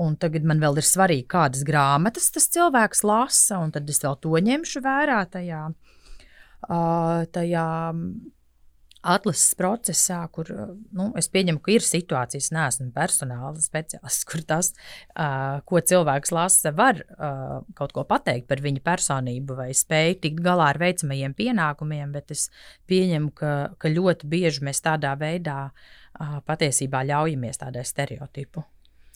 un 0.00 0.16
tagad 0.16 0.48
man 0.48 0.62
vēl 0.62 0.80
ir 0.80 0.88
svarīgi, 0.88 1.26
kādas 1.28 1.66
grāmatas 1.68 2.32
tas 2.32 2.48
cilvēks 2.56 3.04
lasa, 3.04 3.60
un 3.60 3.74
tad 3.74 3.92
es 3.92 4.00
vēl 4.00 4.16
to 4.24 4.32
ņemšu 4.48 4.80
vērā 4.86 5.20
tajā. 5.34 5.66
Uh, 6.62 7.28
tajā 7.34 7.68
atlases 9.02 9.54
procesā, 9.58 10.20
kur 10.32 10.48
nu, 10.94 11.08
es 11.18 11.28
pieņemu, 11.32 11.60
ka 11.62 11.74
ir 11.74 11.84
situācijas, 11.86 12.50
neesmu 12.54 12.90
personāla 12.94 13.62
speciālists, 13.62 14.26
kur 14.30 14.44
tas, 14.48 14.72
uh, 15.16 15.60
ko 15.68 15.82
cilvēks 15.92 16.34
lasa, 16.34 16.74
var 16.76 17.02
uh, 17.02 17.62
kaut 17.78 17.94
ko 17.96 18.06
pateikt 18.08 18.48
par 18.50 18.62
viņa 18.64 18.84
personību 18.86 19.58
vai 19.58 19.70
spēju 19.76 20.20
tikt 20.26 20.44
galā 20.44 20.70
ar 20.72 20.82
veicamajiem 20.82 21.34
pienākumiem, 21.38 22.12
bet 22.14 22.34
es 22.34 22.48
pieņemu, 22.90 23.32
ka, 23.38 23.54
ka 23.78 23.92
ļoti 23.92 24.30
bieži 24.30 24.68
mēs 24.68 24.84
tādā 24.84 25.16
veidā 25.18 25.72
patiesībā 26.46 27.00
ļaujamies 27.08 27.58
tādai 27.62 27.86
stereotipu 27.88 28.66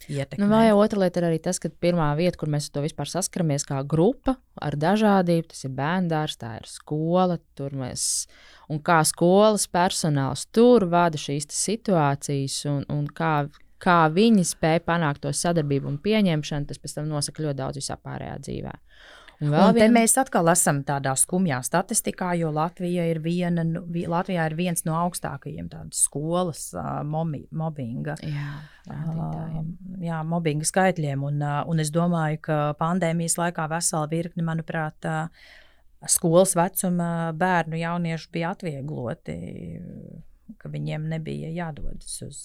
ietekmē. 0.09 0.43
Nu, 0.43 0.49
vai 0.51 0.71
otra 0.73 1.01
lieta 1.03 1.21
ir 1.21 1.29
arī 1.31 1.39
tas, 1.43 1.61
ka 1.63 1.71
pirmā 1.71 2.09
vieta, 2.19 2.39
kur 2.41 2.51
mēs 2.53 2.69
to 2.73 2.83
vispār 2.85 3.11
saskaramies 3.11 3.67
kā 3.69 3.81
grupa 3.89 4.37
ar 4.63 4.77
dažādību, 4.81 5.49
tas 5.53 5.67
ir 5.67 5.75
bērns, 5.77 6.39
tā 6.41 6.57
ir 6.61 6.71
skola. 6.71 7.39
Mēs, 7.77 8.27
un 8.73 8.81
kā 8.85 9.01
skolas 9.09 9.67
personāls 9.73 10.47
tur 10.55 10.87
vada 10.93 11.19
šīs 11.21 11.49
situācijas 11.53 12.59
un, 12.71 12.85
un 12.93 13.07
kā, 13.09 13.49
kā 13.83 14.01
viņi 14.13 14.45
spēj 14.47 14.83
panākt 14.87 15.25
to 15.25 15.33
sadarbību 15.33 15.91
un 15.91 16.01
pieņemšanu, 16.05 16.69
tas 16.69 16.83
pēc 16.83 16.99
tam 16.99 17.11
nosaka 17.11 17.45
ļoti 17.45 17.61
daudz 17.63 17.81
vispārējā 17.81 18.37
dzīvē. 18.45 18.75
Un, 19.41 19.53
un 19.53 19.75
vien... 19.77 19.93
mēs 19.93 20.15
atkal 20.17 20.49
esam 20.49 20.81
tādā 20.87 21.13
skumjā 21.19 21.59
statistikā, 21.67 22.31
jo 22.41 22.49
Latvija 22.57 23.05
ir, 23.11 23.21
viena, 23.25 23.67
nu, 23.69 23.83
Latvijā 24.09 24.47
ir 24.49 24.57
viens 24.57 24.87
no 24.89 24.97
augstākajiem 24.97 25.69
skolas 25.93 26.71
uh, 26.77 27.03
mobi, 27.05 27.43
mobbinga. 27.53 28.17
Jā, 28.25 28.55
uh, 28.89 29.61
jā, 30.01 30.23
mobbinga 30.25 30.69
skaitļiem. 30.69 31.29
Un, 31.29 31.45
uh, 31.45 31.61
un 31.69 31.85
es 31.85 31.93
domāju, 31.93 32.41
ka 32.49 32.59
pandēmijas 32.81 33.37
laikā 33.43 33.69
vesela 33.75 34.09
virkni, 34.09 34.47
manuprāt, 34.47 35.05
uh, 35.05 35.29
skolas 36.09 36.57
vecuma 36.57 37.33
bērnu 37.37 37.77
jauniešu 37.81 38.33
bija 38.33 38.57
atviegloti, 38.57 39.39
ka 40.57 40.73
viņiem 40.73 41.09
nebija 41.13 41.53
jādodas 41.53 42.21
uz. 42.25 42.45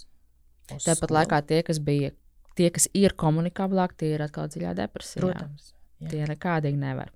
uz 0.71 0.87
Tāpat 0.87 1.07
skolu. 1.07 1.21
laikā 1.21 1.43
tie, 1.47 1.61
kas 1.67 1.79
bija, 1.79 2.11
tie, 2.59 2.71
kas 2.73 2.91
ir 2.97 3.15
komunikablāki, 3.15 4.03
tie 4.03 4.17
ir 4.17 4.25
atkal 4.27 4.51
dziļā 4.51 4.75
depresijā. 4.83 5.23
Protams. 5.23 5.71
Jā. 6.01 6.13
Tie 6.13 6.23
nekādīgi 6.29 6.81
nevar. 6.81 7.13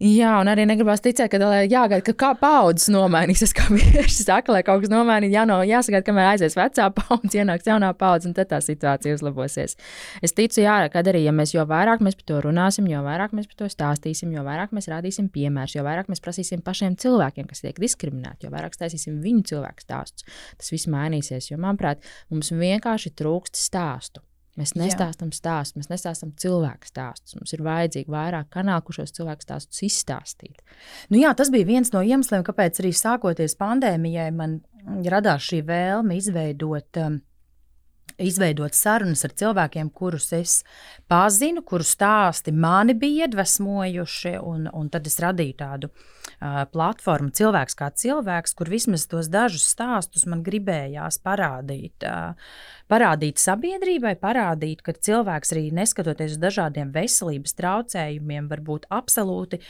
Jā, 0.00 0.38
un 0.40 0.48
arī 0.48 0.62
negribas 0.64 1.02
ticēt, 1.04 1.28
ka 1.28 1.36
jāgaida, 1.68 2.00
ka 2.00 2.14
kā 2.16 2.28
paudzes 2.40 2.88
nomainīsies. 2.88 3.50
Kā 3.52 3.66
vienkārši 3.68 4.24
saka, 4.24 4.54
lai 4.54 4.62
kaut 4.64 4.80
kas 4.80 4.88
nomainītu, 4.88 5.34
jā, 5.34 5.42
no, 5.44 5.58
jāsagaida, 5.68 6.06
kamēr 6.06 6.30
aizies 6.30 6.56
vecā 6.56 6.86
paudze, 6.96 7.34
ienāks 7.36 7.68
jaunā 7.68 7.90
paudze, 8.00 8.30
un 8.30 8.36
tad 8.38 8.48
tā 8.48 8.62
situācija 8.64 9.18
uzlabosies. 9.18 9.76
Es 10.24 10.32
ticu, 10.32 10.62
jā, 10.64 10.78
ka 10.88 11.02
arī, 11.02 11.20
ja 11.26 11.34
mēs 11.36 11.52
jo 11.52 11.66
vairāk 11.68 12.00
mēs 12.00 12.16
par 12.16 12.28
to 12.32 12.40
runāsim, 12.46 12.88
jo 12.88 13.02
vairāk 13.04 13.36
mēs 13.36 13.50
par 13.52 13.60
to 13.60 13.68
stāstīsim, 13.74 14.32
jo 14.32 14.46
vairāk 14.48 14.72
mēs 14.72 14.88
rādīsim 14.88 15.28
piemērus, 15.36 15.76
jo 15.76 15.84
vairāk 15.84 16.08
mēs 16.08 16.24
prasīsim 16.24 16.64
pašiem 16.64 16.96
cilvēkiem, 17.04 17.50
kas 17.52 17.60
tiek 17.66 17.84
diskriminēti, 17.84 18.48
jo 18.48 18.54
vairāk 18.56 18.80
stāstīsim 18.80 19.20
viņu 19.20 19.50
cilvēku 19.52 19.84
stāstus, 19.84 20.24
tas 20.56 20.72
viss 20.72 20.88
mainīsies. 20.88 21.52
Jo, 21.52 21.60
manuprāt, 21.60 22.00
mums 22.32 22.54
vienkārši 22.56 23.12
trūkst 23.20 23.60
stāstu. 23.68 24.24
Mēs 24.58 24.74
nestāstām 24.74 25.30
stāstus, 25.32 25.78
mēs 25.78 25.90
nestāstām 25.92 26.32
cilvēku 26.40 26.88
stāstus. 26.90 27.36
Mums 27.38 27.54
ir 27.54 27.62
vajadzīgi 27.64 28.10
vairāk 28.10 28.50
kanālu, 28.56 28.82
kur 28.86 28.98
šos 28.98 29.14
cilvēku 29.16 29.46
stāstus 29.46 29.84
izstāstīt. 29.86 30.60
Nu 31.12 31.20
jā, 31.22 31.30
tas 31.38 31.52
bija 31.54 31.68
viens 31.68 31.92
no 31.94 32.02
iemesliem, 32.02 32.42
kāpēc 32.46 32.82
arī 32.82 32.90
sākoties 32.96 33.54
pandēmijai, 33.60 34.28
man 34.34 34.60
radās 35.06 35.46
šī 35.46 35.62
vēlme 35.70 36.18
izveidot. 36.18 36.90
Um, 37.00 37.20
izveidot 38.20 38.74
sarunas 38.76 39.22
ar 39.24 39.34
cilvēkiem, 39.36 39.90
kurus 39.96 40.30
es 40.36 40.56
pazinu, 41.10 41.62
kuru 41.66 41.86
stāsti 41.86 42.52
mani 42.52 42.94
bija 42.98 43.26
iedvesmojuši, 43.26 44.34
un, 44.44 44.66
un 44.76 44.90
tad 44.92 45.08
es 45.08 45.18
radīju 45.22 45.56
tādu 45.60 45.90
uh, 45.90 46.64
platformu, 46.72 47.32
cilvēks 47.36 47.78
kā 47.78 47.90
cilvēks, 48.02 48.54
kur 48.58 48.72
vismaz 48.72 49.06
tos 49.10 49.30
dažus 49.32 49.68
stāstus 49.72 50.26
man 50.30 50.44
gribējās 50.46 51.20
parādīt. 51.24 52.04
Uh, 52.04 52.52
parādīt 52.90 53.40
sabiedrībai, 53.40 54.14
parādīt, 54.20 54.82
ka 54.84 54.94
cilvēks 54.94 55.54
arī 55.54 55.62
neskatoties 55.74 56.34
uz 56.34 56.40
dažādiem 56.42 56.90
veselības 56.94 57.54
traucējumiem, 57.58 58.48
var 58.50 58.62
būt 58.66 58.88
absolūti 58.92 59.60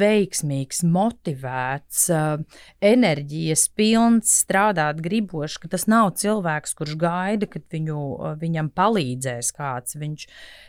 veiksmīgs, 0.00 0.82
motivēts, 0.84 2.04
eh, 2.12 2.60
enerģijas 2.92 3.66
pilns, 3.76 4.34
strādāt 4.44 5.00
gribošs, 5.04 5.58
ka 5.62 5.72
tas 5.72 5.86
nav 5.90 6.12
cilvēks, 6.20 6.76
kurš 6.78 6.96
gaida, 7.00 7.50
kad 7.50 7.66
viņu, 7.72 8.00
eh, 8.20 8.36
viņam 8.44 8.70
palīdzēs 8.70 9.52
kāds. 9.56 9.96
Viņš, 9.96 10.26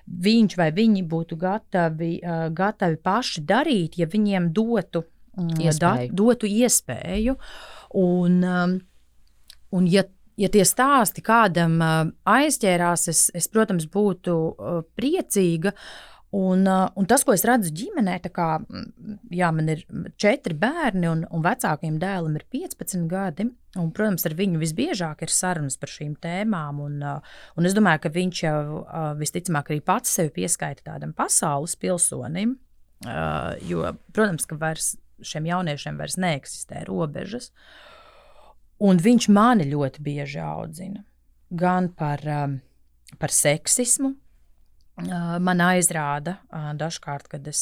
viņš 0.07 0.57
vai 0.57 0.71
viņi 0.71 1.07
būtu 1.07 1.37
gatavi, 1.37 2.19
eh, 2.23 2.49
gatavi 2.49 2.97
paši 2.97 3.45
darīt, 3.45 3.97
ja 3.97 4.05
viņiem 4.05 4.53
dotu 4.53 5.03
mm, 5.37 5.57
iespēju. 5.67 5.79
Da, 5.79 6.15
dotu 6.15 6.47
iespēju. 6.47 7.37
Un, 7.93 8.43
un 9.71 9.87
ja 9.87 10.03
ja 10.37 10.49
tie 10.53 10.65
stāsti 10.67 11.23
kādam 11.25 11.79
aizķērās, 12.27 13.07
es, 13.11 13.23
es 13.37 13.49
protams, 13.51 13.87
būtu 13.91 14.37
priecīga. 14.97 15.73
Un, 16.37 16.65
un 16.67 17.05
tas, 17.07 17.23
ko 17.23 17.31
es 17.31 17.45
redzu 17.47 17.71
ģimenē, 17.71 18.17
kā 18.35 18.57
jā, 19.31 19.47
man 19.55 19.71
ir 19.71 19.85
četri 20.19 20.57
bērni, 20.59 21.07
un, 21.07 21.23
un 21.31 21.45
vecākajam 21.45 21.95
dēlam 22.01 22.35
ir 22.35 22.43
15 22.51 23.07
gadi. 23.09 23.47
Un, 23.77 23.89
protams, 23.95 24.25
ar 24.27 24.35
viņu 24.35 24.59
visbiežāk 24.59 25.23
ir 25.23 25.31
sarunas 25.31 25.79
par 25.79 25.93
šīm 25.93 26.17
tēmām. 26.21 26.83
Un, 26.83 26.99
un 27.07 27.69
es 27.69 27.75
domāju, 27.77 28.03
ka 28.03 28.13
viņš 28.13 28.43
jau 28.43 28.83
visticamāk 29.21 29.71
arī 29.71 29.81
pats 29.87 30.17
sevi 30.19 30.33
pieskaita 30.41 30.89
tādam 30.91 31.15
pasaules 31.15 31.77
pilsonim. 31.79 32.57
Jo, 33.69 33.93
protams, 34.11 34.49
ka 34.49 34.59
vairs 34.59 34.95
šiem 35.25 35.47
jauniešiem 35.47 35.97
vairs 35.97 36.19
neeksistē 36.21 36.83
robežas. 36.89 37.53
Uh, 37.53 37.96
Un 38.83 39.01
viņš 39.01 39.29
mani 39.33 39.65
ļoti 39.71 40.03
bieži 40.05 40.41
audzina. 40.43 41.03
Gan 41.49 41.89
par, 41.97 42.21
um, 42.27 42.59
par 43.17 43.33
seksismu, 43.33 44.13
Man 44.97 45.59
aizrāda 45.61 46.39
dažkārt, 46.73 47.27
kad 47.29 47.45
es, 47.45 47.59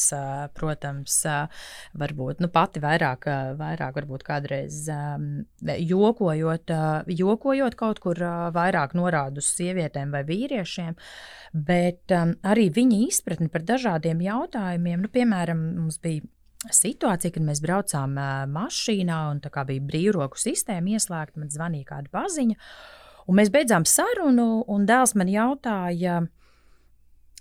protams, 0.56 1.18
varbūt 2.00 2.38
nu, 2.40 2.48
pati 2.48 2.80
vairāk, 2.80 3.26
vairāk 3.58 3.98
varbūt 3.98 4.24
kādreiz 4.24 4.86
jokojot, 5.60 6.72
jokojot 7.12 7.76
kaut 7.76 8.00
kur 8.00 8.22
vairāk 8.56 8.96
norādu 8.96 9.44
uz 9.44 9.50
sievietēm 9.52 10.16
vai 10.16 10.24
vīriešiem, 10.24 10.96
bet 11.52 12.16
arī 12.16 12.70
viņa 12.72 13.02
izpratni 13.04 13.52
par 13.52 13.68
dažādiem 13.68 14.24
jautājumiem, 14.24 15.04
nu, 15.04 15.12
piemēram, 15.12 15.60
mums 15.82 16.00
bija 16.00 16.24
situācija, 16.74 17.34
kad 17.34 17.44
mēs 17.46 17.62
braucām 17.64 18.16
mašīnā 18.52 19.18
un 19.32 19.42
tā 19.44 19.52
kā 19.54 19.66
bija 19.68 19.84
brīvroku 19.84 20.40
sistēma 20.40 20.96
ieslēgta, 20.96 21.40
man 21.42 21.52
zvanīja 21.52 21.90
kāda 21.92 22.12
paziņa, 22.12 22.56
un 23.26 23.38
mēs 23.38 23.52
beidzām 23.54 23.86
sarunu, 23.88 24.64
un 24.72 24.88
dēls 24.88 25.14
man 25.18 25.30
jautāja, 25.32 26.24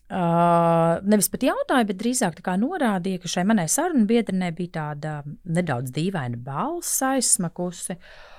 Uh, 0.05 0.99
nevis 1.01 1.31
pat 1.33 1.41
jautāja, 1.47 1.87
bet 1.89 1.97
drīzāk 1.97 2.37
norādīja, 2.61 3.23
ka 3.23 3.29
šai 3.31 3.41
manai 3.49 3.65
sarunu 3.65 4.05
biedrenei 4.05 4.51
bija 4.53 4.69
tāda 4.77 5.13
nedaudz 5.25 5.89
dīvaina 5.95 6.37
balss 6.37 7.01
aizsmakusi, 7.01 7.95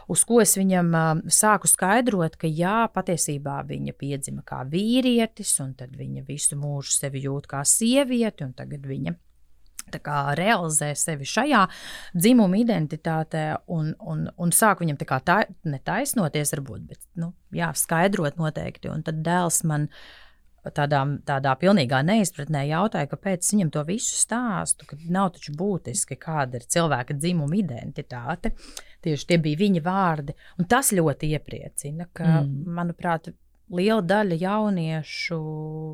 uz 0.06 0.22
ko 0.22 0.38
es 0.44 0.54
viņam 0.54 0.94
uh, 0.94 1.24
sāku 1.26 1.66
skaidrot, 1.66 2.38
ka 2.38 2.46
jā, 2.46 2.86
patiesībā 2.94 3.64
viņa 3.66 3.96
piedzima 3.98 4.46
kā 4.46 4.62
vīrietis, 4.62 5.56
un 5.64 5.74
tad 5.74 5.98
viņa 5.98 6.22
visu 6.28 6.54
mūžu 6.54 6.94
sevi 7.00 7.24
jūt 7.26 7.50
kā 7.50 7.64
sievieti, 7.66 8.46
un 8.46 8.54
tagad 8.54 8.86
viņa 8.86 9.16
kā, 9.94 10.34
realizē 10.38 10.90
sevi 10.98 11.26
šajā 11.28 11.62
dzimuma 12.16 12.58
identitātē 12.58 13.46
un, 13.72 13.92
un, 14.00 14.26
un 14.36 14.52
sāk 14.54 14.82
viņam 14.82 14.98
tā 15.00 15.08
kā 15.08 15.20
tā, 15.24 15.38
netaisnoties, 15.64 16.54
varbūt, 16.56 16.86
bet 16.90 17.02
nu, 17.20 17.32
jā, 17.54 17.70
skaidrot 17.76 18.40
noteikti. 18.40 18.90
Un 18.92 19.04
tad 19.06 19.22
dēls 19.26 19.62
man 19.68 19.88
tādā, 20.74 21.04
tādā 21.28 21.54
pilnīgā 21.60 22.02
neizpratnē 22.06 22.64
jautāja, 22.66 23.10
kāpēc 23.12 23.46
viņam 23.52 23.70
to 23.74 23.86
visu 23.86 24.18
stāstu, 24.18 24.88
ka 24.90 24.98
nav 25.06 25.36
taču 25.36 25.54
būtiski, 25.56 26.18
kāda 26.18 26.58
ir 26.58 26.66
cilvēka 26.66 27.14
dzimuma 27.14 27.58
identitāte. 27.60 28.56
Tieši 29.06 29.30
tie 29.30 29.38
bija 29.38 29.62
viņa 29.62 29.82
vārdi, 29.86 30.34
un 30.58 30.66
tas 30.66 30.90
ļoti 30.96 31.30
iepriecina, 31.36 32.08
ka, 32.10 32.40
mm. 32.42 32.74
manuprāt, 32.74 33.30
liela 33.70 34.02
daļa 34.02 34.38
jauniešu 34.42 35.40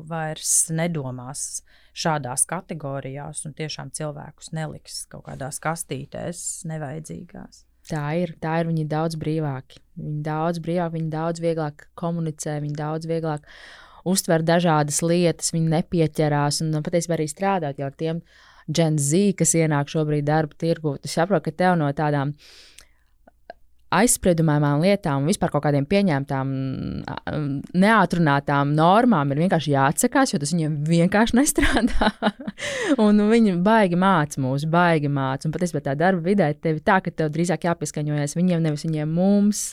vairs 0.09 0.55
nedomās 0.73 1.61
šādās 1.93 2.47
kategorijās, 2.49 3.43
un 3.47 3.53
tiešām 3.57 3.93
cilvēkus 3.93 4.51
neliks 4.55 5.03
kaut 5.11 5.27
kādās 5.27 5.61
kastītēs, 5.63 6.63
nevajadzīgās. 6.69 7.63
Tā 7.89 8.03
ir, 8.15 8.35
tā 8.39 8.61
ir. 8.61 8.69
Viņi 8.69 8.85
ir 8.85 8.91
daudz 8.91 9.17
brīvāki. 9.19 9.81
Viņi 9.99 10.21
daudz 10.25 10.61
brīvāk, 10.63 10.93
viņi 10.95 11.09
daudz 11.11 11.43
vieglāk 11.43 11.87
komunicē, 11.99 12.57
viņi 12.63 12.77
daudz 12.79 13.09
vieglāk 13.09 13.47
uztver 14.07 14.43
dažādas 14.43 15.01
lietas, 15.03 15.51
viņi 15.55 15.71
nepieķerās 15.77 16.61
un 16.63 16.79
patiesībā 16.83 17.17
arī 17.17 17.27
strādāt 17.31 17.79
ar 17.83 17.95
tiem 17.99 18.23
Gen 18.67 18.95
Z, 18.95 19.33
kas 19.39 19.55
ienāk 19.59 19.91
šobrīd 19.91 20.27
darba 20.27 20.55
tirgu. 20.59 20.95
Es 21.03 21.17
saprotu, 21.17 21.49
ka 21.49 21.57
tev 21.63 21.75
no 21.81 21.89
tādām 21.95 22.31
aizspriedumām 23.99 24.81
lietām 24.83 25.23
un 25.23 25.29
vispār 25.31 25.51
kaut 25.53 25.65
kādiem 25.65 25.85
pieņemtām, 25.89 26.53
neatrunātām 27.83 28.73
normām 28.77 29.33
ir 29.33 29.43
vienkārši 29.43 29.73
jāatsakās, 29.75 30.33
jo 30.33 30.41
tas 30.41 30.53
viņiem 30.55 30.79
vienkārši 30.87 31.37
nestrādā. 31.39 32.11
un 33.03 33.25
viņi 33.31 33.57
baigi 33.65 33.99
māca 33.99 34.41
mūs, 34.43 34.67
baigi 34.69 35.11
māca. 35.11 35.47
Un 35.47 35.55
patiesībā 35.55 35.83
tā 35.85 35.97
darba 35.99 36.25
vidē 36.25 36.53
tev 36.55 36.79
ir 36.79 36.85
tā, 36.85 36.99
ka 37.03 37.13
tev 37.13 37.33
drīzāk 37.35 37.69
jāpieskaņojas 37.69 38.37
viņiem, 38.39 38.65
nevis 38.65 38.87
viņiem 38.87 39.13
mums 39.13 39.67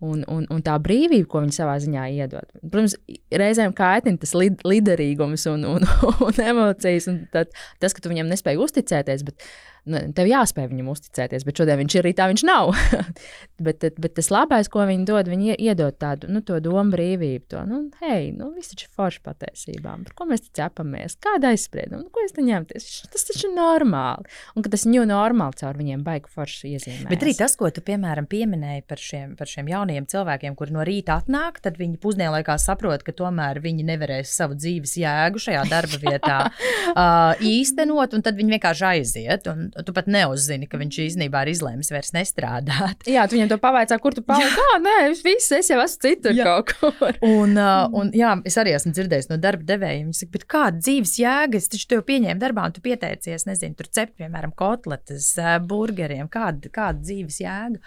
un, 0.00 0.22
un, 0.32 0.46
un 0.48 0.62
tā 0.64 0.74
brīvība, 0.80 1.28
ko 1.28 1.42
viņi 1.44 1.56
savā 1.58 1.76
ziņā 1.82 2.06
iedod. 2.16 2.48
Protams, 2.62 2.96
reizēm 3.42 3.74
kaitina 3.76 4.20
tas 4.20 4.32
lid, 4.36 4.62
liderīgums 4.66 5.44
un, 5.52 5.66
un, 5.76 5.90
un 6.26 6.40
emocijas, 6.44 7.10
un 7.12 7.24
tad, 7.34 7.52
tas, 7.82 7.94
ka 7.94 8.04
tu 8.04 8.12
viņam 8.12 8.30
nespēji 8.32 8.60
uzticēties. 8.64 9.26
Bet, 9.28 9.36
nu, 9.44 9.69
tev 10.16 10.28
jāspēj 10.28 10.68
viņam 10.70 10.90
uzticēties, 10.92 11.44
bet 11.46 11.60
šodien 11.60 11.80
viņš 11.80 11.96
ir 11.96 12.04
arī 12.04 12.12
tā, 12.16 12.26
viņš 12.30 12.44
nav. 12.46 12.72
bet, 13.66 13.84
bet 13.96 14.14
tas 14.18 14.30
labais, 14.32 14.68
ko 14.72 14.84
viņi 14.88 15.06
dod, 15.08 15.30
viņi 15.30 15.56
iedod 15.56 15.96
tādu 16.00 16.30
nu, 16.30 16.42
domu 16.44 16.92
brīvību. 16.94 17.46
To, 17.54 17.64
nu, 17.68 17.80
hei, 18.02 18.30
nu, 18.36 18.50
viss 18.56 18.72
taču 18.74 18.86
ir 18.86 18.94
forši 18.96 19.22
patiesībā. 19.26 19.96
Par 20.06 20.16
ko 20.16 20.28
mēs 20.30 20.44
te 20.46 20.52
ķepamies? 20.60 21.16
Kāda 21.22 21.54
aizsprieduma? 21.54 22.02
Nu, 22.04 22.12
ko 22.12 22.24
es 22.26 22.34
te 22.36 22.44
ņemties? 22.44 22.88
Tas 23.12 23.26
taču 23.28 23.48
ir 23.48 23.56
normāli. 23.56 24.30
Un 24.54 24.66
tas 24.66 24.86
jau 24.86 25.06
normāli 25.08 25.60
caur 25.60 25.80
viņiem 25.80 26.04
baigi 26.06 26.32
forši 26.34 26.74
iezīmē. 26.74 27.08
Bet 27.10 27.24
arī 27.24 27.34
tas, 27.38 27.56
ko 27.58 27.70
tu, 27.74 27.82
piemēram, 27.84 28.28
pieminēji 28.30 28.84
par 28.90 29.00
šiem, 29.02 29.34
par 29.38 29.50
šiem 29.50 29.70
jaunajiem 29.70 30.08
cilvēkiem, 30.10 30.56
kuri 30.58 30.76
no 30.76 30.84
rīta 30.86 31.18
atnāk, 31.20 31.60
tad 31.64 31.80
viņi 31.80 31.98
pusdienlaikā 32.02 32.56
saprot, 32.60 33.04
ka 33.06 33.14
tomēr 33.16 33.62
viņi 33.64 33.86
nevarēs 33.88 34.34
savu 34.36 34.58
dzīves 34.58 34.96
jēgu 35.00 35.42
šajā 35.42 35.64
darba 35.70 36.00
vietā 36.02 36.38
uh, 36.50 37.40
īstenot, 37.40 38.16
un 38.16 38.24
tad 38.26 38.38
viņi 38.38 38.56
vienkārši 38.56 38.86
aiziet. 38.90 39.50
Un, 39.50 39.69
tu 39.86 39.94
pat 39.96 40.08
neuzzini, 40.10 40.68
ka 40.70 40.78
viņš 40.80 40.98
īstenībā 41.06 41.42
ir 41.44 41.52
izlēmis 41.52 41.92
vairs 41.92 42.12
nestrādāt. 42.16 43.04
Jā, 43.10 43.26
tu 43.28 43.36
viņam 43.36 43.50
to 43.52 43.58
pavaicā, 43.62 43.98
kur 44.02 44.16
tu 44.16 44.24
paliki. 44.26 44.50
Jā, 44.56 44.78
nē, 44.84 44.96
viss, 45.24 45.50
es 45.56 45.70
jau 45.72 45.80
esmu 45.82 46.04
citur 46.06 46.36
jā. 46.36 46.46
kaut 46.46 46.72
kur. 46.72 47.18
un, 47.26 47.56
uh, 47.56 47.86
un, 47.96 48.12
jā, 48.16 48.32
es 48.48 48.58
arī 48.60 48.74
esmu 48.78 48.94
dzirdējis 48.96 49.30
no 49.32 49.40
darba 49.42 49.66
devējiem, 49.72 50.08
viņi 50.10 50.20
saka, 50.22 50.46
kāda 50.56 50.82
dzīves 50.82 51.16
jēga, 51.20 51.60
es 51.60 51.70
taču 51.72 51.90
tev 51.94 52.06
pieņēmu 52.08 52.42
darbā, 52.42 52.68
un 52.68 52.76
tu 52.76 52.84
pieteicies, 52.84 53.46
nezinu, 53.48 53.76
tur 53.78 53.90
cept, 53.90 54.16
piemēram, 54.20 54.54
kotletes, 54.58 55.32
burgeriem, 55.68 56.30
kāda, 56.32 56.72
kāda 56.72 57.04
dzīves 57.04 57.42
jēga. 57.44 57.82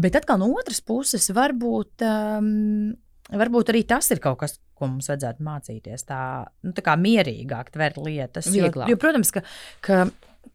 Bet 0.00 0.18
atkal 0.20 0.40
no 0.42 0.50
otras 0.58 0.82
puses, 0.84 1.30
varbūt. 1.36 2.06
Um, 2.06 2.98
Varbūt 3.30 3.70
arī 3.70 3.84
tas 3.86 4.08
ir 4.10 4.18
kaut 4.22 4.40
kas, 4.40 4.56
ko 4.74 4.88
mums 4.90 5.06
vajadzētu 5.10 5.44
mācīties. 5.46 6.02
Tā, 6.08 6.20
nu, 6.66 6.72
tā 6.74 6.82
kā 6.82 6.96
mierīgāk 6.98 7.70
tvert 7.74 8.00
lietas. 8.02 8.48
Jo, 8.54 8.70
jo, 8.90 8.96
protams, 9.00 9.30
ka, 9.34 9.44
ka, 9.86 10.02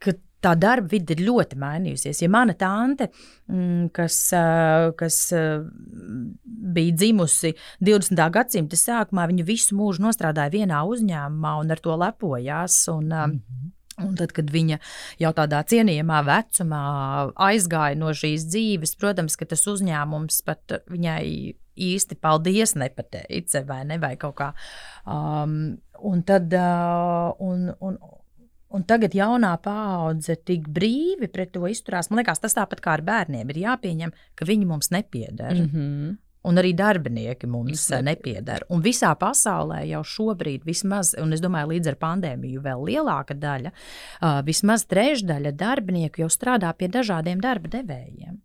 ka 0.03 0.15
tā 0.45 0.53
darba 0.59 0.91
vide 0.93 1.15
ir 1.15 1.25
ļoti 1.27 1.59
mainījusies. 1.61 2.21
Ja 2.23 2.31
mana 2.31 2.55
tante, 2.57 3.09
mm, 3.51 3.91
kas, 3.95 4.19
kas 4.99 5.19
bija 6.45 6.97
dzimusi 7.01 7.55
20. 7.81 8.25
gadsimta 8.37 8.79
sākumā, 8.79 9.27
viņa 9.31 9.47
visu 9.47 9.77
mūžu 9.77 10.13
strādāja 10.15 10.53
vienā 10.53 10.83
uzņēmumā 10.85 11.55
un 11.61 11.73
ar 11.73 11.81
to 11.81 11.95
lepojās. 11.99 12.83
Un, 12.93 13.09
mm 13.09 13.39
-hmm. 13.39 13.71
Un 14.03 14.15
tad, 14.19 14.33
kad 14.35 14.49
viņa 14.51 14.79
jau 15.21 15.31
tādā 15.31 15.61
cienījamā 15.63 16.19
vecumā 16.27 16.81
aizgāja 17.47 17.95
no 17.95 18.11
šīs 18.11 18.43
dzīves, 18.51 18.95
protams, 18.99 19.37
ka 19.39 19.45
tas 19.45 19.63
uzņēmums 19.71 20.41
pat 20.43 20.81
viņai 20.91 21.55
īsti 21.75 22.17
paldies 22.19 22.75
nepateica, 22.75 23.63
vai 23.67 23.85
ne, 23.87 23.99
vai 23.99 24.15
kaut 24.19 24.35
kā. 24.39 24.51
Um, 25.07 25.77
un 26.03 26.23
tad, 26.27 26.51
uh, 26.51 27.31
un, 27.39 27.69
un, 27.79 27.97
Un 28.75 28.83
tagad 28.83 29.15
jaunā 29.15 29.53
paudze 29.63 30.35
tik 30.43 30.67
brīvi 30.75 31.29
pret 31.31 31.53
to 31.55 31.63
izturās. 31.71 32.09
Man 32.11 32.19
liekas, 32.19 32.41
tas 32.43 32.57
tāpat 32.57 32.83
kā 32.83 32.97
ar 32.97 33.03
bērniem 33.07 33.53
ir 33.53 33.61
jāpieņem, 33.63 34.13
ka 34.35 34.47
viņi 34.47 34.67
mums 34.67 34.91
nepieder. 34.91 35.53
Mm 35.55 35.69
-hmm. 35.73 36.15
Un 36.45 36.57
arī 36.61 36.75
darbinieki 36.77 37.47
mums 37.47 37.89
nepieder. 37.89 38.65
Un 38.69 38.81
visā 38.81 39.15
pasaulē 39.17 39.79
jau 39.89 40.03
šobrīd, 40.03 40.65
vismaz, 40.65 41.15
un 41.21 41.33
es 41.33 41.41
domāju, 41.41 41.67
līdz 41.67 41.87
ar 41.87 41.95
pandēmiju, 41.95 42.61
vēl 42.61 42.83
lielāka 42.89 43.33
daļa, 43.33 43.71
uh, 43.71 44.41
vismaz 44.45 44.85
trešdaļa 44.85 45.51
darbinieku 45.51 46.21
jau 46.21 46.29
strādā 46.29 46.73
pie 46.77 46.87
dažādiem 46.87 47.41
darba 47.41 47.67
devējiem. 47.67 48.37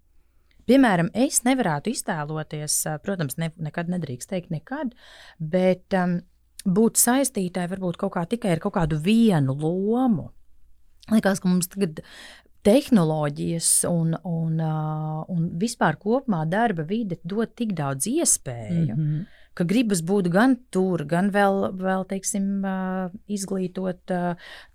Piemēram, 0.71 1.09
es 1.15 1.43
nevarētu 1.43 1.91
iztēloties, 1.91 2.87
protams, 3.03 3.37
ne, 3.37 3.51
nekad 3.59 3.89
nedrīkst 3.89 4.31
teikt, 4.31 4.51
nekad, 4.55 4.93
bet 5.39 5.97
um, 5.99 6.21
būt 6.65 7.01
saistītai 7.01 7.67
varbūt 7.71 7.99
kaut 8.01 8.15
kā 8.17 8.27
tikai 8.29 8.55
ar 8.57 8.63
kaut 8.63 8.77
kādu 8.77 9.01
vienu 9.01 9.57
lomu. 9.57 10.31
Liekas, 11.11 11.41
ka 11.41 11.49
mums 11.49 11.71
tagad 11.73 12.03
tehnoloģijas 12.67 13.71
un, 13.89 14.15
un, 14.29 14.61
un 14.61 15.45
vispār 15.61 15.97
kopumā 16.01 16.45
darba 16.49 16.85
vide 16.85 17.17
dod 17.25 17.55
tik 17.57 17.73
daudz 17.79 18.07
iespēju. 18.11 18.97
Mm 18.97 19.05
-hmm 19.05 19.40
ka 19.61 19.67
gribas 19.69 20.01
būt 20.07 20.31
gan 20.33 20.57
tur, 20.73 21.05
gan 21.09 21.29
vēl, 21.35 21.71
vēl 21.77 22.07
teiksim, 22.09 22.65
izglītot 23.29 24.13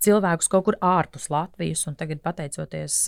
cilvēkus 0.05 0.49
kaut 0.51 0.67
kur 0.67 0.77
ārpus 0.85 1.27
Latvijas. 1.33 1.85
Tagad, 1.97 2.21
pateicoties 2.25 2.99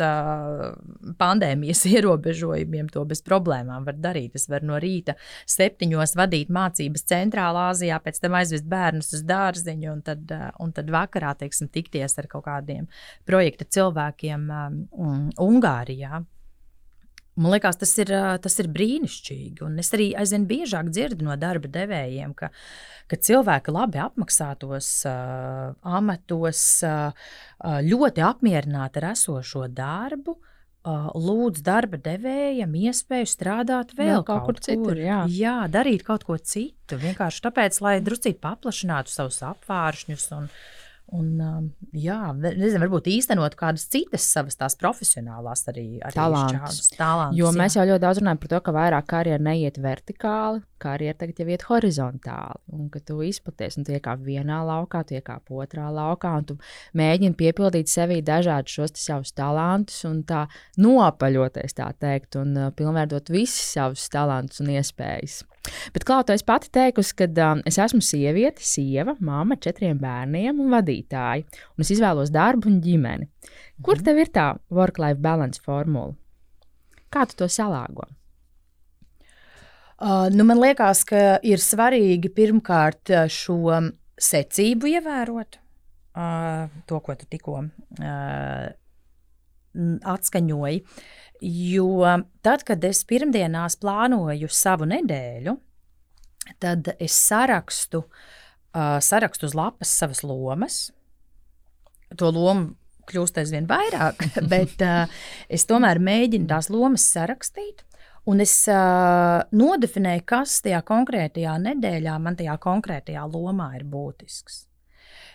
pandēmijas 1.21 1.83
ierobežojumiem, 1.93 2.89
to 2.93 3.03
bez 3.09 3.21
problēmām 3.25 3.85
var 3.87 3.99
darīt. 4.01 4.37
Es 4.39 4.47
varu 4.49 4.71
no 4.71 4.81
rīta 4.81 5.17
septiņos 5.49 6.15
vadīt 6.17 6.53
mācības 6.53 7.05
centrālā 7.09 7.67
Azijā, 7.73 7.99
pēc 8.03 8.21
tam 8.23 8.39
aizvest 8.39 8.67
bērnus 8.69 9.13
uz 9.17 9.25
dārziņu, 9.27 9.91
un 9.91 10.01
tad, 10.05 10.33
un 10.63 10.73
tad 10.73 10.89
vakarā 10.93 11.35
teiksim, 11.37 11.69
tikties 11.73 12.17
ar 12.17 12.29
kaut 12.31 12.47
kādiem 12.47 12.89
projekta 13.27 13.67
cilvēkiem 13.77 14.49
um, 14.49 15.29
Ungārijā. 15.47 16.23
Man 17.37 17.53
liekas, 17.53 17.77
tas 17.77 17.91
ir, 18.01 18.09
tas 18.41 18.55
ir 18.61 18.69
brīnišķīgi. 18.73 19.61
Un 19.67 19.77
es 19.81 19.91
arī 19.93 20.09
aizvien 20.17 20.47
biežāk 20.49 20.89
dzirdu 20.89 21.27
no 21.27 21.35
darba 21.37 21.69
devējiem, 21.69 22.33
ka, 22.37 22.49
ka 23.07 23.19
cilvēki 23.29 23.73
labi 23.75 24.01
apmaksātos 24.01 24.89
uh, 25.05 25.75
amatos, 25.85 26.63
uh, 26.87 27.31
ļoti 27.85 28.25
apmierināti 28.25 29.03
ar 29.03 29.11
esošo 29.13 29.67
darbu. 29.69 30.39
uh, 30.87 31.09
lūdz 31.19 31.61
darba 31.65 31.99
devējam 32.01 32.75
iespēju 32.79 33.27
strādāt 33.29 33.93
vēl, 33.97 34.17
Vēl 34.17 34.25
kaut 34.27 34.45
kur 34.47 34.59
citur, 34.63 34.99
jā. 35.01 35.21
jā, 35.31 35.57
darīt 35.71 36.05
kaut 36.07 36.25
ko 36.27 36.37
citu. 36.37 36.99
Vienkārši 37.01 37.43
tāpēc, 37.47 37.79
lai 37.83 37.97
druscīt 38.03 38.39
paplašinātu 38.43 39.11
savus 39.11 39.41
apvāršņus 39.45 40.27
un, 40.37 40.49
un 41.15 41.27
um, 41.39 41.67
jā, 41.95 42.19
nezinu, 42.35 42.81
varbūt 42.83 43.07
īstenot 43.13 43.55
kādas 43.59 43.85
citas 43.91 44.25
savas 44.27 44.59
tās 44.59 44.75
profesionālās 44.79 45.63
arī, 45.71 45.85
arī 46.03 46.17
Talantus. 46.17 46.89
talantus. 46.97 47.37
Jo 47.39 47.47
jā. 47.47 47.57
mēs 47.61 47.77
jau 47.77 47.85
ļoti 47.87 48.03
daudz 48.03 48.21
runājam 48.21 48.41
par 48.43 48.51
to, 48.51 48.59
ka 48.65 48.73
vairāk 48.75 49.07
karjeras 49.13 49.45
neiet 49.47 49.79
vertikāli, 49.83 50.63
karjeras 50.81 51.19
tagad 51.21 51.41
jau 51.41 51.47
iet 51.51 51.65
horizontāli. 51.67 52.61
Un 52.77 52.87
ka 52.93 53.01
tu 53.03 53.19
izplaties, 53.25 53.77
un 53.79 53.87
tu 53.87 53.95
iekāp 53.95 54.23
vienā 54.25 54.59
laukā, 54.67 55.03
tu 55.07 55.17
iekāp 55.17 55.51
otrā 55.53 55.89
laukā, 55.93 56.33
un 56.39 56.47
tu 56.51 56.57
mēģini 56.97 57.37
piepildīt 57.39 57.91
sevī 57.91 58.21
dažādus 58.25 58.77
šos 58.77 58.95
savus 59.01 59.33
talantus, 59.37 59.99
un 60.09 60.23
tā 60.27 60.45
nopaļoties, 60.81 61.77
tā 61.77 61.91
teikt, 61.99 62.39
un 62.39 62.55
uh, 62.57 62.71
pilnveidot 62.75 63.31
visus 63.33 63.73
savus 63.77 64.07
talantus 64.13 64.63
un 64.63 64.73
iespējas. 64.75 65.43
Bet, 65.93 66.05
Klauta, 66.07 66.35
es 66.37 66.45
pati 66.47 66.69
teikusi, 66.73 67.15
ka 67.19 67.27
um, 67.49 67.63
es 67.67 67.79
esmu 67.81 67.99
sieviete, 68.03 68.63
sieva, 68.63 69.17
māma 69.19 69.57
četriem 69.59 69.99
bērniem 69.99 70.61
un 70.63 70.71
vadītāja, 70.71 71.43
un 71.75 71.85
es 71.85 71.91
izvēlos 71.95 72.31
darbu 72.33 72.71
un 72.71 72.79
ģimeni. 72.83 73.27
Kur 73.83 73.99
tev 74.03 74.21
ir 74.23 74.31
tā 74.33 74.53
work-life 74.73 75.19
balance 75.21 75.61
formula? 75.63 76.15
Kā 77.13 77.27
tu 77.27 77.37
to 77.43 77.51
salāgo? 77.51 78.07
Uh, 79.97 80.27
nu, 80.29 80.43
man 80.45 80.59
liekas, 80.61 80.99
ka 81.09 81.39
ir 81.41 81.57
svarīgi 81.57 82.29
pirmkārt 82.29 83.09
uh, 83.09 83.23
šo 83.33 83.73
secību 84.21 84.91
ievērot, 84.91 85.57
uh, 86.13 86.67
to, 86.85 86.99
ko 87.01 87.15
tu 87.17 87.25
tikko 87.29 87.63
atskaņoji. 90.13 90.83
Jo 91.41 91.87
tad, 92.45 92.63
kad 92.65 92.85
es 92.85 93.01
pirmdienās 93.09 93.77
plānoju 93.81 94.49
savu 94.53 94.85
nedēļu, 94.89 95.55
tad 96.61 96.91
es 96.97 97.17
sarakstu, 97.17 98.03
sarakstu 98.73 99.49
uz 99.49 99.53
lapas 99.57 99.91
savas 99.99 100.23
lomas. 100.25 100.79
To 102.17 102.31
lomu 102.33 102.73
kļūst 103.09 103.37
aizvien 103.43 103.69
vairāk, 103.69 104.23
bet 104.53 104.81
es 105.49 105.69
tomēr 105.69 106.01
mēģinu 106.01 106.49
tās 106.49 106.71
lomas 106.73 107.05
sarakstīt. 107.13 107.85
Un 108.27 108.43
es 108.43 108.53
uh, 108.67 109.39
nodefinēju, 109.55 110.25
kas 110.27 110.57
tajā 110.65 110.81
konkrētajā 110.87 111.53
nedēļā, 111.63 112.17
man 112.19 112.35
tajā 112.39 112.57
konkrētajā 112.63 113.23
lomā 113.31 113.69
ir 113.77 113.85
būtisks. 113.87 114.65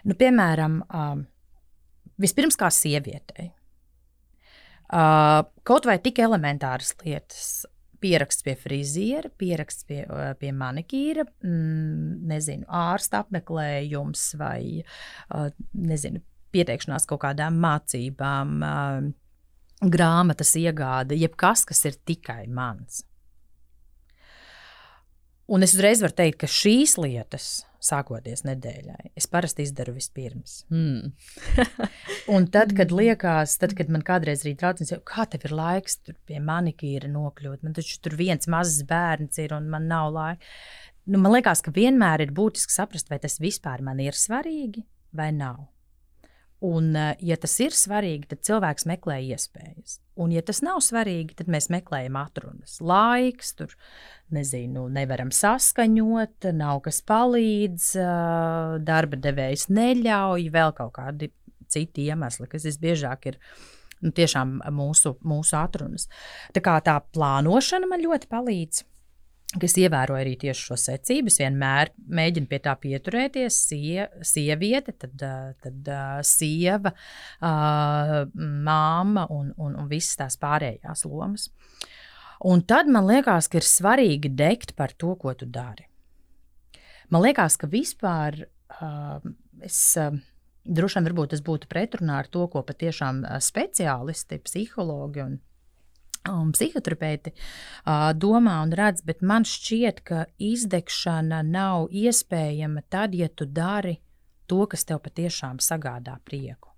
Nu, 0.09 0.17
piemēram, 0.19 0.83
uh, 0.85 1.15
vispirms 2.21 2.59
kā 2.61 2.69
sievietei. 2.75 3.53
Uh, 4.93 5.41
kaut 5.65 5.89
vai 5.89 5.97
tik 6.05 6.21
elementāras 6.21 6.93
lietas, 7.01 7.65
pieraksts 8.03 8.45
pie 8.45 8.57
friziera, 8.61 9.31
pieraksts 9.41 9.87
pie, 9.89 10.03
pie 10.41 10.51
manikīra, 10.53 11.25
mm, 11.47 12.19
nezinu, 12.29 12.67
ārsta 12.69 13.23
apmeklējums 13.23 14.27
vai 14.37 14.83
uh, 14.83 15.49
nezinu, 15.73 16.21
pieteikšanās 16.53 17.09
kaut 17.09 17.23
kādām 17.25 17.57
mācībām. 17.63 18.57
Uh, 18.61 19.13
grāmatas 19.83 20.55
iegāde, 20.59 21.19
jebkas, 21.19 21.67
kas 21.69 21.85
ir 21.89 21.99
tikai 22.07 22.47
mans. 22.49 23.03
Un 25.53 25.67
es 25.67 25.75
uzreiz 25.75 26.01
varu 26.01 26.15
teikt, 26.17 26.39
ka 26.41 26.49
šīs 26.49 26.95
lietas, 27.03 27.47
sākoties 27.83 28.45
nedēļai, 28.47 29.11
es 29.19 29.27
parasti 29.29 29.67
izdaru 29.67 29.97
vispirms. 29.97 30.63
Mm. 30.73 31.11
Un 32.35 32.47
tad, 32.55 32.73
kad 32.79 32.95
liekas, 32.95 33.57
tad, 33.61 33.75
kad 33.77 33.91
man 33.93 34.05
kādreiz 34.07 34.47
ir 34.47 34.55
traucējums, 34.61 35.03
kā 35.09 35.27
tev 35.29 35.49
ir 35.49 35.57
laiks 35.59 35.99
tur 35.99 36.17
pie 36.31 36.39
manikīra 36.41 37.11
nokļūt, 37.11 37.67
man 37.67 37.75
taču 37.77 37.99
tur 38.05 38.17
viens 38.21 38.49
mazs 38.49 38.87
bērns 38.89 39.43
ir 39.43 39.57
un 39.59 39.69
man 39.73 39.91
nav 39.91 40.13
laika. 40.15 40.55
Nu, 41.11 41.19
man 41.19 41.35
liekas, 41.35 41.65
ka 41.67 41.75
vienmēr 41.75 42.23
ir 42.23 42.33
būtiski 42.33 42.73
saprast, 42.73 43.11
vai 43.11 43.19
tas 43.19 43.41
vispār 43.43 43.83
man 43.83 43.99
ir 44.01 44.15
svarīgi 44.15 44.87
vai 45.19 45.33
nav. 45.35 45.65
Un, 46.63 46.93
eh, 46.97 47.17
ja 47.27 47.35
tas 47.43 47.57
ir 47.59 47.75
svarīgi, 47.75 48.29
tad 48.31 48.45
cilvēks 48.47 48.87
meklē 48.87 49.19
iespējas. 49.35 49.99
Un, 50.23 50.31
ja 50.31 50.45
tas 50.47 50.61
nav 50.63 50.79
svarīgi, 50.85 51.35
tad 51.35 51.49
mēs 51.51 51.67
meklējam 51.73 52.15
atrunas. 52.21 52.77
Laiks, 52.79 53.51
tur 53.59 53.75
nezinu, 54.31 54.85
nevaram 54.93 55.33
saskaņot, 55.35 56.53
nav 56.55 56.85
kas 56.87 57.03
palīdz, 57.03 57.89
eh, 57.99 58.79
darba 58.79 59.19
devējs 59.19 59.67
neļauj, 59.75 60.51
vēl 60.55 60.75
kaut 60.79 60.95
kādi 61.01 61.33
citi 61.73 62.07
iemesli, 62.07 62.47
kas 62.49 62.69
visbiežāk 62.69 63.33
ir 63.33 63.41
nu, 64.03 64.13
tiešām 64.15 64.61
mūsu, 64.71 65.17
mūsu 65.25 65.59
atrunas. 65.59 66.07
Tā 66.55 66.63
kā 66.63 66.79
tā 66.85 67.01
plānošana 67.15 67.91
man 67.91 68.03
ļoti 68.07 68.31
palīdz. 68.31 68.85
Es 69.61 69.75
ievēroju 69.77 70.17
arī 70.17 70.33
tieši 70.41 70.65
šo 70.65 70.77
secību. 70.81 71.29
Es 71.29 71.37
vienmēr 71.43 71.91
mēģinu 72.09 72.49
pie 72.49 72.59
tā 72.65 72.73
pieturēties. 72.81 73.59
Sie, 73.69 74.07
sieviete, 74.25 74.95
tad, 74.97 75.25
tad 75.61 75.91
sieva, 76.25 76.95
māma 77.43 79.27
un, 79.29 79.53
un, 79.61 79.77
un 79.77 79.91
visas 79.91 80.17
tās 80.23 80.39
pārējās 80.41 81.05
lomas. 81.05 81.51
Un 82.49 82.65
tad 82.65 82.89
man 82.91 83.07
liekas, 83.11 83.51
ka 83.53 83.61
ir 83.61 83.69
svarīgi 83.69 84.33
degt 84.35 84.73
par 84.79 84.97
to, 84.97 85.13
ko 85.21 85.35
tu 85.37 85.47
dari. 85.47 85.85
Man 87.13 87.27
liekas, 87.27 87.61
ka 87.61 87.69
vispār 87.69 88.47
es. 89.61 89.81
Droši 90.63 91.01
vien 91.03 91.27
tas 91.27 91.41
būtu 91.43 91.67
pretrunā 91.67 92.21
ar 92.23 92.29
to, 92.31 92.47
ko 92.47 92.61
patiešām 92.63 93.25
speciālisti, 93.43 94.39
psihologi 94.47 95.25
un 95.25 95.41
un 96.31 96.53
psihoterapeiti 96.55 97.33
uh, 97.35 98.11
domā 98.15 98.61
un 98.63 98.75
redz, 98.79 99.03
bet 99.07 99.23
man 99.27 99.47
šķiet, 99.49 100.03
ka 100.07 100.25
izdegšana 100.39 101.43
nav 101.47 101.89
iespējama 101.91 102.85
tad, 102.93 103.17
ja 103.19 103.29
tu 103.29 103.47
dari 103.47 103.99
to, 104.47 104.67
kas 104.71 104.87
tev 104.87 105.03
patiešām 105.07 105.63
sagādā 105.63 106.19
prieku. 106.25 106.73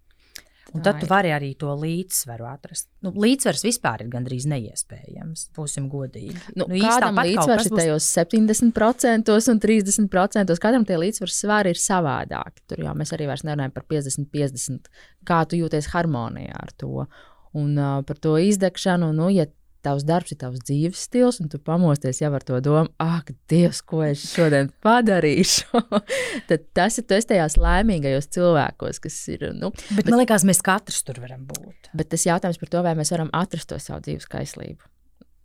Un 0.74 0.82
tad 0.82 0.97
tu 0.99 1.07
vari 1.07 1.30
arī 1.30 1.53
to 1.59 1.70
līdzsvaru 1.78 2.47
atrast. 2.51 2.88
Nu, 3.05 3.12
līdzsvars 3.22 3.62
vispār 3.62 4.03
ir 4.03 4.09
gandrīz 4.11 4.47
neiespējams. 4.51 5.45
Būsim 5.55 5.86
godīgi. 5.92 6.34
Nu, 6.59 6.66
īsti 6.66 6.88
kādam 6.88 7.20
līdzsvars 7.20 7.68
ir 7.68 7.76
tajos 7.78 8.09
70% 8.16 9.30
un 9.53 9.61
30%. 9.62 10.57
Katram 10.64 10.86
tie 10.88 10.99
līdzsvars 10.99 11.38
svari 11.45 11.74
ir 11.76 11.78
savādāki. 11.78 12.64
Tur 12.72 12.82
jau 12.88 12.97
mēs 12.99 13.14
arī 13.14 13.28
vairs 13.30 13.47
nerunājam 13.47 13.76
par 13.76 13.86
50-50. 13.92 14.90
Kā 15.28 15.45
tu 15.47 15.61
jūties 15.61 15.92
harmonijā 15.95 16.59
ar 16.59 16.74
to? 16.80 17.07
Un 17.55 17.76
uh, 17.78 18.00
par 18.07 18.18
to 18.18 18.34
izdegšanu, 18.42 19.12
nu, 19.14 19.28
ja 19.30 19.46
tavs 19.84 20.05
darbs 20.09 20.32
ir 20.32 20.38
tavs 20.40 20.62
dzīves 20.64 21.02
stils, 21.07 21.38
un 21.42 21.50
tu 21.52 21.59
pamosties 21.61 22.22
jau 22.22 22.30
ar 22.34 22.44
to 22.46 22.57
domu, 22.64 22.88
ak, 23.02 23.34
Dievs, 23.52 23.82
ko 23.84 24.00
es 24.07 24.22
šodien 24.32 24.70
padarīšu, 24.84 25.82
tad 26.48 26.64
tas 26.76 26.96
ir 27.00 27.07
tas 27.11 27.28
tajās 27.28 27.59
laimīgajos 27.61 28.30
cilvēkos, 28.34 29.02
kas 29.05 29.18
ir. 29.34 29.50
Nu, 29.59 29.74
Bet 29.92 30.09
man 30.09 30.22
liekas, 30.22 30.46
mēs 30.48 30.64
katrs 30.64 31.05
tur 31.05 31.20
varam 31.22 31.44
būt. 31.50 31.92
bet 31.92 32.11
tas 32.14 32.24
jautājums 32.26 32.61
par 32.62 32.72
to, 32.72 32.82
vai 32.86 32.96
mēs 32.98 33.12
varam 33.14 33.32
atrast 33.36 33.68
to 33.70 33.78
savu 33.82 34.00
dzīves 34.09 34.30
kaislību. 34.32 34.88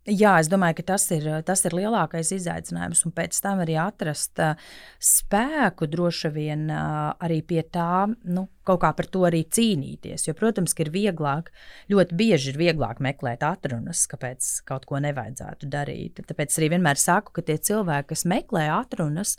Jā, 0.07 0.37
es 0.39 0.47
domāju, 0.47 0.77
ka 0.79 0.83
tas 0.93 1.03
ir, 1.11 1.25
tas 1.45 1.61
ir 1.67 1.73
lielākais 1.75 2.31
izaicinājums. 2.33 3.01
Un 3.05 3.13
pēc 3.13 3.35
tam 3.43 3.59
arī 3.61 3.75
atrast 3.81 4.39
uh, 4.41 4.55
spēku 5.03 5.89
droši 5.91 6.31
vien 6.33 6.69
uh, 6.71 7.11
arī 7.19 7.41
pie 7.45 7.61
tā, 7.67 8.07
nu, 8.31 8.45
kaut 8.65 8.79
kā 8.81 8.93
par 8.95 9.09
to 9.11 9.25
arī 9.27 9.43
cīnīties. 9.43 10.29
Jo, 10.29 10.35
protams, 10.39 10.73
ka 10.73 10.85
ir 10.85 10.93
vieglāk, 10.93 11.51
ļoti 11.91 12.17
bieži 12.17 12.53
ir 12.53 12.61
vieglāk 12.61 13.03
meklēt 13.03 13.43
atrunas, 13.45 14.05
kāpēc 14.09 14.47
kaut 14.69 14.87
ko 14.89 15.01
nevajadzētu 15.03 15.69
darīt. 15.69 16.23
Tāpēc 16.31 16.57
arī 16.57 16.71
vienmēr 16.77 17.01
saku, 17.01 17.35
ka 17.35 17.45
tie 17.45 17.59
cilvēki, 17.69 18.09
kas 18.13 18.25
meklē 18.29 18.69
atrunas, 18.79 19.35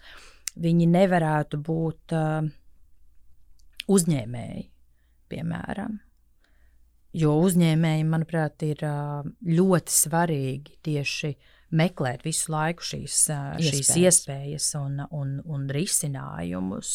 viņi 0.61 0.90
nevarētu 0.92 1.62
būt 1.66 2.14
uh, 2.20 2.52
uzņēmēji, 3.90 4.68
piemēram. 5.32 5.98
Jo 7.16 7.32
uzņēmējiem, 7.42 8.11
manuprāt, 8.12 8.62
ir 8.62 8.84
ļoti 9.42 9.94
svarīgi 9.94 10.76
tieši 10.86 11.32
meklēt 11.74 12.22
visu 12.26 12.52
laiku 12.54 12.86
šīs, 12.86 13.16
ā, 13.34 13.40
šīs 13.58 13.90
Iespējas. 13.90 14.20
iespējas 14.20 14.68
un, 14.78 15.02
un, 15.14 15.36
un 15.42 15.66
risinājumus. 15.74 16.92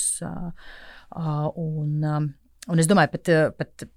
Un, 1.15 1.93
un 2.05 2.83
es 2.83 2.89
domāju, 2.91 3.13
pat, 3.15 3.31
pat 3.59 3.87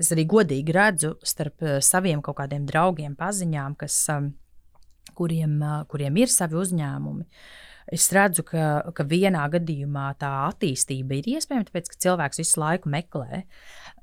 es 0.00 0.12
arī 0.14 0.26
godīgi 0.28 0.76
redzu 0.76 1.14
starp 1.26 1.64
saviem 1.84 2.22
kaut 2.24 2.40
kādiem 2.40 2.68
draugiem, 2.68 3.16
paziņām, 3.18 3.76
kas, 3.80 4.02
kuriem, 5.16 5.58
kuriem 5.92 6.22
ir 6.22 6.32
savi 6.32 6.60
uzņēmumi. 6.60 7.28
Es 7.90 8.06
redzu, 8.14 8.44
ka, 8.46 8.64
ka 8.94 9.04
vienā 9.08 9.42
gadījumā 9.50 10.12
tā 10.20 10.28
attīstība 10.46 11.16
ir 11.18 11.26
iespējama, 11.32 11.66
tāpēc 11.66 11.88
ka 11.90 11.98
cilvēks 12.04 12.38
visu 12.38 12.60
laiku 12.62 12.92
meklē 12.92 13.40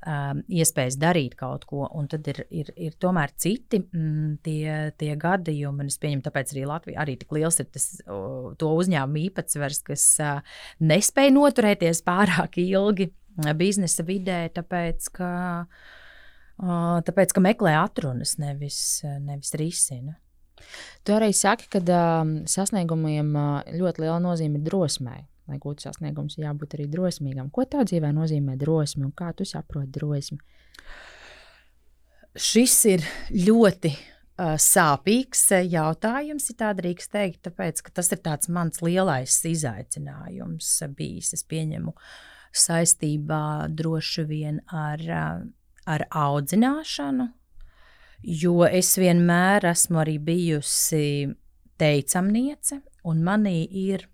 um, 0.06 0.41
iespējas 0.48 0.98
darīt 1.02 1.38
kaut 1.39 1.66
ko, 1.70 1.86
un 1.98 2.10
tad 2.12 2.28
ir, 2.32 2.43
ir, 2.54 2.72
ir 2.76 2.98
tomēr 3.02 3.34
citi 3.39 3.82
mm, 3.84 4.39
tie, 4.45 4.80
tie 5.00 5.14
gadījumi. 5.20 5.86
un 5.86 5.91
Es 5.91 6.00
pieņemu, 6.02 6.26
tāpēc 6.26 6.56
arī 6.56 6.66
Latvijā 6.70 7.04
arī 7.04 7.18
tik 7.22 7.38
liels 7.38 7.62
ir 7.64 7.70
tas, 7.72 7.88
to 8.06 8.74
uzņēmumu 8.82 9.24
īpatsvars, 9.28 9.84
kas 9.88 10.10
uh, 10.24 10.58
nespēja 10.84 11.36
noturēties 11.36 12.04
pārāk 12.08 12.60
ilgi 12.64 13.12
biznesa 13.58 14.06
vidē, 14.08 14.41
tāpēc 14.56 15.12
ka 15.18 15.32
Uh, 16.58 17.04
tāpēc, 17.06 17.36
ka 17.38 17.41
meklē 17.45 17.76
atrunas, 17.78 18.34
nevis, 18.41 19.04
nevis 19.22 19.54
risina. 19.62 20.16
Tu 21.06 21.14
arī 21.14 21.30
saki, 21.38 21.68
ka 21.70 21.82
um, 21.86 22.32
sasniegumiem 22.50 23.30
uh, 23.38 23.68
ļoti 23.78 24.02
liela 24.02 24.18
nozīme 24.24 24.58
ir 24.58 24.66
drosmei. 24.66 25.28
Lai 25.48 25.58
gūtu 25.64 25.88
sasniegumus, 25.88 26.36
jābūt 26.41 26.76
arī 26.76 26.89
drosmīgam. 26.91 27.50
Ko 27.54 27.64
tev 27.64 27.86
dzīvē 27.88 28.12
nozīmē 28.16 28.58
drosme 28.60 29.08
un 29.08 29.14
kā 29.16 29.32
tu 29.38 29.48
saproti 29.48 29.93
drosmi? 29.95 30.39
Šis 32.38 32.74
ir 32.91 33.06
ļoti 33.32 33.93
uh, 33.95 34.58
sāpīgs 34.62 35.45
jautājums, 35.72 36.50
ja 36.52 36.58
tā 36.60 36.74
drīkst 36.78 37.14
teikt, 37.16 37.41
tāpēc 37.48 37.82
ka 37.82 37.95
tas 37.98 38.12
ir 38.14 38.22
mans 38.54 38.84
lielais 38.84 39.39
izaicinājums 39.50 40.74
bijis. 40.98 41.34
Es 41.34 41.45
pieņemu 41.48 41.95
saistībā 42.58 43.70
droši 43.70 44.28
vien 44.28 44.62
ar, 44.68 45.02
ar 45.88 46.06
audzināšanu, 46.12 47.30
jo 48.43 48.68
es 48.68 48.95
vienmēr 48.98 49.72
esmu 49.72 50.04
arī 50.04 50.18
bijusi 50.20 51.34
teicamniece, 51.78 52.82
un 53.08 53.24
manī 53.26 53.62
ir 53.70 54.08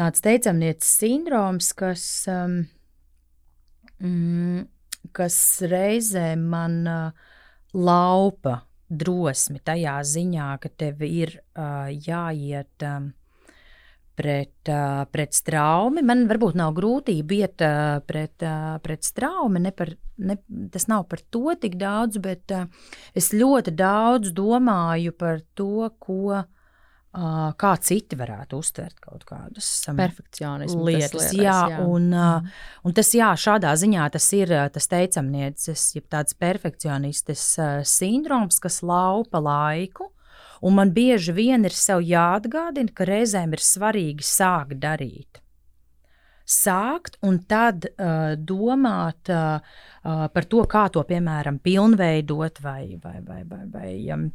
tāds 0.00 0.24
teicamnieces 0.24 0.96
sindroms, 1.02 1.70
kas, 1.76 2.04
um, 2.32 2.62
mm, 4.00 4.64
kas 5.16 5.38
reizē 5.68 6.32
man 6.40 6.80
uh, 6.88 7.30
laupa 7.76 8.62
drosmi 8.90 9.60
tajā 9.62 10.00
ziņā, 10.02 10.50
ka 10.62 10.72
tev 10.80 11.04
ir 11.06 11.36
uh, 11.38 11.88
jāiet. 11.92 12.74
Um, 12.86 13.12
pret, 14.20 14.68
uh, 14.68 15.06
pret 15.08 15.32
straumi. 15.32 16.02
Man 16.04 16.26
varbūt 16.28 16.58
nav 16.60 16.74
grūtība 16.76 17.36
iet 17.38 17.62
uh, 17.64 18.00
pret, 18.04 18.42
uh, 18.44 18.76
pret 18.84 19.06
straumi. 19.06 19.62
Ne 19.64 19.72
par, 19.72 19.94
ne, 20.20 20.36
tas 20.72 20.84
nav 20.90 21.06
par 21.08 21.22
to 21.32 21.54
tik 21.60 21.78
daudz, 21.80 22.20
bet 22.20 22.52
uh, 22.52 22.66
es 23.16 23.30
ļoti 23.32 23.72
daudz 23.78 24.34
domāju 24.36 25.16
par 25.16 25.40
to, 25.56 25.88
ko. 26.02 26.42
Uh, 27.10 27.48
kā 27.58 27.72
citi 27.82 28.14
varētu 28.14 28.60
uztvert 28.62 29.00
kaut 29.02 29.24
kādas 29.26 29.66
perfekcionismu 29.98 30.84
lietas. 30.86 31.10
lietas 31.16 31.32
jā, 31.34 31.56
jā. 31.72 31.80
Un, 31.82 32.06
uh, 32.14 32.60
un 32.86 32.94
tas, 32.94 33.10
jā, 33.18 33.32
šādā 33.34 33.72
ziņā 33.74 34.04
tas 34.14 34.28
ir 34.38 34.52
tas 34.70 34.86
teicamnieces, 34.92 35.88
jeb 35.96 36.06
tāds 36.06 36.38
perfekcionistes 36.38 37.42
uh, 37.58 37.72
sindroms, 37.82 38.62
kas 38.62 38.78
laupa 38.86 39.42
laiku 39.42 40.12
Un 40.60 40.76
man 40.76 40.92
bieži 40.92 41.32
vien 41.32 41.64
ir 41.64 41.72
jāatgādina, 41.72 42.92
ka 42.92 43.06
reizēm 43.08 43.54
ir 43.56 43.62
svarīgi 43.64 44.26
sākt 44.26 44.80
darīt. 44.82 45.40
Sākt 46.44 47.16
un 47.22 47.38
tad 47.48 47.86
uh, 47.86 48.34
domāt 48.34 49.30
uh, 49.30 49.62
uh, 49.62 50.26
par 50.34 50.48
to, 50.50 50.64
kā 50.66 50.88
to, 50.92 51.04
piemēram, 51.06 51.60
pilnveidot 51.62 52.58
vai, 52.60 52.98
vai, 53.00 53.20
vai, 53.22 53.44
vai, 53.46 53.62
vai 53.70 53.92
um, 54.12 54.26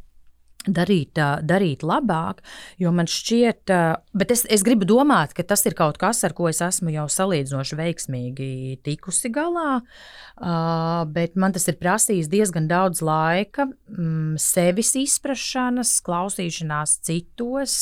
darīt, 0.66 1.18
darīt 1.46 1.84
labāk, 1.86 2.42
jo 2.80 2.92
man 2.94 3.08
šķiet, 3.10 3.72
bet 4.16 4.34
es, 4.34 4.44
es 4.50 4.64
gribu 4.66 4.88
domāt, 4.88 5.34
ka 5.36 5.44
tas 5.46 5.64
ir 5.68 5.76
kaut 5.78 5.98
kas, 6.00 6.22
ar 6.26 6.34
ko 6.36 6.48
es 6.50 6.62
esmu 6.64 6.92
jau 6.94 7.06
salīdzinoši 7.12 7.78
veiksmīgi 7.78 8.50
tikusi 8.86 9.30
galā, 9.34 9.80
bet 11.12 11.36
man 11.38 11.56
tas 11.56 11.68
ir 11.70 11.78
prasījis 11.80 12.30
diezgan 12.32 12.68
daudz 12.70 13.02
laika, 13.06 13.68
mm, 13.90 14.36
sevis 14.42 14.94
izprašanas, 15.00 15.96
klausīšanās 16.06 16.98
citos. 17.06 17.76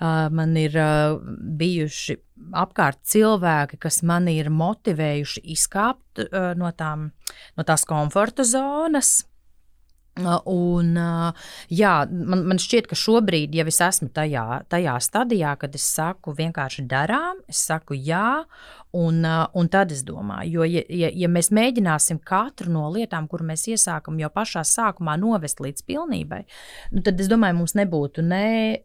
Man 0.00 0.56
ir 0.60 0.76
bijuši 1.60 2.18
apkārt 2.56 3.02
cilvēki, 3.08 3.80
kas 3.80 4.00
man 4.06 4.28
ir 4.32 4.48
motivējuši 4.52 5.42
izkāpt 5.54 6.22
no, 6.56 6.70
tām, 6.76 7.10
no 7.56 7.66
tās 7.66 7.84
komforta 7.88 8.46
zonas. 8.48 9.20
Un, 10.18 10.96
jā, 11.70 11.92
man, 12.10 12.42
man 12.50 12.58
šķiet, 12.60 12.88
ka 12.90 12.96
šobrīd 12.98 13.54
jau 13.54 13.64
es 13.70 13.78
esmu 13.84 14.10
tajā, 14.12 14.62
tajā 14.68 14.96
stadijā, 15.00 15.54
kad 15.60 15.76
es 15.78 15.86
saku 15.86 16.34
vienkārši 16.36 16.84
darām, 16.90 17.38
es 17.48 17.62
saku 17.68 17.94
jā, 17.94 18.42
un, 18.98 19.22
un 19.24 19.70
tad 19.70 19.94
es 19.94 20.02
domāju, 20.04 20.58
jo, 20.58 20.66
ja, 20.66 20.82
ja, 20.90 21.12
ja 21.22 21.30
mēs 21.30 21.52
mēģināsim 21.54 22.18
katru 22.26 22.72
no 22.74 22.88
lietām, 22.92 23.28
kur 23.30 23.46
mēs 23.46 23.68
iesākam 23.70 24.18
jau 24.20 24.32
pašā 24.34 24.64
sākumā 24.66 25.14
novest 25.20 25.62
līdz 25.62 25.86
pilnībai, 25.86 26.42
nu, 26.96 27.04
tad 27.06 27.22
es 27.22 27.30
domāju, 27.30 27.60
mums 27.62 27.76
nebūtu 27.78 28.26
ne, 28.26 28.82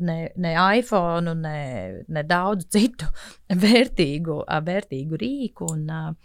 ne, 0.00 0.18
ne 0.32 0.56
iPhone, 0.80 1.36
ne, 1.44 1.60
ne 2.08 2.26
daudz 2.26 2.70
citu 2.72 3.12
vērtīgu, 3.66 4.42
vērtīgu 4.48 5.22
rīku. 5.22 5.72
Un, 5.76 6.16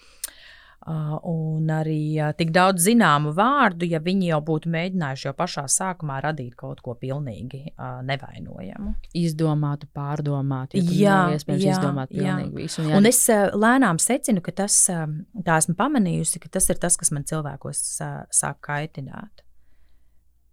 un 0.86 1.70
arī 1.72 2.18
uh, 2.20 2.34
tik 2.36 2.52
daudz 2.52 2.84
zināmu 2.84 3.32
vārdu, 3.38 3.88
ja 3.88 4.02
viņi 4.04 4.30
jau 4.34 4.40
būtu 4.44 4.72
mēģinājuši 4.74 5.28
jau 5.30 5.34
pašā 5.38 5.64
sākumā 5.72 6.20
radīt 6.26 6.58
kaut 6.60 6.82
ko 6.84 6.96
pilnīgi 7.00 7.62
uh, 7.72 8.02
nevainojamu. 8.04 8.96
Izdomātu, 9.16 9.88
pārdomātu. 9.96 10.82
Ja 10.82 10.98
jā, 11.00 11.38
iespējams 11.38 11.64
jā, 11.64 11.78
izdomāt 11.78 12.12
pilnīgi 12.12 12.52
jā. 12.52 12.58
visu. 12.58 12.82
Un, 12.84 12.92
jā. 12.92 13.00
un 13.00 13.08
es 13.08 13.22
uh, 13.32 13.46
lēnām 13.56 14.02
secinu, 14.04 14.44
ka 14.44 14.56
tas, 14.64 14.82
uh, 14.92 15.08
tā 15.46 15.62
esmu 15.64 15.78
pamanījusi, 15.80 16.44
ka 16.44 16.52
tas 16.60 16.68
ir 16.74 16.84
tas, 16.84 17.00
kas 17.00 17.14
man 17.16 17.28
cilvēkos 17.32 17.84
uh, 18.04 18.14
sāk 18.34 18.60
kaitināt. 18.68 19.46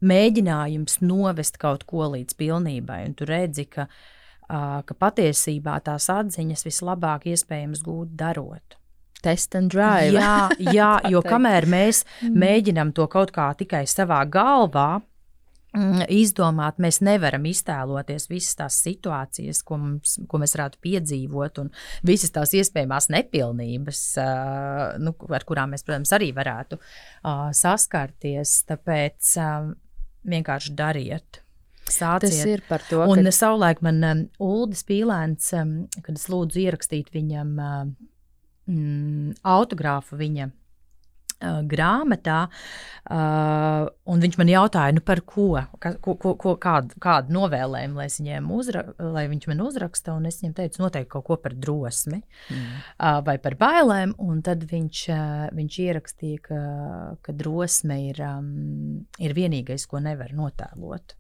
Mēģinājums 0.07 1.01
novest 1.03 1.59
kaut 1.61 1.83
ko 1.91 2.07
līdz 2.15 2.39
pilnībai, 2.39 3.03
un 3.11 3.19
tu 3.19 3.27
redzi, 3.29 3.67
ka, 3.69 3.85
ka 4.49 4.97
patiesībā 4.97 5.75
tās 5.85 6.07
atziņas 6.09 6.65
vislabāk 6.65 7.27
iespējams 7.29 7.83
gūt 7.85 8.15
darot 8.17 8.80
test 9.25 9.55
and 9.59 9.73
drive. 9.73 10.15
Jā, 10.17 10.49
jā 10.73 10.91
jo 11.13 11.23
kamēr 11.27 11.69
mēs 11.71 12.05
mm. 12.05 12.35
mēģinām 12.43 12.93
to 12.97 13.07
kaut 13.13 13.33
kā 13.35 13.51
tikai 13.59 13.85
savā 13.91 14.23
galvā, 14.31 15.01
mm, 15.77 16.07
izdomāt, 16.13 16.81
mēs 16.83 17.01
nevaram 17.05 17.45
iztēloties 17.51 18.29
visas 18.31 18.57
tās 18.59 18.79
situācijas, 18.85 19.63
ko, 19.67 19.79
mums, 19.81 20.17
ko 20.31 20.41
mēs 20.43 20.57
varētu 20.57 20.81
piedzīvot, 20.87 21.61
un 21.65 21.71
visas 22.07 22.35
tās 22.35 22.55
iespējamās 22.59 23.11
nepilnības, 23.15 24.03
nu, 25.03 25.15
ar 25.31 25.47
kurām 25.49 25.75
mēs, 25.75 25.87
protams, 25.87 26.15
arī 26.17 26.33
varētu 26.37 26.81
saskarties. 27.57 28.61
Tāpēc 28.71 29.37
vienkārši 30.31 30.75
dariet. 30.77 31.45
Sāciet. 31.91 32.29
Tas 32.29 32.47
ir 32.47 32.63
par 32.69 32.85
to. 32.87 33.01
Un 33.09 33.25
ka... 33.27 33.33
savulaik 33.35 33.81
man 33.83 34.29
Uldis 34.43 34.85
Pīlēns, 34.87 35.51
kad 36.05 36.15
es 36.15 36.29
lūdzu 36.31 36.61
ierakstīt 36.63 37.11
viņam 37.15 37.57
mm, 38.69 39.41
autogrāfu 39.47 40.19
viņa 40.21 40.49
uh, 41.41 41.61
grāmatā, 41.67 42.39
uh, 43.11 43.89
un 44.11 44.25
viņš 44.25 44.39
man 44.41 44.51
jautāja, 44.53 44.95
nu, 44.97 45.03
par 45.05 45.23
ko, 45.29 45.49
ka, 45.83 45.95
ko, 46.03 46.15
ko, 46.21 46.35
ko 46.41 46.55
kādu, 46.61 46.97
kādu 47.03 47.35
novēlējumu 47.37 48.01
lai, 48.01 48.09
uzra, 48.57 48.85
lai 48.99 49.27
viņš 49.31 49.49
man 49.51 49.63
uzraksta. 49.65 50.17
Es 50.29 50.41
viņam 50.43 50.57
teicu, 50.59 50.83
noteikti 50.85 51.13
kaut 51.15 51.27
ko 51.29 51.39
par 51.41 51.57
drosmi 51.57 52.21
mm. 52.21 52.67
uh, 52.99 53.21
vai 53.27 53.39
par 53.43 53.57
bailēm. 53.61 54.17
Tad 54.47 54.67
viņš, 54.71 55.05
uh, 55.15 55.47
viņš 55.57 55.79
ierakstīja, 55.87 56.43
ka, 56.49 56.61
ka 57.25 57.37
drosme 57.37 58.01
ir, 58.11 58.21
um, 58.27 59.07
ir 59.23 59.37
vienīgais, 59.37 59.87
ko 59.91 60.03
nevar 60.05 60.35
notēlot. 60.37 61.17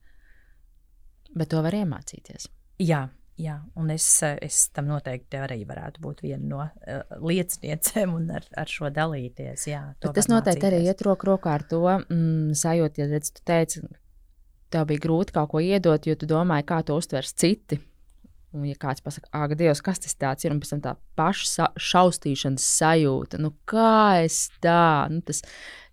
Bet 1.31 1.53
to 1.53 1.63
var 1.63 1.77
iemācīties. 1.79 2.49
Jā, 2.83 3.05
Jā, 3.41 3.57
un 3.81 3.89
es, 3.95 4.05
es 4.45 4.59
tam 4.75 4.91
noteikti 4.91 5.39
arī 5.41 5.63
varētu 5.69 6.03
būt 6.05 6.23
viena 6.27 6.43
no 6.45 6.61
uh, 6.67 7.01
lieciniecēm 7.25 8.13
un 8.13 8.29
ar, 8.37 8.45
ar 8.59 8.69
šo 8.69 8.91
dalīties. 8.93 9.65
Jā, 9.71 9.83
tas 10.03 10.29
noteikti 10.29 10.61
mācīties. 10.61 10.69
arī 10.69 10.81
iet 10.91 11.05
roku 11.07 11.31
rokā 11.31 11.55
ar 11.57 11.65
to 11.71 11.81
mm, 11.89 12.57
sajūtu, 12.61 13.01
ja 13.01 13.09
redz, 13.09 13.33
tu 13.37 13.45
teici, 13.49 13.85
tev 14.75 14.89
bija 14.91 15.05
grūti 15.07 15.37
kaut 15.37 15.53
ko 15.55 15.63
iedot, 15.65 16.05
jo 16.07 16.19
tu 16.19 16.29
domāji, 16.29 16.67
kā 16.69 16.83
to 16.85 16.99
uztvers 17.01 17.33
citi. 17.33 17.81
Un, 18.51 18.65
ja 18.67 18.75
kāds 18.83 19.03
pasakā, 19.05 19.31
ak, 19.31 19.55
Dievs, 19.59 19.81
kas 19.87 20.03
tas 20.03 20.45
ir, 20.45 20.51
un 20.51 20.59
pēc 20.59 20.73
tam 20.73 20.81
tā 20.83 20.95
paša 21.19 21.69
šausmīšanas 21.79 22.65
sajūta, 22.81 23.39
nu 23.39 23.53
kā 23.71 24.25
es 24.25 24.49
tā, 24.65 25.07
nu, 25.13 25.23
tas, 25.23 25.45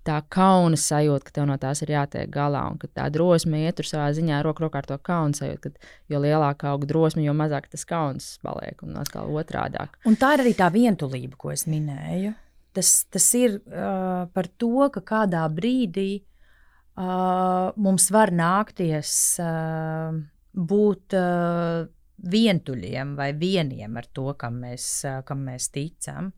tā 0.07 0.17
kauna 0.33 0.77
sajūta, 0.79 1.27
ka 1.27 1.35
tev 1.35 1.47
no 1.49 1.57
tās 1.61 1.81
ir 1.83 1.91
jātiek 1.93 2.31
galā, 2.31 2.63
un 2.71 2.79
ka 2.81 2.89
tā 2.99 3.07
drosme 3.13 3.59
iet 3.65 3.77
tur 3.79 3.87
savā 3.89 4.07
ziņā 4.15 4.39
roku 4.45 4.65
rokā 4.65 4.81
ar 4.81 4.89
to 4.89 4.97
kaunu 5.09 5.37
sajūtu, 5.37 5.73
ka 5.73 5.91
jo 6.13 6.21
lielāka 6.23 6.71
aug 6.71 6.87
drosme, 6.89 7.25
jo 7.25 7.35
mazāk 7.37 7.69
tas 7.71 7.85
kauns 7.87 8.29
paliek, 8.45 8.79
un 8.85 8.99
atkal 9.01 9.31
otrādāk. 9.35 9.99
Un 10.07 10.17
tā 10.19 10.35
ir 10.37 10.45
arī 10.45 10.55
tā 10.57 10.69
vientulība, 10.73 11.39
ko 11.39 11.51
es 11.55 11.67
minēju. 11.69 12.33
Tas, 12.77 12.93
tas 13.11 13.27
ir 13.37 13.59
uh, 13.59 14.27
par 14.33 14.49
to, 14.61 14.87
ka 14.93 15.01
kādā 15.01 15.43
brīdī 15.49 16.09
uh, 16.21 17.73
mums 17.75 18.09
var 18.13 18.31
nākties 18.35 19.11
uh, 19.41 20.17
būt 20.53 21.17
uh, 21.17 21.87
vientuļiem 22.17 23.15
vai 23.17 23.31
vieniem 23.37 23.97
ar 23.97 24.09
to, 24.13 24.29
kam 24.39 24.61
mēs, 24.65 24.89
uh, 25.09 25.21
kam 25.25 25.45
mēs 25.49 25.71
ticam. 25.73 26.31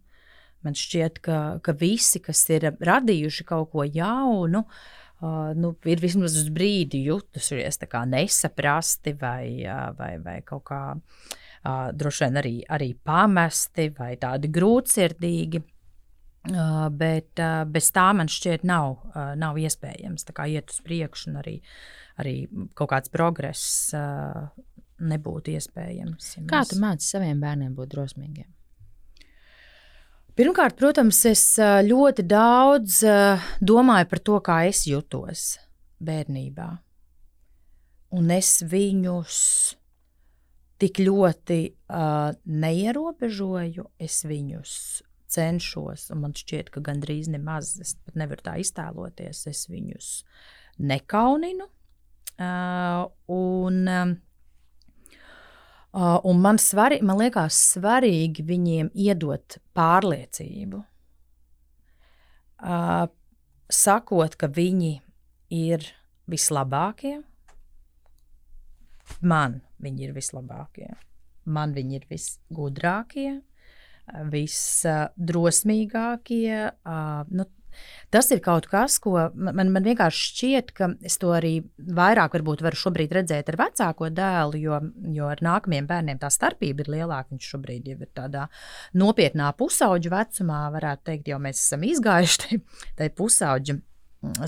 Man 0.66 0.76
šķiet, 0.76 1.20
ka, 1.24 1.40
ka 1.64 1.76
visi, 1.80 2.20
kas 2.24 2.42
ir 2.52 2.66
radījuši 2.84 3.46
kaut 3.48 3.70
ko 3.72 3.86
jaunu, 3.88 4.66
uh, 4.66 5.52
nu, 5.56 5.74
ir 5.88 6.02
vismaz 6.04 6.36
uz 6.36 6.50
brīdi 6.52 7.06
jutušies 7.06 7.80
nesaprasti 8.12 9.16
vai, 9.20 9.64
uh, 9.64 9.90
vai, 9.96 10.18
vai 10.24 10.42
kaut 10.44 10.66
kā 10.68 10.82
uh, 10.96 11.90
droši 11.96 12.26
vien 12.26 12.42
arī, 12.44 12.56
arī 12.68 12.94
pamesti 12.96 13.90
vai 13.98 14.16
tādi 14.18 14.52
grūtsirdīgi. 14.52 15.64
Uh, 16.50 16.88
bet 16.96 17.40
uh, 17.44 17.66
bez 17.68 17.92
tā 17.92 18.10
man 18.16 18.28
šķiet, 18.32 18.64
nav, 18.64 19.00
uh, 19.12 19.34
nav 19.36 19.58
iespējams 19.60 20.24
iet 20.48 20.72
uz 20.72 20.80
priekšu, 20.86 21.32
un 21.32 21.42
arī, 21.42 21.60
arī 22.18 22.36
kaut 22.76 22.90
kāds 22.94 23.12
progress 23.12 23.92
nebūtu 25.00 25.56
iespējams. 25.56 26.32
Ja 26.38 26.46
Kā 26.48 26.64
mēs... 26.64 26.72
tu 26.72 26.80
māci 26.80 27.12
saviem 27.12 27.44
bērniem 27.44 27.76
būt 27.76 27.92
drosmīgiem? 27.96 28.48
Pirmkārt, 30.40 30.78
protams, 30.80 31.18
es 31.28 31.42
ļoti 31.60 32.24
daudz 32.24 33.02
domāju 33.60 34.08
par 34.08 34.22
to, 34.24 34.38
kā 34.40 34.62
es 34.70 34.86
jutos 34.88 35.58
bērnībā. 36.00 36.70
Un 38.16 38.32
es 38.32 38.54
viņus 38.64 39.40
tik 40.80 41.02
ļoti 41.04 41.60
uh, 41.70 42.32
neierobežoju, 42.48 43.86
es 44.00 44.22
viņus 44.26 44.72
cenšos, 45.30 46.08
un 46.14 46.24
man 46.24 46.34
šķiet, 46.38 46.72
ka 46.74 46.82
gandrīz 46.88 47.30
nemaz 47.30 47.76
es 47.84 47.94
pat 48.00 48.18
nevaru 48.18 48.46
tā 48.48 48.56
iztēloties. 48.64 49.44
Es 49.52 49.68
viņus 49.70 50.10
nekauninu. 50.80 51.68
Uh, 52.40 53.10
un, 53.36 53.84
uh, 53.92 54.16
un 55.94 56.42
man, 56.42 56.58
svari, 56.62 57.02
man 57.02 57.18
liekas, 57.22 57.58
svarīgi 57.76 58.44
viņiem 58.46 58.92
iedot 58.94 59.58
pārliecību. 59.78 60.84
Uh, 62.60 63.08
sakot, 63.72 64.36
ka 64.36 64.50
viņi 64.52 65.00
ir 65.56 65.86
vislabākie, 66.30 67.22
man 69.22 69.62
viņi 69.82 70.04
ir 70.06 70.14
vislabākie, 70.18 70.90
man 71.50 71.74
viņi 71.74 71.96
ir 71.98 72.06
visgudrākie, 72.10 73.42
visdrosmīgākie. 74.34 76.72
Nu, 77.30 77.46
Tas 78.10 78.32
ir 78.34 78.42
kaut 78.42 78.66
kas, 78.72 78.98
ko 79.02 79.28
man, 79.38 79.70
man 79.70 79.86
vienkārši 79.86 80.24
šķiet, 80.32 80.72
ka 80.74 80.88
es 81.06 81.20
to 81.22 81.30
arī 81.36 81.60
vairāk 81.78 82.40
varu 82.42 82.80
šobrīd 82.82 83.14
redzēt 83.20 83.52
ar 83.52 83.60
vecāko 83.60 84.10
dēlu, 84.10 84.62
jo, 84.64 84.80
jo 85.14 85.28
ar 85.30 85.44
nākamajiem 85.46 85.90
bērniem 85.90 86.22
tā 86.22 86.32
starpība 86.34 86.86
ir 86.86 86.94
lielāka. 86.96 87.30
Viņš 87.36 87.50
šobrīd 87.54 87.92
jau 87.92 88.00
ir 88.00 88.10
tādā 88.18 88.48
nopietnā 88.98 89.52
pusauģa 89.60 90.14
vecumā, 90.16 90.64
varētu 90.74 91.06
teikt, 91.12 91.30
jau 91.30 91.42
mēs 91.44 91.62
esam 91.62 91.86
izgājuši 91.86 92.62
tai 92.98 93.12
pusauģa 93.14 93.78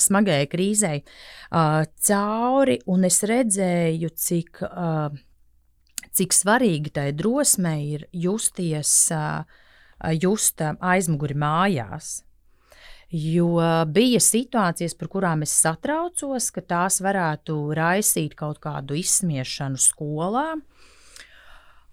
smagajai 0.02 0.48
krīzei 0.52 0.98
uh, 1.02 1.84
cauri, 2.08 2.82
un 2.92 3.06
es 3.08 3.22
redzēju, 3.30 4.16
cik. 4.20 4.66
Uh, 4.72 5.22
cik 6.12 6.34
svarīgi 6.36 6.92
tai 6.92 7.12
drosmei 7.16 7.94
ir 7.96 8.02
justies, 8.12 8.92
just 10.20 10.64
aizmuguri 10.64 11.38
mājās. 11.40 12.22
Jo 13.12 13.60
bija 13.92 14.22
situācijas, 14.24 14.96
par 14.96 15.10
kurām 15.12 15.42
es 15.44 15.52
satraucos, 15.52 16.48
ka 16.56 16.64
tās 16.64 17.02
varētu 17.04 17.58
raisīt 17.76 18.38
kaut 18.40 18.62
kādu 18.64 18.96
izsmiešanu 19.00 19.82
skolā, 19.82 20.54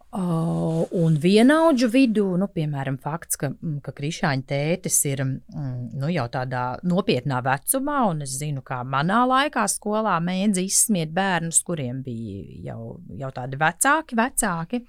Uh, 0.08 0.86
un 0.96 1.18
vienaudžu 1.20 1.90
vidū, 1.92 2.22
nu, 2.40 2.46
piemēram, 2.48 2.94
fakts, 2.96 3.36
ka, 3.36 3.50
ka 3.84 3.92
Krišāņa 3.92 4.46
tētis 4.48 4.96
ir 5.04 5.20
mm, 5.20 5.98
nu, 6.00 6.08
jau 6.08 6.24
tādā 6.32 6.62
nopietnā 6.88 7.42
vecumā, 7.44 7.98
un 8.08 8.24
es 8.24 8.38
zinu, 8.40 8.62
kā 8.64 8.78
manā 8.88 9.18
laikā 9.28 9.66
skolā 9.68 10.14
mēdz 10.24 10.62
izsmiet 10.62 11.12
bērnus, 11.12 11.60
kuriem 11.66 12.00
bija 12.06 12.70
jau, 12.70 12.94
jau 13.20 13.30
tādi 13.36 13.60
vecāki, 13.60 14.16
vecāki. 14.16 14.80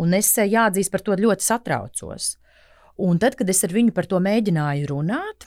Un 0.00 0.16
es 0.16 0.32
jāatzīst 0.32 0.96
par 0.96 1.04
to 1.04 1.18
ļoti 1.20 1.44
satraucos. 1.44 2.30
Un 3.04 3.20
tad, 3.20 3.36
kad 3.36 3.52
es 3.52 3.60
ar 3.68 3.76
viņu 3.76 3.92
par 3.92 4.08
to 4.08 4.16
mēģināju 4.24 4.88
runāt, 4.88 5.44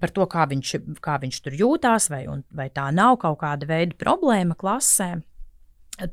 par 0.00 0.12
to, 0.14 0.26
kā 0.30 0.46
viņš, 0.50 0.74
kā 1.04 1.18
viņš 1.22 1.40
tur 1.44 1.56
jūtās, 1.58 2.08
vai, 2.12 2.24
un, 2.30 2.44
vai 2.54 2.68
tā 2.74 2.88
nav 2.94 3.18
kaut 3.22 3.40
kāda 3.42 3.68
veida 3.68 3.96
problēma 4.00 4.56
klasē, 4.58 5.16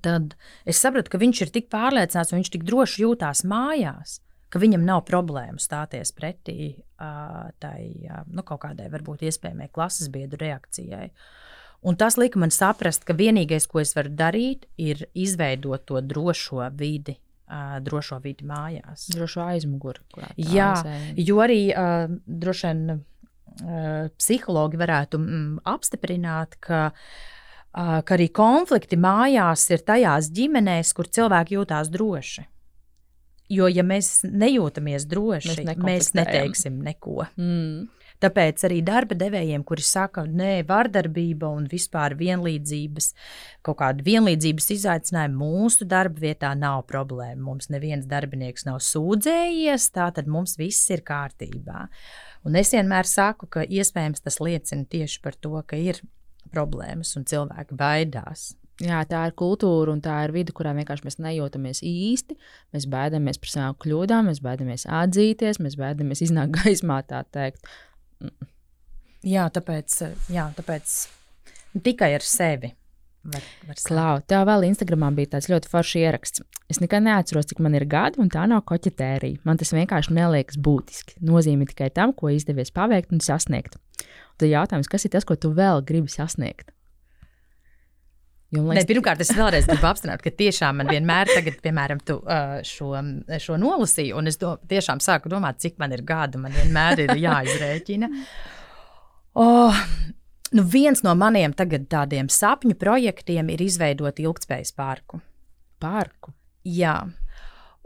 tad 0.03 0.35
es 0.65 0.81
sapratu, 0.81 1.11
ka 1.13 1.21
viņš 1.21 1.45
ir 1.45 1.53
tik 1.53 1.69
pārliecināts 1.73 2.33
un 2.33 2.41
viņš 2.41 2.51
tik 2.53 2.65
droši 2.67 3.05
jūtās 3.05 3.43
mājās, 3.49 4.19
ka 4.51 4.61
viņam 4.61 4.83
nav 4.85 5.05
problēmu 5.07 5.61
stāties 5.61 6.11
pretī 6.15 6.73
uh, 6.75 7.47
tai 7.63 7.79
uh, 8.09 8.25
nu, 8.29 8.43
kaut 8.47 8.63
kādai 8.65 8.89
varbūt 8.91 9.23
iespējamai 9.29 9.71
klases 9.73 10.11
biedru 10.13 10.41
reakcijai. 10.43 11.09
Un 11.81 11.97
tas 11.97 12.13
lika 12.19 12.37
man 12.37 12.53
saprast, 12.53 13.07
ka 13.07 13.15
vienīgais, 13.17 13.65
ko 13.65 13.81
es 13.81 13.95
varu 13.97 14.11
darīt, 14.13 14.67
ir 14.77 15.07
izveidot 15.17 15.87
to 15.89 15.97
drošo 16.05 16.67
vidi, 16.77 17.15
drošo 17.81 18.19
vidi 18.21 18.45
mājās. 18.45 19.07
Drošo 19.11 19.41
aizmuguri. 19.43 20.03
Jā, 20.37 20.75
jo 21.17 21.39
arī 21.41 21.63
uh, 21.73 22.13
droši 22.25 22.69
vien 22.69 23.01
psihologi 24.17 24.79
varētu 24.79 25.19
mm, 25.19 25.61
apstiprināt, 25.67 26.55
ka 26.63 26.87
uh, 26.89 27.03
ka 27.71 28.17
arī 28.17 28.27
konflikti 28.35 28.99
mājās 28.99 29.69
ir 29.71 29.85
tajās 29.87 30.31
ģimenēs, 30.35 30.91
kur 30.95 31.07
cilvēki 31.07 31.55
jūtās 31.59 31.91
droši. 31.91 32.45
Jo, 33.51 33.67
ja 33.67 33.83
mēs 33.83 34.21
nejūtamies 34.23 35.07
droši, 35.11 35.57
mēs, 35.67 35.81
mēs 35.83 36.13
neteiksim 36.15 36.79
neko. 36.85 37.25
Mm. 37.35 37.89
Tāpēc 38.21 38.61
arī 38.67 38.83
darba 38.85 39.15
devējiem, 39.17 39.63
kuri 39.65 39.81
saka, 39.81 40.23
ka 40.27 40.49
vardarbība 40.69 41.49
un 41.49 41.65
vispār 41.67 42.13
vienlīdzības, 42.19 43.07
kaut 43.65 43.79
kāda 43.79 44.05
vienlīdzības 44.05 44.69
izaicinājuma 44.75 45.39
mūsu 45.39 45.87
darba 45.89 46.21
vietā 46.21 46.51
nav 46.55 46.83
problēma. 46.91 47.41
Mums 47.47 47.71
neviens 47.73 48.05
darbinieks 48.05 48.67
nav 48.69 48.77
sūdzējies, 48.85 49.89
tātad 49.97 50.29
mums 50.29 50.53
viss 50.61 50.93
ir 50.93 51.01
kārtībā. 51.07 51.87
Un 52.47 52.57
es 52.57 52.71
vienmēr 52.73 53.07
saku, 53.09 53.47
ka 53.51 53.65
iespējams 53.67 54.23
tas 54.25 54.39
liecina 54.41 54.87
tieši 54.89 55.21
par 55.21 55.37
to, 55.37 55.53
ka 55.67 55.77
ir 55.77 56.01
problēmas 56.51 57.13
un 57.19 57.27
cilvēki 57.29 57.77
baidās. 57.77 58.51
Jā, 58.81 59.03
tā 59.05 59.21
ir 59.29 59.35
kultūra 59.37 59.93
un 59.93 60.01
tā 60.01 60.15
ir 60.25 60.33
vide, 60.33 60.53
kurā 60.57 60.71
vienkārši 60.73 61.05
mēs 61.05 61.19
nejūtamies 61.21 61.83
īsti. 61.85 62.37
Mēs 62.73 62.87
baidāmies 62.89 63.37
par 63.41 63.51
savām 63.53 63.77
kļūdām, 63.83 64.31
mēs 64.31 64.41
baidāmies 64.41 64.87
atzīties, 64.89 65.61
mēs 65.61 65.77
baidāmies 65.77 66.23
iznākt 66.25 66.55
gaismā, 66.63 67.01
tā 67.05 67.21
teikt. 67.29 67.61
Jā, 69.27 69.45
tāpēc, 69.53 69.99
jā, 70.33 70.47
tāpēc 70.57 70.95
tikai 71.85 72.15
ar 72.17 72.25
sevi. 72.25 72.73
Var, 73.21 73.43
var 73.69 73.77
Klau, 73.85 74.13
tev 74.25 74.47
vēl 74.49 74.63
Instagramā 74.71 75.11
bija 75.13 75.35
tāds 75.35 75.47
ļoti 75.51 75.69
foršs 75.69 75.97
ieraksts. 75.99 76.43
Es 76.73 76.79
nekad 76.81 77.05
neatceros, 77.05 77.45
cik 77.51 77.59
man 77.61 77.75
ir 77.77 77.85
gadi, 77.89 78.17
un 78.23 78.31
tā 78.33 78.47
nav 78.49 78.63
koķetērija. 78.69 79.43
Man 79.45 79.59
tas 79.61 79.73
vienkārši 79.75 80.15
neliekas 80.17 80.57
būtiski. 80.57 81.19
Nozīmē 81.29 81.67
tikai 81.69 81.91
tam, 81.93 82.15
ko 82.17 82.31
izdevies 82.33 82.73
paveikt 82.73 83.13
un 83.13 83.21
sasniegt. 83.21 83.77
Tad 84.41 84.49
jautājums, 84.49 84.89
kas 84.89 85.05
ir 85.05 85.13
tas, 85.13 85.27
ko 85.27 85.37
tu 85.37 85.51
vēl 85.53 85.83
gribi 85.85 86.09
sasniegt? 86.09 86.73
Jo, 88.51 88.65
liekas, 88.65 88.81
ne, 88.81 88.87
pirmkārt, 88.89 89.21
es 89.23 89.29
vēlreiz 89.31 89.67
gribu 89.69 89.87
apstiprināt, 89.87 90.23
ka 90.25 90.33
tiešām 90.41 90.81
man 90.81 90.89
vienmēr, 90.91 91.29
tagad, 91.31 91.59
piemēram, 91.63 92.01
tu, 92.03 92.17
šo, 92.67 92.89
šo 93.39 93.59
nolasīju, 93.61 94.17
un 94.17 94.31
es 94.31 94.41
do, 94.41 94.55
tiešām 94.71 94.99
sāku 95.03 95.29
domāt, 95.31 95.61
cik 95.63 95.77
man 95.79 95.93
ir 95.95 96.01
gadi. 96.07 96.41
Man 96.41 96.57
vienmēr 96.57 97.05
ir 97.05 97.13
jāizrēķina. 97.21 98.09
Oh, 99.39 99.77
nu 100.51 100.65
viens 100.67 101.03
no 101.05 101.15
maniem 101.15 101.53
tagad 101.57 101.87
tādiem 101.91 102.29
sapņu 102.31 102.75
projektiem 102.79 103.49
ir 103.53 103.63
izveidot 103.63 104.19
ilgspējas 104.19 104.75
parku. 104.75 105.21
Parku? 105.81 106.33
Jā. 106.67 106.99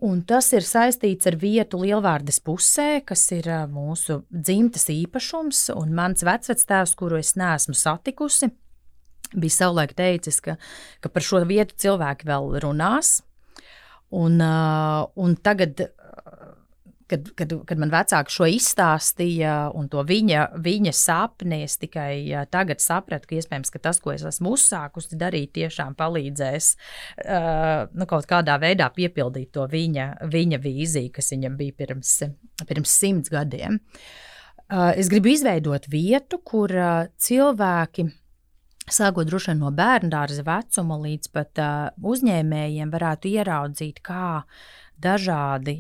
Un 0.04 0.20
tas 0.28 0.50
ir 0.52 0.66
saistīts 0.68 1.30
ar 1.30 1.38
vietu 1.40 1.80
Lielvārdes 1.80 2.42
pusē, 2.44 3.00
kas 3.08 3.24
ir 3.32 3.48
mūsu 3.72 4.26
dzimtas 4.28 4.90
īpašums. 4.92 5.70
Mans 5.88 6.26
vecvectēvs, 6.28 6.96
kuru 7.00 7.22
es 7.22 7.32
neesmu 7.40 7.78
satikusi, 7.80 8.50
bija 9.32 9.56
savulaik 9.56 9.96
teicis, 9.96 10.42
ka, 10.44 10.58
ka 11.00 11.12
par 11.14 11.24
šo 11.24 11.40
vietu 11.48 11.78
cilvēki 11.86 12.28
vēl 12.28 12.58
runās. 12.66 13.22
Un, 14.16 14.38
un 14.40 15.38
tagad 15.44 15.88
kad, 17.12 17.30
kad, 17.38 17.54
kad 17.70 17.82
man 17.82 17.92
vecāki 17.94 18.34
šo 18.34 18.48
izstāstīja, 18.50 19.54
un 19.78 19.88
to 19.92 20.02
viņa, 20.08 20.48
viņa 20.66 20.94
sapni, 20.96 21.62
es 21.68 21.78
tikai 21.82 22.46
tagad 22.54 22.82
sapratu, 22.84 23.30
ka 23.30 23.40
iespējams 23.40 23.74
ka 23.74 23.82
tas, 23.88 24.02
ko 24.02 24.14
es 24.16 24.26
esmu 24.26 24.56
uzsākusi 24.58 25.20
darīt, 25.20 25.54
tiešām 25.56 25.96
palīdzēs 26.00 26.72
uh, 26.76 27.86
nu, 27.94 28.10
kaut 28.10 28.28
kādā 28.30 28.58
veidā 28.62 28.90
piepildīt 28.96 29.54
to 29.56 29.68
viņa, 29.72 30.10
viņa 30.34 30.62
vīziju, 30.64 31.14
kas 31.16 31.34
viņam 31.36 31.58
bija 31.60 31.78
pirms, 31.84 32.18
pirms 32.66 33.00
simts 33.00 33.34
gadiem. 33.34 33.80
Uh, 34.66 34.96
es 34.98 35.12
gribu 35.14 35.30
izveidot 35.30 35.86
vietu, 35.92 36.40
kur 36.42 36.72
uh, 36.74 37.10
cilvēki. 37.22 38.08
Sākot 38.86 39.26
droši 39.26 39.52
vien 39.52 39.62
no 39.62 39.72
bērnu 39.74 40.12
dārza 40.14 40.44
vecuma 40.46 40.98
līdz 41.02 41.30
pat 41.34 41.62
uh, 41.62 41.76
uzņēmējiem, 42.02 42.90
varētu 42.94 43.30
ieraudzīt, 43.34 44.02
kā 44.06 44.42
dažādi 45.02 45.80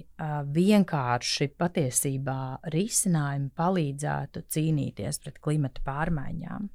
vienkārši 0.56 1.49
patiesībā 1.57 2.39
risinājumi 2.73 3.52
palīdzētu 3.56 4.44
cīnīties 4.52 5.22
pret 5.23 5.39
klimata 5.44 5.84
pārmaiņām. 5.85 6.69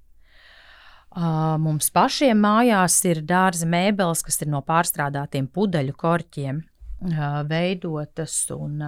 Mums 1.60 1.90
pašiem 1.90 2.39
mājās 2.39 3.01
ir 3.10 3.24
dārza 3.27 3.66
mēbeles, 3.66 4.23
kas 4.23 4.40
ir 4.44 4.52
no 4.52 4.60
pārstrādātiem 4.62 5.48
pudeļu 5.51 5.97
korķiem 5.98 6.60
veidotas. 7.51 8.36
Un, 8.55 8.78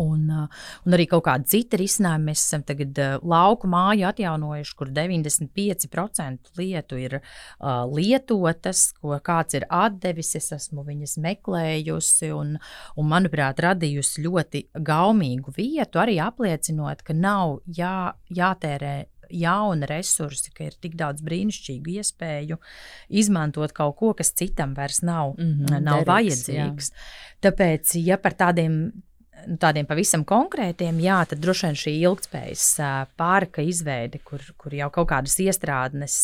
Un, 0.00 0.24
un 0.32 0.94
arī 0.96 1.04
kaut 1.10 1.26
kāda 1.26 1.44
cita 1.52 1.76
risinājuma. 1.76 2.30
Mēs 2.30 2.46
esam 2.46 2.64
tagad 2.64 2.96
uh, 3.02 3.16
lauku 3.28 3.68
māju 3.68 4.06
atjaunojuši, 4.08 4.76
kur 4.78 4.88
95% 4.94 6.52
lietu 6.56 7.00
ir 7.00 7.18
uh, 7.18 7.82
lietotas, 7.92 8.86
ko 8.96 9.18
kāds 9.24 9.58
ir 9.58 9.66
atdevis. 9.68 10.34
Es 10.40 10.48
esmu 10.56 10.86
viņas 10.86 11.18
meklējusi 11.20 12.32
un, 12.32 12.56
un 12.96 13.10
manuprāt, 13.12 13.60
radījusi 13.60 14.24
ļoti 14.24 14.66
gaumīgu 14.80 15.52
vietu, 15.56 16.00
arī 16.00 16.16
apliecinot, 16.24 17.04
ka 17.04 17.16
nav 17.16 17.58
jā, 17.68 18.12
jātērē 18.32 18.96
jauni 19.32 19.86
resursi, 19.88 20.52
ka 20.54 20.66
ir 20.68 20.76
tik 20.82 20.96
daudz 20.98 21.24
brīnišķīgu 21.24 21.96
iespēju 22.00 22.58
izmantot 23.22 23.72
kaut 23.76 23.96
ko, 24.00 24.12
kas 24.18 24.32
citam 24.36 24.74
vairs 24.76 25.02
nav, 25.02 25.34
mm 25.38 25.52
-hmm, 25.52 25.80
nav 25.80 26.02
derīgs, 26.02 26.12
vajadzīgs. 26.12 26.92
Jā. 26.92 27.40
Tāpēc, 27.48 27.96
ja 28.04 28.18
par 28.18 28.36
tādiem 28.38 28.92
tādiem 29.62 29.86
pavisam 29.88 30.24
konkrētiem, 30.28 31.00
jā, 31.02 31.20
tad 31.28 31.42
droši 31.42 31.68
vien 31.68 31.78
šī 31.82 31.94
ilgspējas 32.00 32.66
pārka 33.20 33.64
izveide, 33.66 34.22
kur, 34.26 34.44
kur 34.60 34.74
jau 34.76 34.90
kaut 34.94 35.10
kādas 35.12 35.38
iestrādnes 35.42 36.16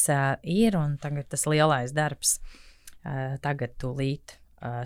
ir, 0.43 0.79
un 0.79 0.97
tagad 1.03 1.31
tas 1.33 1.47
lielais 1.51 1.95
darbs 1.97 2.39
tagad 3.45 3.77
tūlīt 3.81 4.39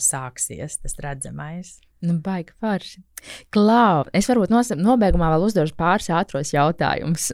sāksies, 0.03 0.79
tas 0.83 1.01
redzamais. 1.03 1.79
Nu, 2.03 2.17
baigi 2.19 2.51
forši. 2.59 3.01
Klau, 3.55 4.03
es 4.17 4.27
varbūt 4.27 4.51
nobeigumā 4.75 5.29
vēl 5.37 5.45
uzdošu 5.47 5.77
pāris 5.79 6.09
ātros 6.11 6.51
jautājumus. 6.51 7.29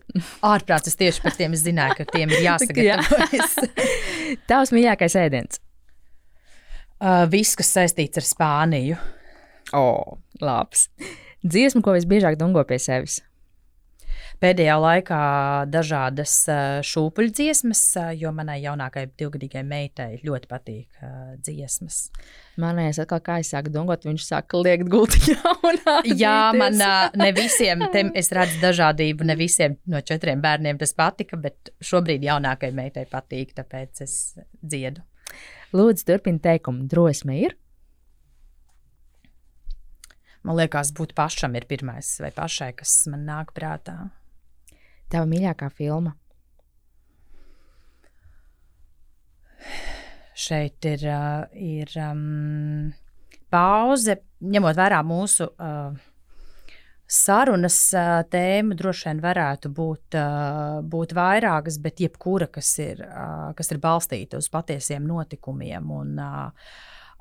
Ārprāts, 0.44 0.90
es 0.90 0.98
tieši 1.00 1.22
par 1.24 1.36
tiem 1.38 1.56
zināju, 1.56 1.96
ka 2.02 2.06
tiem 2.10 2.34
ir 2.36 2.44
jāsagatavojas. 2.50 3.56
Tavs 4.50 4.74
mīļākais 4.76 5.16
ēdiens? 5.22 5.62
Uh, 6.98 7.24
viss, 7.32 7.56
kas 7.56 7.72
saistīts 7.78 8.20
ar 8.20 8.26
Spāniju. 8.28 8.98
O, 9.73 9.81
oh, 9.81 10.19
labs. 10.40 10.89
Dziesmu, 11.45 11.82
ko 11.85 11.95
visbiežāk 11.97 12.39
dungo 12.40 12.65
pie 12.66 12.81
sevis? 12.82 13.20
Pēdējā 14.39 14.74
laikā 14.78 15.20
dažādas 15.66 16.32
šūpuļu 16.86 17.32
dziesmas, 17.35 17.81
jo 18.15 18.31
manai 18.35 18.61
jaunākajai 18.62 19.11
divgadīgajai 19.19 19.66
meitai 19.66 20.07
ļoti 20.23 20.51
patīk 20.51 21.01
dziesmas. 21.43 21.99
Man 22.62 22.78
liekas, 22.78 23.01
atkal, 23.03 23.23
kā 23.27 23.40
es 23.43 23.51
sāku 23.51 23.73
dungot, 23.74 24.07
viņš 24.07 24.28
sāka 24.28 24.62
liekt 24.62 24.86
gultiņā. 24.95 25.55
Jā, 26.23 26.36
man 26.55 26.78
ne 26.78 27.31
visiem, 27.35 27.82
te 27.90 28.07
es 28.19 28.31
redzu 28.35 28.62
dažādību, 28.62 29.27
ne 29.27 29.39
visiem 29.39 29.74
no 29.90 30.05
četriem 30.07 30.43
bērniem 30.45 30.78
tas 30.78 30.95
patika, 30.95 31.39
bet 31.43 31.74
šobrīd 31.82 32.27
jaunākajai 32.31 32.78
meitai 32.78 33.09
patīk, 33.11 33.57
tāpēc 33.59 34.07
es 34.07 34.19
dziedu. 34.62 35.03
Lūdzu, 35.74 36.07
turpini 36.07 36.39
teikumu, 36.47 36.86
drosme 36.89 37.43
ir 37.43 37.59
man 40.48 40.56
liekas, 40.56 40.94
būt 40.96 41.12
pašam 41.18 41.56
ir 41.58 41.68
pirmais 41.68 42.14
vai 42.22 42.32
pašai, 42.32 42.72
kas 42.78 43.02
man 43.12 43.26
nāk 43.28 43.52
prātā. 43.56 44.08
Tava 45.12 45.28
mīļākā 45.28 45.68
filma? 45.76 46.14
Šeit 50.38 50.86
ir, 50.86 51.04
ir 51.52 51.94
um, 52.00 52.92
pauze, 53.52 54.20
ņemot 54.38 54.76
vērā 54.78 55.00
mūsu 55.04 55.48
uh, 55.50 55.96
sarunas 57.08 57.78
uh, 57.96 58.20
tēma, 58.30 58.76
droši 58.78 59.08
vien 59.08 59.22
varētu 59.24 59.72
būt, 59.74 60.18
uh, 60.20 60.78
būt 60.84 61.16
vairākas, 61.18 61.80
bet 61.82 62.04
jebkura, 62.04 62.46
kas 62.52 62.70
ir, 62.84 63.02
uh, 63.08 63.50
kas 63.58 63.74
ir 63.74 63.82
balstīta 63.82 64.38
uz 64.38 64.48
patiesiem 64.52 65.08
notikumiem 65.10 65.90
un 65.98 66.14
uh, 66.22 66.70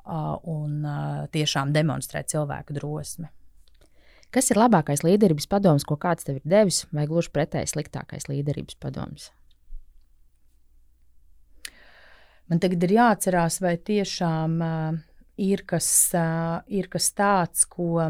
un 0.08 0.86
tiešām 1.34 1.72
demonstrē 1.74 2.22
cilvēku 2.28 2.76
drosmi. 2.76 3.28
Kas 4.28 4.50
ir 4.52 4.60
labākais 4.60 5.00
līderības 5.06 5.48
padoms, 5.48 5.86
ko 5.88 5.96
kāds 5.96 6.26
tev 6.26 6.42
ir 6.42 6.48
devis, 6.48 6.82
vai 6.92 7.06
gluži 7.08 7.32
pretēji 7.32 7.70
sliktākais 7.72 8.28
līderības 8.28 8.76
padoms? 8.80 9.30
Man 12.48 12.60
tagad 12.60 12.84
ir 12.84 12.94
jāatcerās, 12.96 13.58
vai 13.60 13.74
tiešām 13.76 14.58
uh, 14.64 14.98
ir, 15.40 15.64
kas, 15.68 15.88
uh, 16.16 16.60
ir 16.68 16.88
kas 16.92 17.10
tāds, 17.16 17.64
ko 17.68 18.04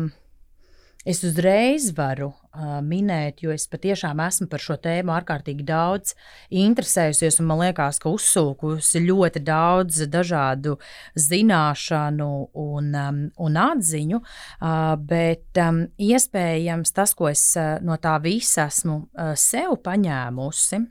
es 1.06 1.22
uzreiz 1.24 1.92
varu 1.96 2.32
uh, 2.32 2.78
minēt, 2.84 3.42
jo 3.44 3.52
es 3.54 3.68
patiešām 3.70 4.18
esmu 4.24 4.48
par 4.50 4.62
šo 4.62 4.76
tēmu 4.82 5.12
ārkārtīgi 5.14 5.64
daudz 5.66 6.14
interesējusies. 6.50 7.38
Man 7.46 7.62
liekas, 7.62 8.00
ka 8.02 8.10
uzsūkusi 8.10 9.04
ļoti 9.06 9.42
daudz 9.46 10.02
dažādu 10.10 10.76
zināšanu 11.14 12.28
un, 12.58 12.92
um, 12.92 13.24
un 13.46 13.58
atziņu, 13.62 14.20
uh, 14.20 14.92
bet 14.98 15.62
um, 15.62 15.84
iespējams 16.02 16.94
tas, 16.96 17.14
ko 17.18 17.30
es 17.30 17.46
uh, 17.56 17.78
no 17.84 17.98
tā 18.02 18.18
visa 18.24 18.66
esmu 18.66 19.00
uh, 19.06 19.34
sev 19.38 19.78
paņēmusi. 19.86 20.84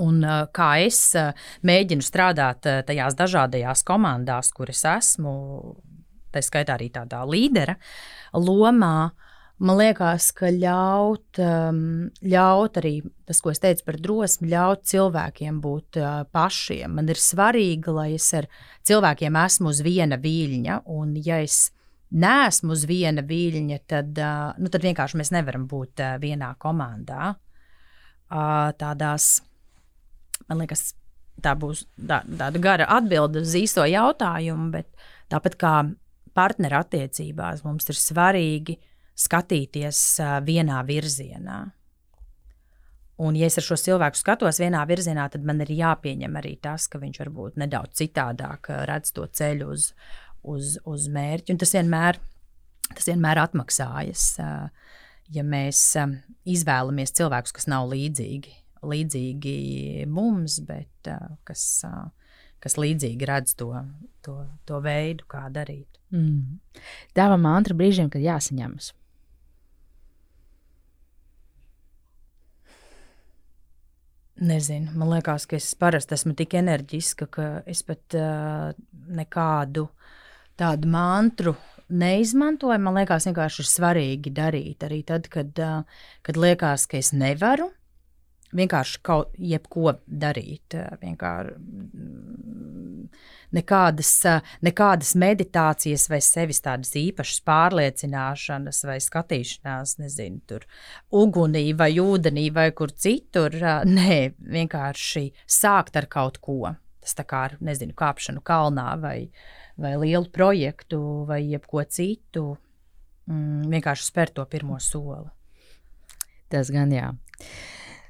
Un, 0.00 0.22
uh, 0.24 0.46
kā 0.56 0.70
es 0.80 1.00
uh, 1.20 1.32
mēģinu 1.68 2.04
strādāt 2.04 2.68
uh, 2.68 2.80
tajās 2.88 3.16
dažādajās 3.16 3.82
komandās, 3.88 4.52
kuras 4.56 4.86
esmu, 4.88 5.32
tā 6.32 6.40
skaitā 6.40 6.78
arī 6.78 6.88
tādā 6.94 7.20
līdera 7.28 7.76
lomā, 8.32 9.12
man 9.62 9.78
liekas, 9.78 10.30
ka 10.36 10.50
ļaut, 10.52 11.38
um, 11.42 11.82
ļaut 12.24 12.80
arī 12.80 12.94
tas, 13.28 13.40
ko 13.42 13.52
es 13.52 13.62
teicu 13.62 13.86
par 13.86 13.98
drosmi, 14.02 14.50
ļaut 14.52 14.86
cilvēkiem 14.88 15.60
būt 15.62 16.00
uh, 16.00 16.24
pašiem. 16.32 16.96
Man 16.98 17.12
ir 17.12 17.20
svarīgi, 17.20 17.94
lai 17.94 18.08
es 18.16 18.30
ar 18.38 18.48
cilvēkiem 18.88 19.38
esmu 19.44 19.72
uz 19.72 19.82
viena 19.84 20.18
viļņa, 20.20 20.82
un 20.96 21.14
ja 21.22 21.42
es 21.44 21.70
neesmu 22.12 22.74
uz 22.74 22.86
viena 22.88 23.24
viļņa, 23.24 23.78
tad, 23.88 24.16
uh, 24.18 24.50
nu, 24.58 24.72
tad 24.72 24.84
vienkārši 24.88 25.20
mēs 25.20 25.32
nevaram 25.34 25.68
būt 25.70 26.02
uh, 26.02 26.18
vienā 26.22 26.54
komandā. 26.62 27.36
Tādās, 28.32 29.26
man 30.48 30.62
liekas, 30.62 30.94
tā 31.44 31.52
būs 31.58 31.82
tā, 32.00 32.22
tāda 32.24 32.60
gara 32.62 32.86
atbilde 32.96 33.42
uz 33.44 33.52
īsto 33.58 33.84
jautājumu, 33.84 34.70
bet 34.72 34.88
tāpat 35.32 35.58
kā 35.60 35.72
partnerattiecībās 36.36 37.62
mums 37.66 37.88
ir 37.92 37.98
svarīgi 37.98 38.78
skatīties 39.18 40.02
vienā 40.46 40.80
virzienā. 40.88 41.60
Un, 43.22 43.36
ja 43.36 43.46
es 43.46 43.58
ar 43.60 43.66
šo 43.66 43.76
cilvēku 43.78 44.18
skatos 44.18 44.58
vienā 44.62 44.80
virzienā, 44.88 45.28
tad 45.30 45.44
man 45.46 45.60
ir 45.62 45.70
jāpieņem 45.76 46.38
arī 46.40 46.56
tas, 46.64 46.88
ka 46.90 46.98
viņš 47.02 47.20
varbūt 47.22 47.60
nedaudz 47.60 48.00
citādāk 48.00 48.72
redz 48.88 49.12
to 49.14 49.26
ceļu 49.28 49.68
uz, 49.74 49.90
uz, 50.42 50.78
uz 50.88 51.06
mērķi. 51.12 51.54
Un 51.54 51.60
tas 51.60 51.74
vienmēr, 51.76 52.18
tas 52.90 53.06
vienmēr 53.12 53.42
atmaksājas, 53.44 54.24
ja 55.36 55.46
mēs 55.46 55.84
izvēlamies 56.48 57.14
cilvēkus, 57.20 57.54
kas 57.60 57.68
nav 57.70 57.92
līdzīgi, 57.92 58.56
līdzīgi 58.90 59.56
mums, 60.10 60.58
bet 60.66 61.12
kas, 61.46 61.66
kas 62.64 62.78
līdzīgi 62.80 63.28
redz 63.28 63.54
to, 63.60 63.70
to, 64.24 64.40
to 64.66 64.82
veidu, 64.82 65.28
kā 65.30 65.46
darīt. 65.52 66.01
Mm. 66.12 66.58
Dāvā 67.16 67.38
mantra 67.40 67.76
brīžiem, 67.76 68.10
kad 68.12 68.22
jāsaņemas. 68.24 68.92
Nezinu, 74.42 74.90
man 74.98 75.12
liekas, 75.12 75.46
ka 75.46 75.54
es 75.56 75.68
parasti 75.78 76.16
esmu 76.16 76.34
tik 76.34 76.56
enerģiska, 76.58 77.28
ka 77.30 77.44
es 77.68 77.84
pat 77.86 78.16
uh, 78.18 78.72
nekādu 79.14 79.86
tādu 80.58 80.90
mantru 80.90 81.52
neizmantoju. 81.92 82.80
Man 82.82 82.98
liekas, 82.98 83.28
vienkārši 83.28 83.62
ir 83.62 83.68
svarīgi 83.70 84.32
darīt 84.34 84.82
arī 84.88 85.02
tad, 85.06 85.28
kad, 85.30 85.52
uh, 85.62 86.08
kad 86.26 86.40
liekas, 86.40 86.88
ka 86.90 86.98
es 86.98 87.12
nevaru 87.14 87.70
vienkārši 88.56 89.00
kaut 89.04 89.32
ko 89.72 89.94
darīt. 90.06 90.76
Vienkārši 91.02 91.54
mm, 91.58 93.06
nekādas, 93.56 94.12
nekādas 94.64 95.14
meditācijas 95.18 96.08
vai 96.12 96.20
sevis 96.24 96.62
tādas 96.64 96.92
īpašas 96.98 97.42
pārliecināšanas 97.48 98.82
vai 98.88 98.98
skatīšanās, 99.02 99.96
nezinu, 100.02 100.42
tur 100.48 100.66
ugunī 101.22 101.68
vai 101.78 101.92
ūdenī 102.02 102.48
vai 102.54 102.70
kur 102.76 102.92
citur. 102.92 103.56
Nē, 103.88 104.20
vienkārši 104.38 105.28
sākt 105.46 105.98
ar 106.00 106.08
kaut 106.12 106.40
ko. 106.44 106.76
Tas 107.02 107.16
tā 107.18 107.26
kā 107.26 107.46
ar, 107.48 107.56
nezinu, 107.64 107.96
kāpšanu 107.98 108.44
kalnā 108.46 108.92
vai, 109.02 109.32
vai 109.80 109.96
lielu 109.98 110.28
projektu 110.30 111.00
vai 111.26 111.42
jebko 111.42 111.82
citu. 111.90 112.52
Mm, 113.30 113.70
vienkārši 113.70 114.06
spērt 114.06 114.36
to 114.38 114.44
pirmo 114.50 114.78
soli. 114.82 115.30
Tas 116.52 116.70
gan 116.70 116.92
jā. 116.94 117.08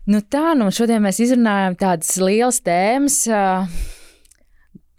Nu 0.02 0.18
tā, 0.18 0.48
nu 0.58 0.66
šodien 0.74 1.02
mēs 1.04 1.20
izrunājam 1.22 1.76
tādas 1.78 2.16
lielas 2.18 2.56
tēmas. 2.66 3.20
Uh, 3.30 3.68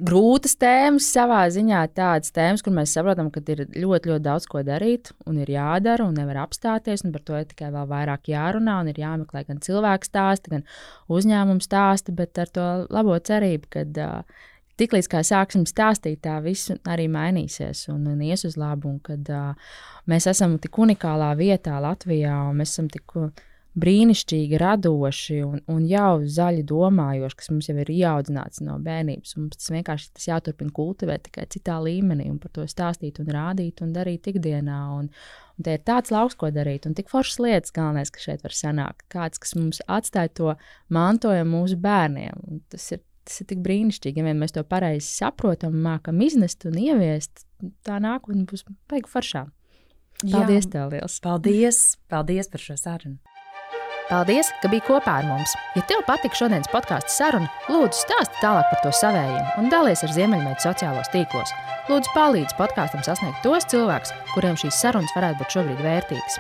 grūtas 0.04 0.56
tēmas 0.60 1.10
savā 1.12 1.42
ziņā, 1.52 1.82
tādas 1.92 2.32
tēmas, 2.32 2.64
kur 2.64 2.72
mēs 2.76 2.94
saprotam, 2.96 3.28
ka 3.34 3.44
ir 3.52 3.66
ļoti, 3.68 4.14
ļoti 4.14 4.24
daudz 4.24 4.48
ko 4.48 4.64
darīt, 4.64 5.12
un 5.28 5.42
ir 5.44 5.52
jādara, 5.52 6.08
un 6.08 6.16
nevar 6.16 6.40
apstāties. 6.46 7.04
Par 7.04 7.26
to 7.28 7.36
ir 7.36 7.52
tikai 7.52 7.74
vēl 7.76 7.92
vairāk 7.92 8.32
jārunā, 8.32 8.80
un 8.80 8.94
ir 8.94 9.04
jāmeklē 9.04 9.44
gan 9.52 9.60
cilvēku 9.64 10.08
stāsti, 10.08 10.56
gan 10.56 10.66
uzņēmumu 11.12 11.68
stāsti, 11.68 12.16
bet 12.16 12.40
ar 12.40 12.56
to 12.56 12.72
labo 12.88 13.20
cerību, 13.20 13.72
ka 13.76 13.86
uh, 14.08 14.44
tiklīdz 14.80 15.12
kā 15.12 15.28
sāksim 15.28 15.68
stāstīt, 15.68 16.24
tā 16.24 16.40
viss 16.48 16.72
arī 16.88 17.12
mainīsies 17.12 17.90
un, 17.92 18.08
un 18.16 18.24
ies 18.24 18.48
uz 18.48 18.56
labu. 18.56 18.96
Un 18.96 19.04
kad 19.04 19.36
uh, 19.36 19.74
mēs 20.08 20.32
esam 20.32 20.62
tik 20.64 20.80
unikālā 20.80 21.34
vietā 21.40 21.80
Latvijā, 21.84 22.40
un 22.48 22.64
mēs 22.64 22.78
esam 22.78 22.88
tik 22.88 23.20
brīnišķīgi, 23.80 24.58
radoši 24.62 25.40
un, 25.46 25.62
un 25.72 25.86
jau 25.90 26.22
zaļi 26.30 26.64
domājoši, 26.70 27.38
kas 27.40 27.50
mums 27.50 27.70
jau 27.70 27.76
ir 27.82 27.90
ieaudzināts 27.90 28.62
no 28.66 28.76
bērnības. 28.84 29.34
Mums 29.40 29.58
tas 29.58 29.72
vienkārši 29.74 30.12
tas 30.14 30.28
jāturpina 30.30 30.74
kultivēt 30.76 31.26
tikai 31.28 31.48
citā 31.54 31.80
līmenī 31.82 32.28
un 32.30 32.38
par 32.42 32.54
to 32.54 32.68
stāstīt 32.70 33.22
un 33.24 33.32
rādīt 33.34 33.82
un 33.86 33.96
darīt 33.96 34.30
ikdienā. 34.30 34.82
Un, 35.00 35.10
un 35.58 35.66
te 35.66 35.78
ir 35.78 35.82
tāds 35.88 36.14
lauks, 36.14 36.38
ko 36.38 36.52
darīt, 36.54 36.86
un 36.90 36.94
tik 36.98 37.10
foršas 37.14 37.42
lietas 37.42 37.74
galvenais, 37.74 38.14
ka 38.14 38.22
šeit 38.22 38.46
var 38.46 38.58
sanākt. 38.58 39.08
Kāds, 39.14 39.42
kas 39.42 39.58
mums 39.58 39.82
atstāja 39.88 40.36
to 40.38 40.54
mantojumu 40.94 41.64
mūsu 41.64 41.80
bērniem. 41.82 42.46
Un 42.48 42.62
tas 42.74 42.92
ir 42.94 43.04
Tas 43.24 43.40
ir 43.40 43.48
tik 43.48 43.62
brīnišķīgi, 43.64 44.20
ja 44.20 44.34
mēs 44.36 44.52
to 44.52 44.66
pareizi 44.68 45.08
saprotam, 45.08 45.78
mākam 45.86 46.20
iznest 46.26 46.66
un 46.68 46.76
ieviest. 46.76 47.46
Tā 47.88 47.96
nākotne 48.04 48.44
būs 48.50 48.66
beigu 48.92 49.08
foršā. 49.08 49.46
Paldies, 50.24 50.68
Jā, 50.68 50.74
tev 50.76 50.92
liels! 50.92 51.22
Paldies! 51.24 51.80
Paldies 52.12 52.52
par 52.52 52.68
šo 52.68 52.76
sarunu! 52.80 53.33
Paldies, 54.14 54.52
ka 54.62 54.70
biji 54.70 54.84
kopā 54.86 55.16
ar 55.24 55.26
mums! 55.26 55.56
Ja 55.74 55.82
tev 55.90 56.04
patika 56.06 56.38
šodienas 56.38 56.70
podkāstu 56.70 57.10
saruna, 57.10 57.48
lūdzu 57.66 58.04
stāsti 58.04 58.44
tālāk 58.44 58.68
par 58.70 58.82
to 58.84 58.92
savējiem 58.94 59.48
un 59.58 59.72
dalies 59.72 60.04
ar 60.06 60.14
Ziemeļmeitu 60.14 60.68
sociālos 60.68 61.10
tīklos. 61.10 61.54
Lūdzu, 61.90 62.12
palīdzi 62.14 62.54
podkāstam 62.60 63.02
sasniegt 63.08 63.42
tos 63.42 63.66
cilvēkus, 63.74 64.14
kuriem 64.36 64.60
šīs 64.62 64.78
sarunas 64.84 65.16
varētu 65.18 65.42
būt 65.42 65.56
šobrīd 65.58 65.82
vērtīgas. 65.82 66.38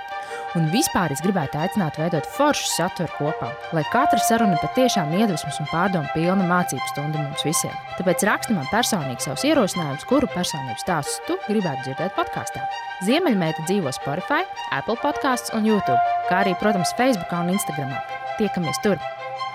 Un 0.53 0.67
vispār 0.69 1.09
es 1.09 1.21
gribētu 1.25 1.57
aicināt 1.57 1.95
veidot 1.97 2.27
foršu 2.35 2.67
saturu 2.75 3.09
kopā, 3.17 3.47
lai 3.73 3.81
katra 3.89 4.21
saruna 4.21 4.59
patiešām 4.61 5.09
iedvesmas 5.17 5.57
un 5.63 5.69
pārdomu 5.71 6.11
pilna 6.13 6.45
mācību 6.45 6.91
stunda 6.91 7.23
mums 7.23 7.41
visiem. 7.47 7.73
Tāpēc 7.97 8.21
raksti 8.29 8.53
man 8.53 8.69
personīgi 8.69 9.25
savus 9.25 9.47
ierosinājumus, 9.49 10.05
kuru 10.11 10.29
personību 10.35 10.77
stāstus 10.83 11.17
tu 11.25 11.39
gribētu 11.47 11.87
dzirdēt 11.87 12.13
podkāstā. 12.19 12.67
Ziemeļmeita 13.09 13.65
dzīvo 13.65 13.95
Spotify, 13.97 14.45
Apple 14.77 14.99
podkāstos 15.01 15.57
un 15.57 15.65
YouTube, 15.71 15.97
kā 16.29 16.43
arī, 16.43 16.53
protams, 16.61 16.93
Facebook 17.01 17.33
un 17.33 17.49
Instagram. 17.57 17.97
Tiekamies 18.37 18.85
tur! 18.85 19.01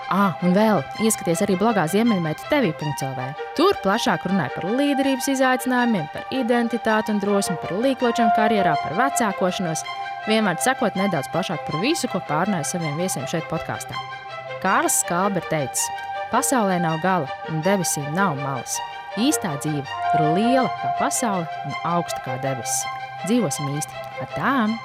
Ah, 0.09 0.33
un 0.41 0.55
vēl 0.57 0.79
ieskaties 1.05 1.43
arī 1.45 1.53
blogā 1.59 1.83
Ziemeļmeita 1.91 2.47
TV.CLV. 2.49 3.27
Tur 3.53 3.77
plašāk 3.83 4.23
runāja 4.25 4.49
par 4.55 4.65
līderības 4.73 5.27
izaicinājumiem, 5.35 6.07
par 6.09 6.25
identitāti 6.33 7.13
un 7.13 7.21
drosmi, 7.21 7.59
par 7.61 7.75
līkločiem 7.77 8.31
karjerā, 8.33 8.73
par 8.81 8.97
vecākošanos 8.97 9.85
vienmēr 10.25 10.57
sekot 10.65 10.97
nedaudz 10.97 11.29
plašāk 11.29 11.61
par 11.67 11.77
visu, 11.83 12.09
ko 12.09 12.23
pārnāja 12.25 12.71
saviem 12.71 12.97
viesiem 12.97 13.29
šeit, 13.29 13.45
podkāstā. 13.53 13.93
Kārlis 14.63 14.97
Skalbe 15.03 15.43
ir 15.43 15.49
teicis, 15.53 15.85
pasaulē 16.33 16.81
nav 16.81 16.97
gala 17.05 17.29
un 17.53 17.61
debesīm 17.61 18.09
nav 18.17 18.33
malas. 18.41 18.79
Īstā 19.21 19.59
dzīve 19.61 19.85
ir 19.85 20.29
liela 20.33 20.69
kā 20.81 20.95
pasaule 20.97 21.45
un 21.69 21.77
augsta 21.93 22.25
kā 22.25 22.41
debesis. 22.41 22.81
Dzīvosim 23.27 23.75
īsti 23.77 24.07
ar 24.25 24.33
tām! 24.33 24.79